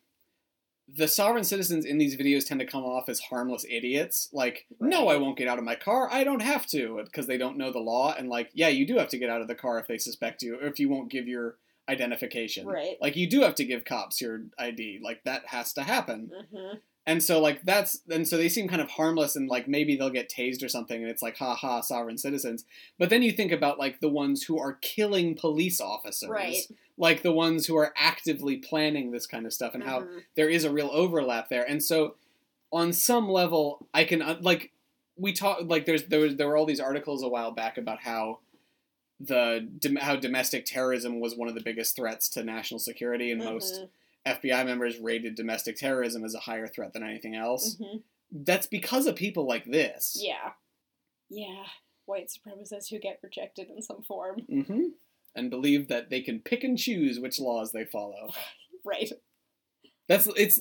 the 0.92 1.06
sovereign 1.06 1.44
citizens 1.44 1.84
in 1.84 1.98
these 1.98 2.16
videos 2.16 2.46
tend 2.46 2.58
to 2.60 2.66
come 2.66 2.82
off 2.84 3.08
as 3.08 3.20
harmless 3.20 3.64
idiots. 3.70 4.28
Like, 4.32 4.66
no, 4.80 5.06
I 5.08 5.16
won't 5.18 5.38
get 5.38 5.46
out 5.46 5.58
of 5.58 5.64
my 5.64 5.76
car. 5.76 6.08
I 6.10 6.24
don't 6.24 6.42
have 6.42 6.66
to 6.68 7.00
because 7.04 7.26
they 7.28 7.38
don't 7.38 7.56
know 7.56 7.70
the 7.70 7.78
law. 7.78 8.12
And 8.16 8.28
like, 8.28 8.50
yeah, 8.54 8.68
you 8.68 8.84
do 8.86 8.98
have 8.98 9.08
to 9.10 9.18
get 9.18 9.30
out 9.30 9.40
of 9.40 9.46
the 9.48 9.54
car 9.54 9.78
if 9.78 9.86
they 9.86 9.98
suspect 9.98 10.42
you, 10.42 10.56
or 10.56 10.66
if 10.66 10.80
you 10.80 10.88
won't 10.88 11.08
give 11.10 11.28
your 11.28 11.58
identification. 11.88 12.66
Right. 12.66 12.96
Like, 13.00 13.14
you 13.16 13.28
do 13.28 13.42
have 13.42 13.54
to 13.56 13.64
give 13.64 13.84
cops 13.84 14.20
your 14.20 14.42
ID. 14.58 15.00
Like, 15.02 15.22
that 15.24 15.46
has 15.46 15.72
to 15.74 15.82
happen. 15.82 16.30
hmm 16.52 16.76
And 17.10 17.20
so, 17.20 17.40
like, 17.40 17.64
that's 17.64 18.02
and 18.08 18.28
so 18.28 18.36
they 18.36 18.48
seem 18.48 18.68
kind 18.68 18.80
of 18.80 18.88
harmless, 18.88 19.34
and 19.34 19.48
like 19.48 19.66
maybe 19.66 19.96
they'll 19.96 20.10
get 20.10 20.30
tased 20.30 20.62
or 20.62 20.68
something, 20.68 21.02
and 21.02 21.10
it's 21.10 21.22
like, 21.22 21.36
ha 21.36 21.56
ha, 21.56 21.80
sovereign 21.80 22.16
citizens. 22.18 22.64
But 23.00 23.10
then 23.10 23.20
you 23.24 23.32
think 23.32 23.50
about 23.50 23.80
like 23.80 23.98
the 23.98 24.08
ones 24.08 24.44
who 24.44 24.60
are 24.60 24.74
killing 24.74 25.34
police 25.34 25.80
officers, 25.80 26.30
Right. 26.30 26.68
like 26.96 27.22
the 27.22 27.32
ones 27.32 27.66
who 27.66 27.76
are 27.76 27.92
actively 27.96 28.58
planning 28.58 29.10
this 29.10 29.26
kind 29.26 29.44
of 29.44 29.52
stuff, 29.52 29.74
and 29.74 29.82
how 29.82 30.02
Mhm. 30.02 30.22
there 30.36 30.48
is 30.48 30.62
a 30.62 30.70
real 30.70 30.88
overlap 30.92 31.48
there. 31.48 31.68
And 31.68 31.82
so, 31.82 32.14
on 32.70 32.92
some 32.92 33.28
level, 33.28 33.88
I 33.92 34.04
can 34.04 34.22
uh, 34.22 34.38
like 34.40 34.70
we 35.16 35.32
talk 35.32 35.62
like 35.64 35.86
there's 35.86 36.04
there 36.04 36.20
was 36.20 36.36
there 36.36 36.46
were 36.46 36.56
all 36.56 36.64
these 36.64 36.78
articles 36.78 37.24
a 37.24 37.28
while 37.28 37.50
back 37.50 37.76
about 37.76 38.02
how 38.02 38.38
the 39.18 39.68
how 40.00 40.14
domestic 40.14 40.64
terrorism 40.64 41.18
was 41.18 41.34
one 41.36 41.48
of 41.48 41.56
the 41.56 41.60
biggest 41.60 41.96
threats 41.96 42.28
to 42.30 42.44
national 42.44 42.78
security, 42.78 43.32
and 43.32 43.42
most 43.42 43.80
Mhm. 43.80 43.88
FBI 44.26 44.64
members 44.66 44.98
rated 44.98 45.34
domestic 45.34 45.76
terrorism 45.76 46.24
as 46.24 46.34
a 46.34 46.40
higher 46.40 46.66
threat 46.68 46.92
than 46.92 47.02
anything 47.02 47.34
else. 47.34 47.76
Mhm. 47.76 48.02
That's 48.30 48.66
because 48.66 49.06
of 49.06 49.16
people 49.16 49.46
like 49.46 49.64
this. 49.64 50.16
Yeah. 50.20 50.52
Yeah. 51.28 51.64
White 52.06 52.28
supremacists 52.28 52.90
who 52.90 52.98
get 52.98 53.20
rejected 53.22 53.68
in 53.70 53.82
some 53.82 54.02
form. 54.02 54.40
hmm 54.42 54.88
And 55.34 55.48
believe 55.50 55.88
that 55.88 56.10
they 56.10 56.20
can 56.22 56.40
pick 56.40 56.64
and 56.64 56.76
choose 56.78 57.18
which 57.20 57.38
laws 57.40 57.72
they 57.72 57.84
follow. 57.84 58.32
Right. 58.84 59.12
That's 60.08 60.26
it's. 60.36 60.58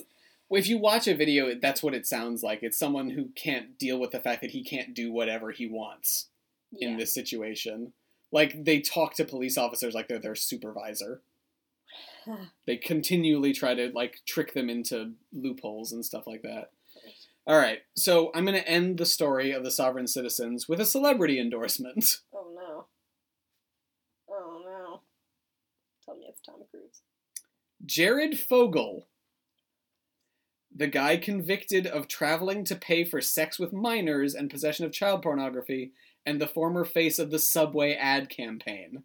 If 0.50 0.66
you 0.68 0.76
watch 0.78 1.06
a 1.08 1.14
video, 1.14 1.54
that's 1.54 1.82
what 1.82 1.94
it 1.94 2.06
sounds 2.06 2.42
like. 2.42 2.62
It's 2.62 2.78
someone 2.78 3.08
who 3.10 3.30
can't 3.36 3.78
deal 3.78 3.98
with 3.98 4.10
the 4.10 4.20
fact 4.20 4.42
that 4.42 4.50
he 4.50 4.62
can't 4.64 4.94
do 4.94 5.10
whatever 5.12 5.52
he 5.52 5.66
wants 5.66 6.28
Yeah. 6.72 6.88
in 6.88 6.96
this 6.98 7.14
situation. 7.14 7.94
Like 8.32 8.64
they 8.64 8.80
talk 8.80 9.14
to 9.14 9.24
police 9.24 9.56
officers 9.56 9.94
like 9.94 10.08
they're 10.08 10.18
their 10.18 10.34
supervisor. 10.34 11.22
they 12.66 12.76
continually 12.76 13.52
try 13.52 13.74
to 13.74 13.90
like 13.94 14.20
trick 14.26 14.54
them 14.54 14.68
into 14.70 15.12
loopholes 15.32 15.92
and 15.92 16.04
stuff 16.04 16.26
like 16.26 16.42
that. 16.42 16.70
All 17.46 17.56
right, 17.56 17.80
so 17.96 18.30
I'm 18.34 18.44
going 18.44 18.60
to 18.60 18.68
end 18.68 18.98
the 18.98 19.06
story 19.06 19.50
of 19.50 19.64
the 19.64 19.70
sovereign 19.70 20.06
citizens 20.06 20.68
with 20.68 20.80
a 20.80 20.84
celebrity 20.84 21.40
endorsement. 21.40 22.18
Oh 22.32 22.54
no. 22.54 22.86
Oh 24.28 24.62
no. 24.64 25.00
Tell 26.04 26.16
me 26.16 26.26
it's 26.28 26.40
Tom 26.40 26.62
Cruise. 26.70 27.02
Jared 27.84 28.38
Fogle, 28.38 29.08
the 30.74 30.86
guy 30.86 31.16
convicted 31.16 31.86
of 31.86 32.06
traveling 32.06 32.64
to 32.64 32.76
pay 32.76 33.04
for 33.04 33.20
sex 33.20 33.58
with 33.58 33.72
minors 33.72 34.34
and 34.34 34.50
possession 34.50 34.84
of 34.84 34.92
child 34.92 35.22
pornography, 35.22 35.92
and 36.24 36.40
the 36.40 36.46
former 36.46 36.84
face 36.84 37.18
of 37.18 37.30
the 37.30 37.38
Subway 37.38 37.94
ad 37.94 38.28
campaign. 38.28 39.02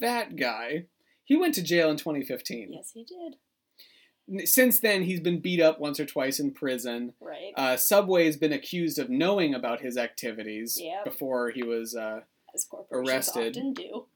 That 0.00 0.36
guy. 0.36 0.36
That 0.36 0.36
guy. 0.36 0.86
He 1.30 1.36
went 1.36 1.54
to 1.54 1.62
jail 1.62 1.88
in 1.92 1.96
2015. 1.96 2.72
Yes, 2.72 2.90
he 2.92 3.04
did. 3.04 4.48
Since 4.48 4.80
then, 4.80 5.04
he's 5.04 5.20
been 5.20 5.38
beat 5.40 5.60
up 5.60 5.78
once 5.78 6.00
or 6.00 6.04
twice 6.04 6.40
in 6.40 6.50
prison. 6.50 7.14
Right. 7.20 7.52
Uh, 7.56 7.76
Subway 7.76 8.24
has 8.26 8.36
been 8.36 8.52
accused 8.52 8.98
of 8.98 9.08
knowing 9.10 9.54
about 9.54 9.80
his 9.80 9.96
activities 9.96 10.76
Yep. 10.82 11.04
before 11.04 11.50
he 11.50 11.62
was. 11.62 11.94
Uh, 11.94 12.22
As 12.52 12.64
corporations 12.64 13.08
arrested. 13.08 13.56
often 13.56 13.72
do. 13.74 14.06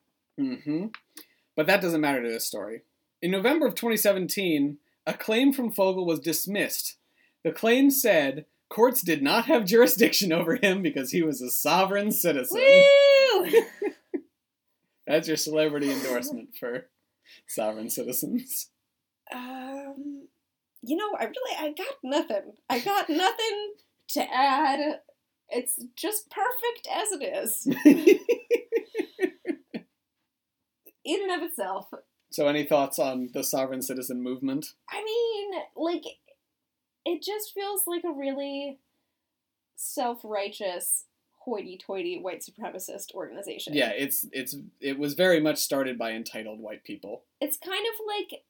Mm-hmm. 0.40 0.86
But 1.54 1.68
that 1.68 1.80
doesn't 1.80 2.00
matter 2.00 2.20
to 2.20 2.28
this 2.28 2.46
story. 2.48 2.82
In 3.22 3.30
November 3.30 3.66
of 3.66 3.76
2017, 3.76 4.78
a 5.06 5.14
claim 5.14 5.52
from 5.52 5.70
Fogle 5.70 6.04
was 6.06 6.18
dismissed. 6.18 6.96
The 7.44 7.52
claim 7.52 7.90
said 7.92 8.46
courts 8.68 9.02
did 9.02 9.22
not 9.22 9.44
have 9.44 9.66
jurisdiction 9.66 10.32
over 10.32 10.56
him 10.56 10.82
because 10.82 11.12
he 11.12 11.22
was 11.22 11.40
a 11.40 11.48
sovereign 11.50 12.10
citizen. 12.10 12.60
Woo! 12.60 13.46
That's 15.06 15.28
your 15.28 15.36
celebrity 15.36 15.92
endorsement 15.92 16.56
for 16.58 16.88
sovereign 17.46 17.90
citizens. 17.90 18.70
um, 19.32 20.28
you 20.82 20.96
know, 20.96 21.10
I 21.18 21.24
really, 21.24 21.56
I 21.58 21.72
got 21.72 21.96
nothing. 22.02 22.52
I 22.68 22.78
got 22.80 23.08
nothing 23.08 23.74
to 24.08 24.22
add. 24.32 25.00
It's 25.48 25.82
just 25.96 26.30
perfect 26.30 26.88
as 26.92 27.12
it 27.12 27.22
is, 27.22 27.66
in 31.04 31.22
and 31.22 31.42
of 31.42 31.48
itself. 31.48 31.88
so, 32.30 32.48
any 32.48 32.64
thoughts 32.64 32.98
on 32.98 33.28
the 33.32 33.44
sovereign 33.44 33.82
citizen 33.82 34.22
movement? 34.22 34.66
I 34.90 35.02
mean, 35.04 35.52
like, 35.76 36.04
it 37.04 37.22
just 37.22 37.52
feels 37.54 37.82
like 37.86 38.04
a 38.04 38.12
really 38.12 38.78
self-righteous, 39.76 41.04
hoity-toity 41.44 42.20
white 42.20 42.42
supremacist 42.42 43.12
organization. 43.14 43.74
Yeah, 43.74 43.90
it's 43.90 44.26
it's 44.32 44.56
it 44.80 44.98
was 44.98 45.14
very 45.14 45.40
much 45.40 45.58
started 45.58 45.98
by 45.98 46.12
entitled 46.12 46.60
white 46.60 46.84
people, 46.84 47.22
It's 47.40 47.56
kind 47.56 47.84
of 47.86 48.06
like 48.06 48.42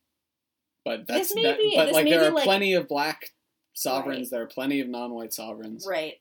but 0.85 1.07
This 1.07 1.29
that's 1.29 1.35
may 1.35 1.43
that, 1.45 1.59
be- 1.59 1.73
but 1.77 1.87
this 1.87 1.95
like 1.95 2.07
there 2.09 2.25
are 2.25 2.31
like- 2.31 2.45
plenty 2.45 2.75
of 2.75 2.87
black 2.89 3.33
sovereigns, 3.73 4.27
Right. 4.27 4.31
there 4.31 4.43
are 4.43 4.47
plenty 4.47 4.81
of 4.81 4.89
non-white 4.89 5.33
sovereigns. 5.33 5.87
right 5.89 6.21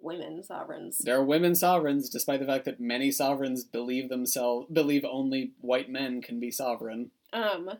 women 0.00 0.42
sovereigns. 0.44 0.98
There 0.98 1.16
are 1.16 1.24
women 1.24 1.54
sovereigns, 1.56 2.08
despite 2.08 2.38
the 2.40 2.46
fact 2.46 2.64
that 2.66 2.78
many 2.80 3.10
sovereigns 3.10 3.64
believe 3.64 4.08
themselves 4.08 4.66
believe 4.72 5.04
only 5.04 5.52
white 5.60 5.90
men 5.90 6.22
can 6.22 6.38
be 6.40 6.50
sovereign. 6.52 7.10
Um, 7.32 7.70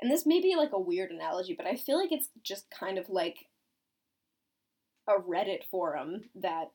and 0.00 0.10
this 0.10 0.24
may 0.24 0.40
be 0.40 0.54
like 0.56 0.72
a 0.72 0.78
weird 0.80 1.10
analogy, 1.10 1.54
but 1.54 1.66
I 1.66 1.74
feel 1.76 1.98
like 2.00 2.12
it's 2.12 2.28
just 2.44 2.70
kind 2.70 2.96
of 2.96 3.08
like 3.10 3.46
a 5.08 5.20
Reddit 5.20 5.64
forum 5.64 6.24
that 6.36 6.70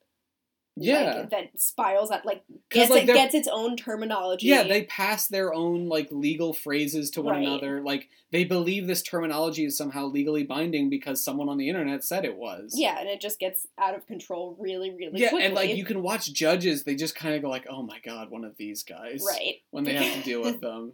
Yeah, 0.75 1.17
like, 1.17 1.29
that 1.29 1.61
spirals 1.61 2.09
out 2.09 2.25
like 2.25 2.43
gets 2.71 2.89
like, 2.89 3.03
it 3.03 3.13
gets 3.13 3.35
its 3.35 3.47
own 3.47 3.77
terminology. 3.77 4.47
yeah, 4.47 4.63
they 4.63 4.83
pass 4.85 5.27
their 5.27 5.53
own 5.53 5.87
like 5.87 6.07
legal 6.11 6.51
phrases 6.51 7.11
to 7.11 7.21
one 7.21 7.35
Right. 7.35 7.47
another. 7.47 7.81
Like 7.81 8.09
they 8.31 8.43
believe 8.43 8.87
this 8.87 9.03
terminology 9.03 9.65
is 9.65 9.77
somehow 9.77 10.05
legally 10.07 10.43
binding 10.43 10.89
because 10.89 11.23
someone 11.23 11.47
on 11.47 11.57
the 11.59 11.69
internet 11.69 12.03
said 12.03 12.25
it 12.25 12.35
was. 12.37 12.73
yeah, 12.75 12.99
and 12.99 13.07
it 13.07 13.21
just 13.21 13.39
gets 13.39 13.67
out 13.77 13.93
of 13.93 14.07
control 14.07 14.55
really, 14.59 14.89
really 14.89 15.19
yeah, 15.21 15.29
quickly. 15.29 15.45
and 15.45 15.53
like 15.53 15.75
you 15.75 15.85
can 15.85 16.01
watch 16.01 16.33
judges, 16.33 16.83
they 16.85 16.95
just 16.95 17.13
kind 17.13 17.35
of 17.35 17.43
go 17.43 17.49
like, 17.49 17.67
"Oh 17.69 17.83
my 17.83 17.99
god, 18.03 18.31
one 18.31 18.43
of 18.43 18.57
these 18.57 18.81
guys." 18.81 19.23
right. 19.27 19.57
When 19.69 19.83
they 19.83 19.93
have 19.93 20.15
to 20.17 20.23
deal 20.23 20.41
with 20.41 20.59
them. 20.61 20.93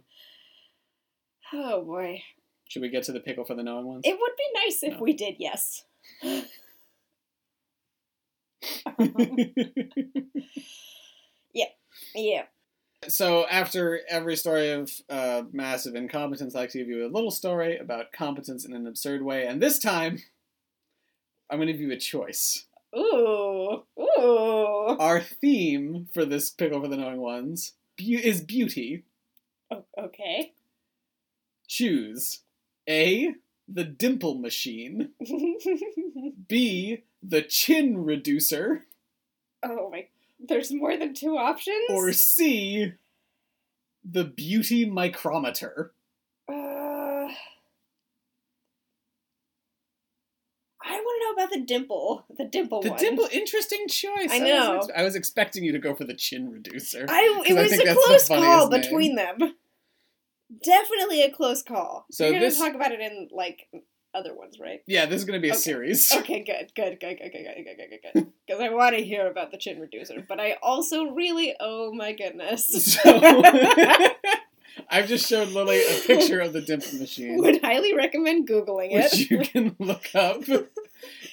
Oh 1.54 1.82
boy, 1.82 2.22
Should 2.68 2.82
we 2.82 2.90
get 2.90 3.04
to 3.04 3.12
the 3.12 3.20
pickle 3.20 3.44
for 3.44 3.54
the 3.54 3.62
knowing 3.62 3.86
ones? 3.86 4.02
it 4.04 4.12
would 4.12 4.32
be 4.36 4.60
nice 4.66 4.82
if 4.82 4.92
No. 4.98 5.00
we 5.02 5.14
did. 5.14 5.36
Yes. 5.38 5.84
Yeah. 11.52 11.66
Yeah. 12.14 12.42
So 13.08 13.46
after 13.48 14.00
every 14.08 14.36
story 14.36 14.70
of 14.72 14.92
uh, 15.08 15.42
massive 15.52 15.94
incompetence, 15.94 16.54
I 16.54 16.60
like 16.60 16.70
to 16.70 16.78
give 16.78 16.88
you 16.88 17.06
a 17.06 17.08
little 17.08 17.30
story 17.30 17.78
about 17.78 18.12
competence 18.12 18.64
in 18.64 18.74
an 18.74 18.86
absurd 18.86 19.22
way, 19.22 19.46
and 19.46 19.60
this 19.60 19.78
time, 19.78 20.18
I'm 21.48 21.58
going 21.58 21.68
to 21.68 21.72
give 21.72 21.80
you 21.80 21.92
a 21.92 21.96
choice. 21.96 22.66
Ooh. 22.96 23.84
Ooh. 23.98 24.96
Our 24.98 25.20
theme 25.20 26.08
for 26.12 26.24
this 26.24 26.50
pickle 26.50 26.80
for 26.80 26.88
the 26.88 26.96
knowing 26.96 27.20
ones 27.20 27.72
bu- 27.96 28.18
is 28.22 28.42
beauty. 28.42 29.04
O- 29.70 29.84
okay. 29.98 30.52
Choose 31.68 32.40
A. 32.88 33.34
The 33.72 33.84
dimple 33.84 34.34
machine. 34.34 35.10
B. 36.48 37.04
The 37.22 37.42
chin 37.42 38.04
reducer. 38.04 38.84
oh 39.62 39.90
my. 39.90 40.06
There's 40.42 40.72
more 40.72 40.96
than 40.96 41.12
two 41.14 41.36
options. 41.36 41.84
Or 41.90 42.12
C. 42.12 42.92
The 44.04 44.24
beauty 44.24 44.86
micrometer. 44.86 45.92
Uh, 46.48 47.28
I 50.82 50.92
want 50.92 51.20
to 51.20 51.26
know 51.26 51.32
about 51.44 51.50
the 51.52 51.60
dimple. 51.60 52.24
The 52.38 52.46
dimple 52.46 52.80
The 52.80 52.90
one. 52.90 52.98
dimple, 52.98 53.28
interesting 53.30 53.86
choice. 53.86 54.30
I 54.30 54.38
was 54.38 54.48
know. 54.48 54.76
ex- 54.78 54.88
I 54.96 55.02
was 55.02 55.14
expecting 55.14 55.62
you 55.62 55.72
to 55.72 55.78
go 55.78 55.94
for 55.94 56.04
the 56.04 56.14
chin 56.14 56.50
reducer. 56.50 57.04
I, 57.08 57.42
it 57.46 57.56
I 57.56 57.62
was 57.62 57.70
think 57.70 57.86
a 57.88 57.94
close 57.94 58.28
call 58.28 58.68
name. 58.70 58.80
between 58.80 59.14
them. 59.16 59.54
Definitely 60.64 61.22
a 61.22 61.30
close 61.30 61.62
call. 61.62 62.06
So 62.10 62.24
You're 62.24 62.40
gonna 62.40 62.50
talk 62.54 62.74
about 62.74 62.92
it 62.92 63.00
in 63.00 63.28
like 63.30 63.68
other 64.14 64.34
ones, 64.34 64.58
right? 64.60 64.82
Yeah, 64.86 65.06
this 65.06 65.16
is 65.18 65.24
going 65.24 65.38
to 65.38 65.42
be 65.42 65.48
a 65.48 65.52
Okay. 65.52 65.60
series. 65.60 66.12
Okay, 66.16 66.40
good, 66.44 66.72
good, 66.74 66.98
good, 67.00 67.18
good, 67.18 67.32
good, 67.32 67.44
good, 67.44 67.64
good, 67.64 67.76
good, 67.76 67.90
good, 67.90 68.12
good. 68.14 68.26
Because 68.46 68.60
I 68.62 68.68
want 68.70 68.96
to 68.96 69.02
hear 69.04 69.28
about 69.28 69.52
the 69.52 69.58
chin 69.58 69.78
reducer, 69.80 70.24
but 70.28 70.40
I 70.40 70.56
also 70.62 71.04
really, 71.04 71.54
oh 71.60 71.92
my 71.92 72.12
goodness, 72.12 72.66
So, 73.02 73.32
I've 74.88 75.06
just 75.06 75.28
showed 75.28 75.48
Lily 75.50 75.80
a 75.80 76.00
picture 76.06 76.40
of 76.40 76.52
the 76.52 76.60
dimple 76.60 76.98
machine, 76.98 77.36
would 77.38 77.60
highly 77.62 77.94
recommend 77.94 78.48
googling 78.48 78.88
it. 78.92 79.12
which 79.12 79.30
you 79.30 79.38
can 79.40 79.76
look 79.78 80.12
up. 80.14 80.42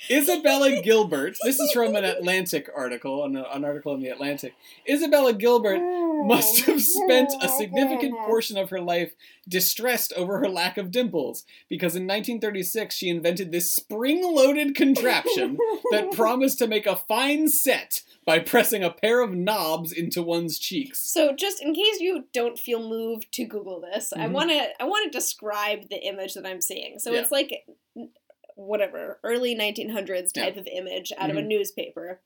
Isabella 0.09 0.81
Gilbert. 0.81 1.35
This 1.43 1.59
is 1.59 1.71
from 1.71 1.95
an 1.95 2.05
Atlantic 2.05 2.69
article, 2.75 3.23
an, 3.25 3.35
an 3.35 3.65
article 3.65 3.93
in 3.93 3.99
the 4.01 4.09
Atlantic. 4.09 4.53
Isabella 4.89 5.33
Gilbert 5.33 5.79
must 6.25 6.61
have 6.65 6.81
spent 6.81 7.31
a 7.41 7.47
significant 7.49 8.15
portion 8.25 8.57
of 8.57 8.69
her 8.69 8.81
life 8.81 9.13
distressed 9.47 10.13
over 10.13 10.39
her 10.39 10.49
lack 10.49 10.77
of 10.77 10.91
dimples 10.91 11.45
because 11.69 11.95
in 11.95 12.03
1936 12.03 12.95
she 12.95 13.09
invented 13.09 13.51
this 13.51 13.73
spring-loaded 13.73 14.75
contraption 14.75 15.57
that 15.91 16.11
promised 16.13 16.59
to 16.59 16.67
make 16.67 16.85
a 16.85 16.95
fine 16.95 17.47
set 17.47 18.03
by 18.25 18.39
pressing 18.39 18.83
a 18.83 18.91
pair 18.91 19.21
of 19.21 19.33
knobs 19.33 19.91
into 19.93 20.21
one's 20.21 20.59
cheeks. 20.59 20.99
So, 20.99 21.33
just 21.33 21.61
in 21.63 21.73
case 21.73 21.99
you 22.01 22.25
don't 22.33 22.59
feel 22.59 22.85
moved 22.87 23.31
to 23.33 23.45
Google 23.45 23.79
this, 23.79 24.11
I 24.11 24.27
Mhm. 24.27 24.31
want 24.31 24.49
to 24.49 24.67
I 24.81 24.85
want 24.85 25.09
to 25.11 25.17
describe 25.17 25.89
the 25.89 26.05
image 26.05 26.33
that 26.33 26.45
I'm 26.45 26.59
seeing. 26.61 26.99
So 26.99 27.11
Yeah. 27.13 27.21
it's 27.21 27.31
like 27.31 27.65
whatever 28.57 29.19
early 29.23 29.55
1900s 29.55 30.31
type 30.33 30.57
of 30.57 30.67
image 30.67 31.13
out 31.17 31.29
of 31.29 31.37
a 31.37 31.41
Mhm. 31.41 31.47
newspaper. 31.47 32.21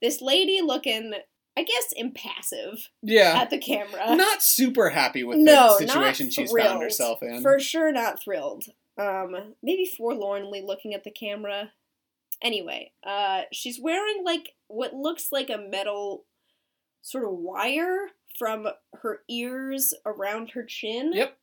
This 0.00 0.20
lady 0.20 0.60
looking, 0.60 1.14
I 1.56 1.62
guess, 1.62 1.92
impassive 1.92 2.90
Yeah. 3.02 3.40
at 3.40 3.50
the 3.50 3.58
camera. 3.58 4.16
Not 4.16 4.42
super 4.42 4.90
happy 4.90 5.22
with 5.22 5.38
no, 5.38 5.78
the 5.78 5.86
situation 5.86 6.30
she's 6.30 6.50
found 6.52 6.82
herself 6.82 7.22
in. 7.22 7.42
For 7.42 7.60
sure, 7.60 7.92
not 7.92 8.20
thrilled. 8.20 8.64
Um, 8.96 9.54
maybe 9.62 9.84
forlornly 9.86 10.62
looking 10.62 10.94
at 10.94 11.04
the 11.04 11.10
camera. 11.10 11.72
Anyway, 12.42 12.92
uh, 13.04 13.42
she's 13.52 13.80
wearing 13.80 14.24
like 14.24 14.54
what 14.68 14.94
looks 14.94 15.30
like 15.32 15.50
a 15.50 15.58
metal 15.58 16.24
sort 17.02 17.24
of 17.24 17.32
wire 17.32 18.10
from 18.38 18.68
her 19.02 19.22
ears 19.28 19.94
around 20.04 20.50
her 20.50 20.64
chin. 20.64 21.12
Yep. 21.12 21.38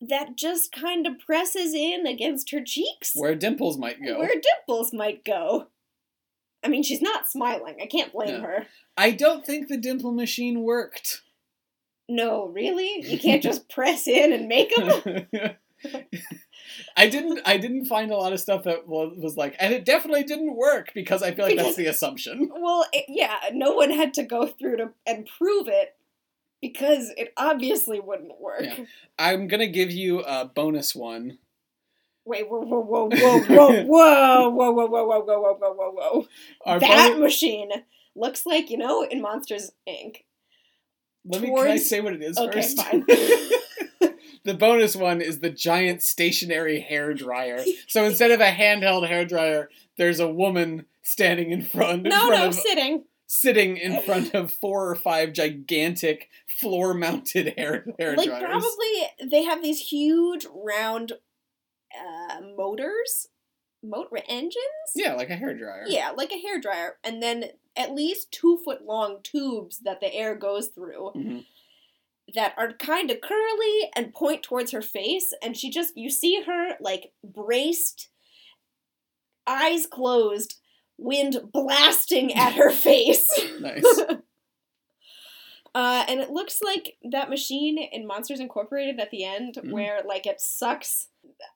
That 0.00 0.36
just 0.36 0.72
kind 0.72 1.06
of 1.06 1.18
presses 1.18 1.72
in 1.74 2.06
against 2.06 2.50
her 2.50 2.62
cheeks, 2.62 3.12
Where 3.14 3.34
dimples 3.34 3.78
might 3.78 4.02
go. 4.04 4.18
where 4.18 4.28
dimples 4.40 4.92
might 4.92 5.24
go. 5.24 5.68
I 6.62 6.68
mean, 6.68 6.82
she's 6.82 7.02
not 7.02 7.28
smiling. 7.28 7.76
I 7.82 7.86
can't 7.86 8.12
blame 8.12 8.36
Yeah. 8.36 8.40
her. 8.40 8.66
I 8.96 9.10
don't 9.12 9.44
think 9.46 9.68
the 9.68 9.76
dimple 9.76 10.12
machine 10.12 10.62
worked. 10.62 11.22
No, 12.08 12.46
really? 12.48 13.02
You 13.06 13.18
can't 13.18 13.42
just 13.42 13.68
press 13.70 14.06
in 14.06 14.32
and 14.32 14.48
make 14.48 14.74
them? 14.74 15.26
I 16.96 17.08
didn't. 17.08 17.40
I 17.44 17.56
didn't 17.58 17.86
find 17.86 18.10
a 18.10 18.16
lot 18.16 18.32
of 18.32 18.40
stuff 18.40 18.64
that 18.64 18.88
was, 18.88 19.14
was 19.18 19.36
like, 19.36 19.54
and 19.60 19.72
it 19.74 19.84
definitely 19.84 20.24
didn't 20.24 20.56
work 20.56 20.92
because 20.94 21.22
I 21.22 21.32
feel 21.34 21.44
like 21.46 21.56
that's 21.56 21.76
the 21.76 21.86
assumption. 21.86 22.50
Well, 22.54 22.86
it, 22.92 23.04
yeah, 23.08 23.36
no 23.52 23.72
one 23.72 23.90
had 23.90 24.14
to 24.14 24.22
go 24.22 24.46
through 24.46 24.78
to 24.78 24.90
and 25.06 25.26
prove 25.38 25.68
it 25.68 25.94
because 26.72 27.10
it 27.18 27.30
obviously 27.36 28.00
wouldn't 28.00 28.40
work. 28.40 28.62
Yeah. 28.62 28.84
I'm 29.18 29.48
gonna 29.48 29.66
give 29.66 29.90
you 29.90 30.20
a 30.20 30.46
bonus 30.46 30.94
one. 30.94 31.36
Wait, 32.24 32.48
whoa, 32.48 32.60
whoa, 32.60 32.80
whoa, 32.80 33.08
whoa, 33.10 33.38
whoa, 33.42 33.82
whoa, 33.84 34.50
whoa, 34.50 34.50
whoa, 34.50 34.70
whoa, 34.70 34.86
whoa, 34.86 35.04
whoa, 35.04 35.20
whoa, 35.20 35.56
whoa, 35.60 35.74
whoa, 35.74 36.26
whoa. 36.64 36.78
That 36.78 37.10
bonus- 37.10 37.18
machine 37.20 37.70
looks 38.16 38.46
like 38.46 38.70
you 38.70 38.78
know 38.78 39.02
in 39.02 39.20
Monsters 39.20 39.72
Inc. 39.86 40.22
let 41.26 41.42
me. 41.42 41.48
Can 41.48 41.66
I 41.68 41.76
say 41.76 42.00
what 42.00 42.14
it 42.14 42.22
is 42.22 42.38
Okay, 42.38 42.62
first? 42.62 42.80
fine. 42.80 43.04
the 44.44 44.54
bonus 44.58 44.96
one 44.96 45.20
is 45.20 45.40
the 45.40 45.50
giant 45.50 46.02
stationary 46.02 46.80
hair 46.80 47.12
dryer. 47.12 47.62
So 47.88 48.04
instead 48.04 48.30
of 48.30 48.40
a 48.40 48.44
handheld 48.50 49.06
hair 49.06 49.26
dryer, 49.26 49.68
there's 49.98 50.18
a 50.20 50.28
woman 50.28 50.86
standing 51.02 51.50
in 51.50 51.60
front. 51.62 52.06
in 52.06 52.10
No, 52.10 52.28
front 52.28 52.40
no, 52.40 52.48
of, 52.48 52.54
sitting. 52.54 53.04
Sitting 53.40 53.76
in 53.76 54.00
front 54.02 54.34
of 54.34 54.52
four 54.52 54.88
or 54.90 54.94
five 54.94 55.32
gigantic 55.32 56.28
floor-mounted 56.60 57.54
hair 57.58 57.84
hair 57.98 58.16
Like 58.16 58.28
dryers. 58.28 58.44
probably 58.44 59.28
they 59.30 59.42
have 59.44 59.62
these 59.62 59.80
huge 59.88 60.46
round 60.54 61.12
uh, 61.94 62.40
motors, 62.56 63.28
motor 63.82 64.18
engines. 64.28 64.56
Yeah, 64.94 65.14
like 65.14 65.30
a 65.30 65.36
hair 65.36 65.54
dryer. 65.56 65.84
Yeah, 65.86 66.10
like 66.10 66.32
a 66.32 66.38
hair 66.40 66.60
dryer, 66.60 66.96
and 67.04 67.22
then 67.22 67.44
at 67.76 67.92
least 67.94 68.30
two 68.32 68.58
foot 68.64 68.84
long 68.84 69.18
tubes 69.22 69.78
that 69.84 70.00
the 70.00 70.12
air 70.14 70.34
goes 70.36 70.68
through 70.68 71.10
Mhm. 71.16 71.44
that 72.34 72.54
are 72.56 72.72
kind 72.72 73.10
of 73.10 73.20
curly 73.20 73.90
and 73.96 74.14
point 74.14 74.42
towards 74.42 74.70
her 74.72 74.82
face, 74.82 75.32
and 75.42 75.56
she 75.56 75.70
just 75.70 75.96
you 75.96 76.08
see 76.10 76.42
her 76.46 76.76
like 76.80 77.12
braced, 77.24 78.08
eyes 79.46 79.86
closed, 79.86 80.56
wind 80.98 81.40
blasting 81.52 82.32
at 82.34 82.54
her 82.54 82.70
face. 82.70 83.26
Nice. 83.60 83.84
Uh, 85.74 86.04
and 86.08 86.20
it 86.20 86.30
looks 86.30 86.60
like 86.62 86.96
that 87.10 87.28
machine 87.28 87.78
in 87.78 88.06
Monsters 88.06 88.38
Incorporated 88.38 89.00
at 89.00 89.10
the 89.10 89.24
end, 89.24 89.54
Mhm. 89.56 89.72
where 89.72 90.02
like 90.06 90.24
it 90.26 90.40
sucks. 90.40 91.08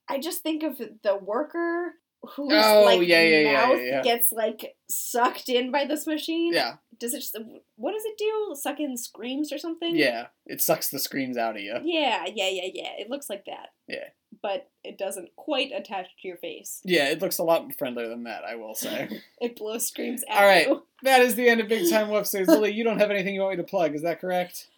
I 0.09 0.19
just 0.19 0.43
think 0.43 0.65
of 0.65 0.77
the 0.79 1.17
worker 1.17 1.95
whose 2.35 2.53
Oh, 2.53 2.83
like 2.85 3.07
yeah, 3.07 3.23
yeah, 3.23 3.53
mouth 3.53 3.79
yeah, 3.79 3.85
yeah. 3.85 4.03
gets 4.03 4.33
like 4.33 4.77
sucked 4.91 5.49
in 5.49 5.71
by 5.71 5.85
this 5.85 6.05
machine. 6.05 6.53
Yeah, 6.53 6.79
Does 6.99 7.15
it? 7.15 7.21
Just, 7.21 7.37
what 7.77 7.93
does 7.93 8.05
it 8.05 8.19
do? 8.19 8.57
Suck 8.61 8.81
in 8.81 8.97
screams 8.97 9.53
or 9.53 9.59
something? 9.59 9.95
yeah. 9.95 10.27
It 10.47 10.61
sucks 10.61 10.89
the 10.91 10.99
screams 10.99 11.37
out 11.37 11.55
of 11.55 11.63
you. 11.63 11.77
Yeah, 11.85 12.25
yeah, 12.27 12.49
yeah, 12.49 12.71
yeah. 12.75 12.91
It 12.99 13.09
looks 13.09 13.31
like 13.31 13.45
that. 13.45 13.69
Yeah. 13.87 14.09
But 14.43 14.69
it 14.85 14.99
doesn't 14.99 15.35
quite 15.37 15.73
attach 15.75 16.07
to 16.21 16.29
your 16.29 16.37
face. 16.37 16.81
Yeah, 16.85 17.09
it 17.09 17.21
looks 17.21 17.39
a 17.39 17.43
lot 17.45 17.73
friendlier 17.77 18.09
than 18.09 18.25
that, 18.25 18.45
I 18.45 18.55
will 18.57 18.75
say. 18.75 19.09
It 19.41 19.57
blows 19.57 19.87
screams 19.87 20.23
at 20.29 20.37
All 20.37 20.47
right. 20.47 20.69
you. 20.69 20.83
that 21.03 21.23
is 21.23 21.35
the 21.35 21.49
end 21.49 21.61
of 21.61 21.69
Big 21.69 21.91
Time 21.91 22.09
Whoopsies. 22.09 22.47
Lily, 22.47 22.73
you 22.73 22.85
don't 22.85 22.99
have 22.99 23.11
anything 23.11 23.35
you 23.35 23.41
want 23.41 23.57
me 23.57 23.63
to 23.65 23.69
plug, 23.69 23.95
is 23.95 24.03
that 24.03 24.21
correct? 24.21 24.69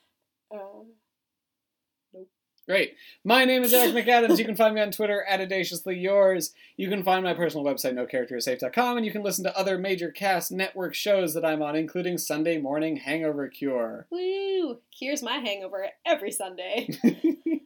Uh, 0.54 0.58
Great. 2.68 2.94
My 3.24 3.44
name 3.44 3.64
is 3.64 3.74
Eric 3.74 3.94
McAdams. 3.94 4.38
You 4.38 4.44
can 4.44 4.54
find 4.54 4.76
me 4.76 4.80
on 4.80 4.92
Twitter 4.92 5.24
at 5.28 5.40
audaciously 5.40 5.98
yours. 5.98 6.54
You 6.76 6.88
can 6.88 7.02
find 7.02 7.24
my 7.24 7.34
personal 7.34 7.64
website, 7.66 7.94
nocharacterisafe.com, 7.94 8.96
and 8.96 9.04
you 9.04 9.10
can 9.10 9.24
listen 9.24 9.42
to 9.44 9.58
other 9.58 9.76
major 9.76 10.12
cast 10.12 10.52
network 10.52 10.94
shows 10.94 11.34
that 11.34 11.44
I'm 11.44 11.62
on, 11.62 11.74
including 11.74 12.16
Sunday 12.16 12.58
Morning 12.58 12.96
Hangover 12.98 13.48
Cure. 13.48 14.06
woo! 14.10 14.78
Cures 14.96 15.20
my 15.22 15.38
hangover 15.38 15.88
every 16.06 16.30
Sunday. 16.30 16.88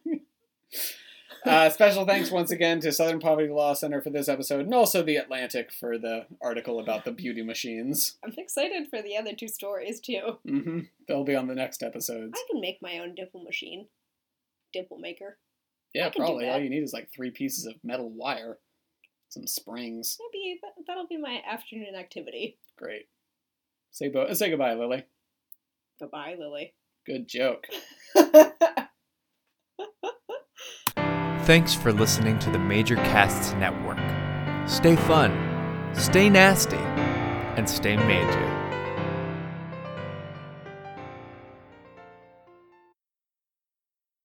Uh, 1.45 1.69
special 1.69 2.05
thanks 2.05 2.31
once 2.31 2.49
again 2.49 2.79
to 2.79 2.91
Southern 2.91 3.19
Poverty 3.19 3.49
Law 3.49 3.73
Center 3.73 4.01
for 4.01 4.09
this 4.09 4.27
episode, 4.27 4.61
and 4.61 4.73
also 4.73 5.03
The 5.03 5.17
Atlantic 5.17 5.71
for 5.71 5.97
the 5.99 6.25
article 6.41 6.79
about 6.79 7.05
the 7.05 7.11
beauty 7.11 7.43
machines. 7.43 8.17
I'm 8.23 8.33
excited 8.37 8.87
for 8.89 9.01
the 9.01 9.15
other 9.15 9.33
two 9.33 9.47
stories 9.47 9.99
too. 9.99 10.39
Mm-hmm. 10.47 10.79
They'll 11.07 11.23
be 11.23 11.35
on 11.35 11.47
the 11.47 11.53
next 11.53 11.83
episodes. 11.83 12.33
I 12.35 12.43
can 12.51 12.59
make 12.61 12.81
my 12.81 12.97
own 12.97 13.13
dimple 13.13 13.43
machine. 13.43 13.87
Dimple 14.73 14.97
maker. 14.97 15.37
Yeah, 15.93 16.07
I 16.07 16.09
can 16.09 16.21
do 16.21 16.25
probably. 16.25 16.49
All 16.49 16.59
you 16.59 16.69
need 16.69 16.83
is 16.83 16.93
like 16.93 17.11
three 17.13 17.31
pieces 17.31 17.65
of 17.67 17.75
metal 17.83 18.09
wire, 18.09 18.57
some 19.29 19.45
springs. 19.45 20.17
Maybe 20.33 20.59
that, 20.63 20.71
that'll 20.87 21.07
be 21.07 21.17
my 21.17 21.41
afternoon 21.47 21.95
activity. 21.95 22.57
Great. 22.77 23.07
Say 23.91 24.09
bo- 24.09 24.33
say 24.33 24.49
goodbye, 24.49 24.73
Lily. 24.73 25.05
Goodbye, 25.99 26.35
Lily. 26.39 26.73
Good 27.05 27.27
joke. 27.27 27.67
Thanks 31.45 31.75
for 31.75 31.93
listening 31.93 32.39
to 32.39 32.49
the 32.49 32.57
Major 32.57 32.95
Casts 32.95 33.53
Network. 33.53 33.99
Stay 34.67 34.95
fun, 34.95 35.31
stay 35.93 36.27
nasty, 36.27 36.75
and 36.75 37.69
stay 37.69 37.95
major. 37.97 38.54